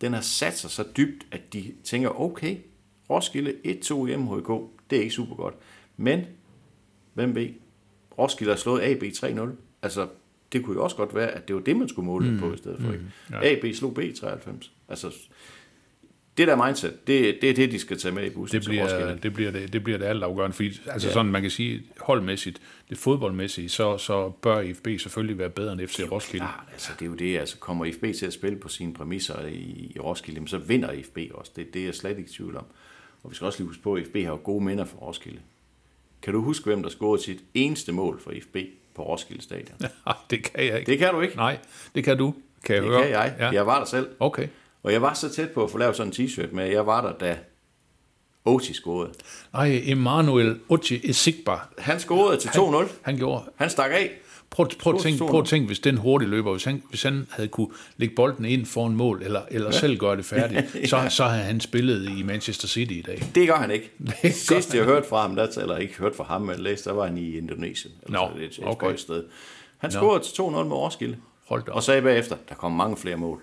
den 0.01 0.13
har 0.13 0.21
sat 0.21 0.57
sig 0.57 0.69
så 0.69 0.86
dybt, 0.97 1.27
at 1.31 1.53
de 1.53 1.73
tænker, 1.83 2.21
okay, 2.21 2.57
Roskilde 3.10 3.53
1-2 3.65 4.05
i 4.05 4.15
MHK, 4.15 4.49
det 4.89 4.97
er 4.97 5.01
ikke 5.01 5.13
super 5.13 5.36
godt. 5.36 5.55
Men, 5.97 6.25
hvem 7.13 7.36
ved, 7.36 7.49
Roskilde 8.17 8.51
har 8.51 8.57
slået 8.57 8.81
AB 8.81 9.03
3-0. 9.03 9.49
Altså, 9.81 10.07
det 10.51 10.63
kunne 10.63 10.75
jo 10.75 10.83
også 10.83 10.95
godt 10.95 11.15
være, 11.15 11.31
at 11.31 11.47
det 11.47 11.55
var 11.55 11.62
det, 11.62 11.77
man 11.77 11.89
skulle 11.89 12.05
måle 12.05 12.31
mm. 12.31 12.39
på 12.39 12.53
i 12.53 12.57
stedet 12.57 12.81
for. 12.81 12.91
Ikke? 12.91 13.05
ja. 13.31 13.51
AB 13.51 13.75
slog 13.75 13.93
B 13.93 13.99
93. 14.15 14.71
Altså, 14.89 15.13
det 16.38 16.47
der 16.47 16.65
mindset, 16.65 17.08
det, 17.08 17.38
det 17.41 17.50
er 17.50 17.54
det, 17.54 17.71
de 17.71 17.80
skal 17.80 17.97
tage 18.00 18.15
med 18.15 18.26
i 18.26 18.30
bussen 18.30 18.60
det 18.62 18.67
bliver, 18.67 19.15
det 19.15 19.34
bliver 19.34 19.52
det, 19.52 19.73
det 19.73 19.84
bliver 19.84 19.97
det 20.00 20.06
altafgørende, 20.06 20.56
fordi 20.56 20.80
altså 20.88 21.08
Ja. 21.08 21.13
sådan, 21.13 21.32
man 21.32 21.41
kan 21.41 21.52
sige, 21.52 21.84
holdmæssigt, 22.00 22.62
det 22.89 22.97
fodboldmæssigt, 22.97 23.71
så, 23.71 23.97
så 23.97 24.30
bør 24.30 24.60
IFB 24.60 24.88
selvfølgelig 25.00 25.38
være 25.38 25.50
bedre 25.50 25.73
end 25.73 25.88
FC 25.88 26.00
Roskilde. 26.12 26.45
Klart, 26.45 26.63
altså 26.73 26.91
det 27.00 27.06
er 27.06 27.10
jo 27.10 27.15
det, 27.15 27.38
altså 27.38 27.58
kommer 27.58 27.86
IFB 27.86 28.04
til 28.19 28.26
at 28.26 28.34
spille 28.34 28.58
på 28.60 28.67
sine 28.69 28.93
præmisser 28.93 29.45
i, 29.45 29.91
i 29.95 30.00
Roskilde, 30.00 30.39
men 30.39 30.47
så 30.47 30.58
vinder 30.58 30.91
IFB 30.91 31.17
også. 31.34 31.52
Det, 31.56 31.73
det 31.73 31.82
er 31.82 31.86
jeg 31.86 31.95
slet 31.95 32.10
ikke 32.17 32.30
i 32.30 32.34
tvivl 32.34 32.58
om. 32.58 32.65
Og 33.23 33.30
vi 33.32 33.36
skal 33.36 33.45
også 33.45 33.60
lige 33.60 33.67
huske 33.67 33.84
på, 33.84 33.93
at 33.93 34.02
IFB 34.02 34.15
har 34.15 34.21
jo 34.32 34.39
gode 34.43 34.63
minder 34.65 34.86
for 34.86 34.97
Roskilde. 34.97 35.39
Kan 36.21 36.34
du 36.34 36.41
huske, 36.41 36.65
hvem 36.65 36.84
der 36.84 36.89
scorede 36.89 37.23
sit 37.23 37.39
eneste 37.54 37.91
mål 37.91 38.21
for 38.21 38.32
IFB 38.32 38.58
på 38.95 39.04
Roskilde 39.04 39.41
Stadion? 39.43 39.78
Nej, 40.06 40.15
det 40.30 40.43
kan 40.43 40.65
jeg 40.65 40.80
ikke. 40.80 40.91
Det 40.91 41.00
kan 41.00 41.13
du 41.13 41.21
ikke. 41.21 41.36
Nej, 41.36 41.58
det 41.95 42.04
kan 42.04 42.17
du, 42.17 42.34
kan 42.63 42.76
jeg 42.76 42.84
Det 42.84 42.91
høre. 42.91 43.02
kan 43.02 43.12
jeg. 43.12 43.36
Ja. 43.39 43.50
Jeg 43.50 43.65
var 43.65 43.80
der 43.80 43.86
selv. 43.86 44.08
Okay. 44.19 44.47
Og 44.88 44.93
jeg 44.93 45.02
var 45.02 45.13
så 45.13 45.30
tæt 45.30 45.50
på 45.50 45.63
at 45.63 45.71
få 45.71 45.78
lavet 45.78 45.95
sådan 45.95 46.13
en 46.19 46.26
t-shirt 46.26 46.56
med, 46.56 46.65
jeg 46.65 46.86
var 46.86 47.02
der, 47.02 47.13
da 47.13 47.38
Oti 48.45 48.73
scorede. 48.73 49.12
Ej, 49.54 49.82
Emanuel 49.86 50.60
Uchi 50.69 51.10
Esigba, 51.10 51.52
Han 51.78 52.00
scorede 52.00 52.38
til 52.38 52.47
2-0. 52.47 52.88
han 53.02 53.17
gjorde... 53.17 53.43
Han 53.56 53.69
stak 53.69 53.91
af. 53.91 54.12
Prøv, 54.50 54.67
prøv, 54.80 54.95
at 54.95 55.02
tænke, 55.02 55.26
prøv 55.26 55.39
at 55.39 55.45
tænke, 55.45 55.67
hvis 55.67 55.80
den 55.80 55.97
hurtige 55.97 56.30
løber, 56.30 56.52
hvis 56.52 56.63
han, 56.63 56.84
hvis 56.89 57.04
han 57.04 57.28
havde 57.30 57.47
kunne 57.47 57.67
lægge 57.97 58.15
bolden 58.15 58.45
ind 58.45 58.65
foran 58.65 58.95
mål, 58.95 59.21
eller, 59.23 59.41
eller 59.52 59.67
ja. 59.67 59.80
selv 59.80 59.97
gøre 59.97 60.17
det 60.17 60.26
færdigt, 60.26 60.65
så, 60.89 61.06
så 61.10 61.23
havde 61.23 61.43
han 61.43 61.60
spillet 61.60 62.10
i 62.17 62.23
Manchester 62.23 62.67
City 62.67 62.93
i 62.93 63.02
dag. 63.02 63.23
Det 63.36 63.47
gør 63.47 63.56
han 63.56 63.71
ikke. 63.71 63.91
Sidst 64.47 64.76
jeg 64.76 64.84
hørte 64.84 65.08
fra 65.08 65.21
ham, 65.21 65.36
der, 65.36 65.47
eller 65.62 65.78
ikke 65.78 65.93
hørt 65.93 66.15
fra 66.15 66.23
ham, 66.23 66.41
men 66.41 66.60
læste, 66.60 66.89
der 66.89 66.95
var 66.95 67.06
han 67.06 67.17
i 67.17 67.38
Indonesien. 67.38 67.93
Nå, 68.10 68.17
så 68.17 68.39
et, 68.39 68.43
et 68.43 68.60
okay. 68.63 68.95
sted. 68.95 69.23
Han 69.78 69.91
scorede 69.91 70.23
til 70.23 70.41
2-0 70.41 70.50
med 70.50 70.76
Roskilde. 70.76 71.17
Hold 71.47 71.63
da 71.63 71.71
op. 71.71 71.76
Og 71.76 71.84
sagde 71.84 72.02
bagefter, 72.02 72.36
der 72.50 72.56
kommer 72.56 72.84
mange 72.84 72.97
flere 72.97 73.17
mål. 73.17 73.41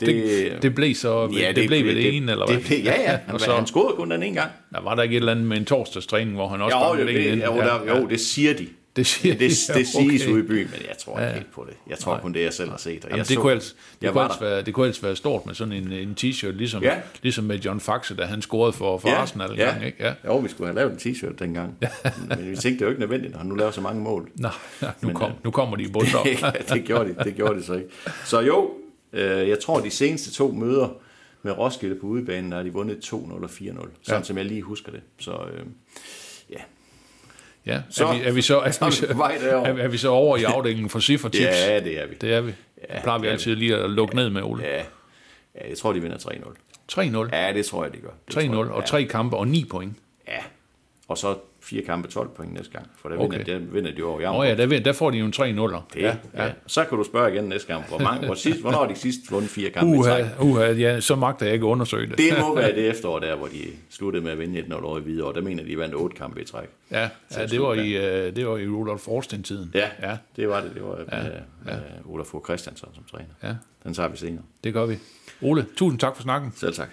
Det, 0.00 0.06
det, 0.06 0.62
det 0.62 0.74
blev 0.74 0.94
så 0.94 1.30
ja, 1.40 1.48
det, 1.48 1.56
det 1.56 1.66
blev 1.68 1.84
ved 1.84 1.94
det, 1.94 2.16
ene, 2.16 2.32
eller 2.32 2.46
hvad? 2.46 2.56
Det, 2.56 2.66
blev- 2.66 2.78
ja, 2.84 3.00
ja. 3.02 3.10
Han, 3.26 3.34
og 3.34 3.40
så, 3.40 3.52
han 3.54 3.66
scorede 3.66 3.96
kun 3.96 4.10
den 4.10 4.22
ene 4.22 4.34
gang. 4.40 4.50
der 4.72 4.80
var 4.80 4.94
der 4.94 5.02
ikke 5.02 5.12
et 5.12 5.20
eller 5.20 5.32
andet 5.32 5.46
med 5.46 5.56
en 5.56 5.64
torsdagstræning, 5.64 6.34
hvor 6.36 6.48
han 6.48 6.62
også 6.62 6.76
Jo, 6.78 6.94
jo, 6.94 7.00
en 7.00 7.06
det, 7.16 7.46
jo, 7.46 7.56
der, 7.56 7.96
jo, 8.00 8.06
det 8.08 8.20
siger 8.20 8.54
de. 8.54 8.66
det 8.96 9.06
siger 9.06 9.32
Det, 9.34 9.40
det, 9.40 9.50
de, 9.74 9.78
det 9.78 9.86
siges 9.88 10.22
okay. 10.22 10.32
ude 10.32 10.40
i 10.44 10.46
byen, 10.46 10.68
men 10.72 10.80
jeg 10.88 10.98
tror 10.98 11.18
ikke 11.18 11.28
Ja. 11.28 11.34
helt 11.34 11.52
på 11.54 11.66
det. 11.68 11.76
Jeg 11.90 11.98
tror 11.98 12.18
kun 12.18 12.32
det, 12.34 12.42
jeg 12.42 12.52
selv 12.52 12.70
har 12.70 12.76
set. 12.76 12.90
Og 13.04 13.10
Jamen, 13.10 13.18
jeg 13.18 13.28
det, 13.28 13.34
så- 13.34 13.40
kunne 13.40 13.52
ellers, 13.52 13.76
det, 14.00 14.02
jeg 14.02 14.12
kunne 14.12 14.22
ellers 14.24 14.40
være, 14.40 14.62
det 14.62 14.74
kunne 14.74 14.86
ellers 14.86 15.02
være 15.02 15.16
stort 15.16 15.46
med 15.46 15.54
sådan 15.54 15.72
en, 15.72 15.92
en 15.92 16.16
t-shirt, 16.20 16.50
ligesom, 16.50 16.82
Ja. 16.82 16.94
ligesom 17.22 17.44
med 17.44 17.58
John 17.58 17.80
Faxe, 17.80 18.14
da 18.16 18.24
han 18.24 18.42
scorede 18.42 18.72
for, 18.72 18.98
for 18.98 19.08
Arsenal 19.08 19.50
ja. 19.56 19.64
gang, 19.70 19.84
ikke? 19.86 20.04
Ja. 20.04 20.12
Jo, 20.26 20.36
vi 20.38 20.48
skulle 20.48 20.66
have 20.68 20.76
lavet 20.76 20.92
en 21.06 21.12
t-shirt 21.12 21.38
dengang. 21.38 21.74
men 22.28 22.50
vi 22.50 22.56
tænkte, 22.56 22.70
det 22.70 22.80
er 22.80 22.84
jo 22.86 22.88
ikke 22.88 23.00
nødvendigt, 23.00 23.32
når 23.32 23.38
han 23.38 23.46
nu 23.48 23.54
laver 23.54 23.70
så 23.70 23.80
mange 23.80 24.02
mål. 24.02 24.28
Nå, 24.34 24.48
ja, 24.82 24.86
nu, 25.02 25.06
Men, 25.08 25.16
kom, 25.16 25.30
øh, 25.30 25.36
nu 25.44 25.50
kommer 25.50 25.76
de 25.76 25.82
i 25.82 25.88
bund 25.88 26.06
det, 26.24 26.68
det, 26.68 26.84
gjorde 26.84 27.08
de, 27.08 27.24
det 27.24 27.34
gjorde 27.34 27.58
de 27.58 27.64
så 27.64 27.72
ikke. 27.74 27.88
Så 28.24 28.40
jo, 28.40 28.70
jeg 29.20 29.58
tror, 29.60 29.80
de 29.80 29.90
seneste 29.90 30.32
to 30.32 30.52
møder 30.52 30.88
med 31.42 31.52
Roskilde 31.52 31.94
på 31.94 32.06
udebanen, 32.06 32.50
der 32.50 32.56
har 32.56 32.64
de 32.64 32.72
vundet 32.72 32.96
2-0 33.12 33.14
og 33.14 33.44
4-0. 33.44 33.50
Sådan 33.58 33.88
Ja. 34.08 34.14
ja. 34.16 34.22
som 34.22 34.36
jeg 34.36 34.44
lige 34.44 34.62
husker 34.62 34.92
det. 34.92 35.00
Så 35.18 35.30
øh, 35.30 35.66
ja. 36.50 36.56
Ja, 37.66 37.82
Så- 37.90 38.06
er, 38.06 38.14
vi, 38.18 38.20
er, 38.24 38.32
vi 38.32 38.42
så, 38.42 38.58
er, 38.60 38.70
så 38.70 38.84
er 38.84 38.88
vi 38.88 38.90
vi 38.90 39.40
så, 39.40 39.56
er, 39.56 39.74
er 39.84 39.88
vi 39.88 39.96
så 39.98 40.08
over 40.08 40.36
i 40.36 40.42
afdelingen 40.42 40.88
for 40.90 41.00
cifretips? 41.00 41.44
ja, 41.66 41.80
det 41.80 42.00
er 42.02 42.06
vi. 42.06 42.14
Det 42.20 42.32
er 42.34 42.40
vi. 42.40 42.52
Ja, 42.88 42.94
det 42.94 43.02
plejer 43.02 43.18
vi 43.18 43.26
altid 43.26 43.56
lige 43.56 43.76
at 43.76 43.90
lukke 43.90 44.16
ned 44.16 44.30
med, 44.30 44.42
Ole. 44.42 44.62
Ja, 44.64 44.76
ja 45.54 45.68
jeg 45.68 45.78
tror, 45.78 45.92
de 45.92 46.00
vinder 46.02 46.16
3-0. 46.18 46.32
3-0. 46.92 47.36
Ja, 47.36 47.52
det 47.52 47.66
tror 47.66 47.84
jeg, 47.84 47.92
de 47.92 47.98
gør. 47.98 48.10
Det 48.28 48.36
3-0 48.36 48.52
tror 48.54 48.64
jeg. 48.64 48.72
og 48.72 48.84
tre 48.84 49.04
kampe 49.04 49.36
og 49.36 49.48
9 49.48 49.64
point. 49.70 49.96
Ja, 50.28 50.38
Og 51.08 51.18
så 51.18 51.34
fire 51.60 51.82
kampe 51.82 52.08
12 52.08 52.28
point 52.28 52.52
næste 52.54 52.72
gang, 52.72 52.86
for 52.96 53.08
der 53.08 53.16
Okay. 53.16 53.38
vinder, 53.38 53.58
der 53.58 53.72
vinder 53.72 53.92
de 53.94 54.02
over 54.02 54.20
i 54.20 54.24
Nå 54.24 54.42
ja, 54.42 54.54
der, 54.54 54.80
der 54.80 54.92
får 54.92 55.10
de 55.10 55.18
jo 55.18 55.24
en 55.26 55.32
3 55.32 55.52
0 55.52 55.72
det, 55.94 56.00
ja, 56.00 56.16
ja. 56.36 56.50
Så 56.66 56.84
kan 56.84 56.98
du 56.98 57.04
spørge 57.04 57.34
igen 57.34 57.44
næste 57.44 57.72
gang, 57.72 57.84
hvor 57.88 57.98
mange, 57.98 58.26
hvor 58.26 58.34
sidst, 58.34 58.60
hvornår 58.60 58.86
de 58.86 58.94
sidst 58.94 59.32
vundet 59.32 59.50
fire 59.50 59.70
kampe 59.70 59.96
i 59.96 59.98
træk? 60.02 60.24
Uha, 60.40 60.42
uha, 60.64 60.70
ja, 60.72 61.00
så 61.00 61.16
magter 61.16 61.46
jeg 61.46 61.52
ikke 61.54 61.66
at 61.66 61.68
undersøge 61.70 62.06
det. 62.06 62.18
Det 62.18 62.32
må 62.40 62.54
være 62.60 62.74
det 62.74 62.88
efterår 62.90 63.18
der, 63.18 63.36
hvor 63.36 63.46
de 63.46 63.62
sluttede 63.90 64.24
med 64.24 64.32
at 64.32 64.38
vinde 64.38 64.60
1-0 64.60 64.84
over 64.84 64.98
i 64.98 65.00
Hvidovre. 65.00 65.34
Der 65.34 65.40
mener 65.40 65.64
de, 65.64 65.78
vandt 65.78 65.94
otte 65.94 66.16
kampe 66.16 66.42
i 66.42 66.44
træk. 66.44 66.68
Ja, 66.90 67.08
ja 67.36 67.46
det, 67.46 67.60
var 67.60 67.74
i, 67.74 67.96
øh, 68.26 68.36
det 68.36 68.46
var 68.46 68.56
i 68.56 68.68
Rudolf 68.68 69.00
Forsten-tiden. 69.00 69.70
Ja, 69.74 69.80
ja, 70.02 70.10
ja, 70.10 70.16
det 70.36 70.48
var 70.48 70.60
det. 70.60 70.70
Det 70.74 70.82
var 70.82 70.96
med, 70.96 71.32
med 71.64 71.74
Olaf 72.06 72.26
Fogh 72.26 72.44
Christiansen 72.44 72.88
som 72.94 73.04
træner. 73.10 73.34
ja, 73.42 73.54
Den 73.84 73.94
tager 73.94 74.08
vi 74.08 74.16
senere. 74.16 74.42
det 74.64 74.72
gør 74.74 74.86
vi. 74.86 74.98
Ole, 75.42 75.66
tusind 75.76 75.98
tak 76.00 76.16
for 76.16 76.22
snakken. 76.22 76.52
Selv 76.56 76.74
tak. 76.74 76.88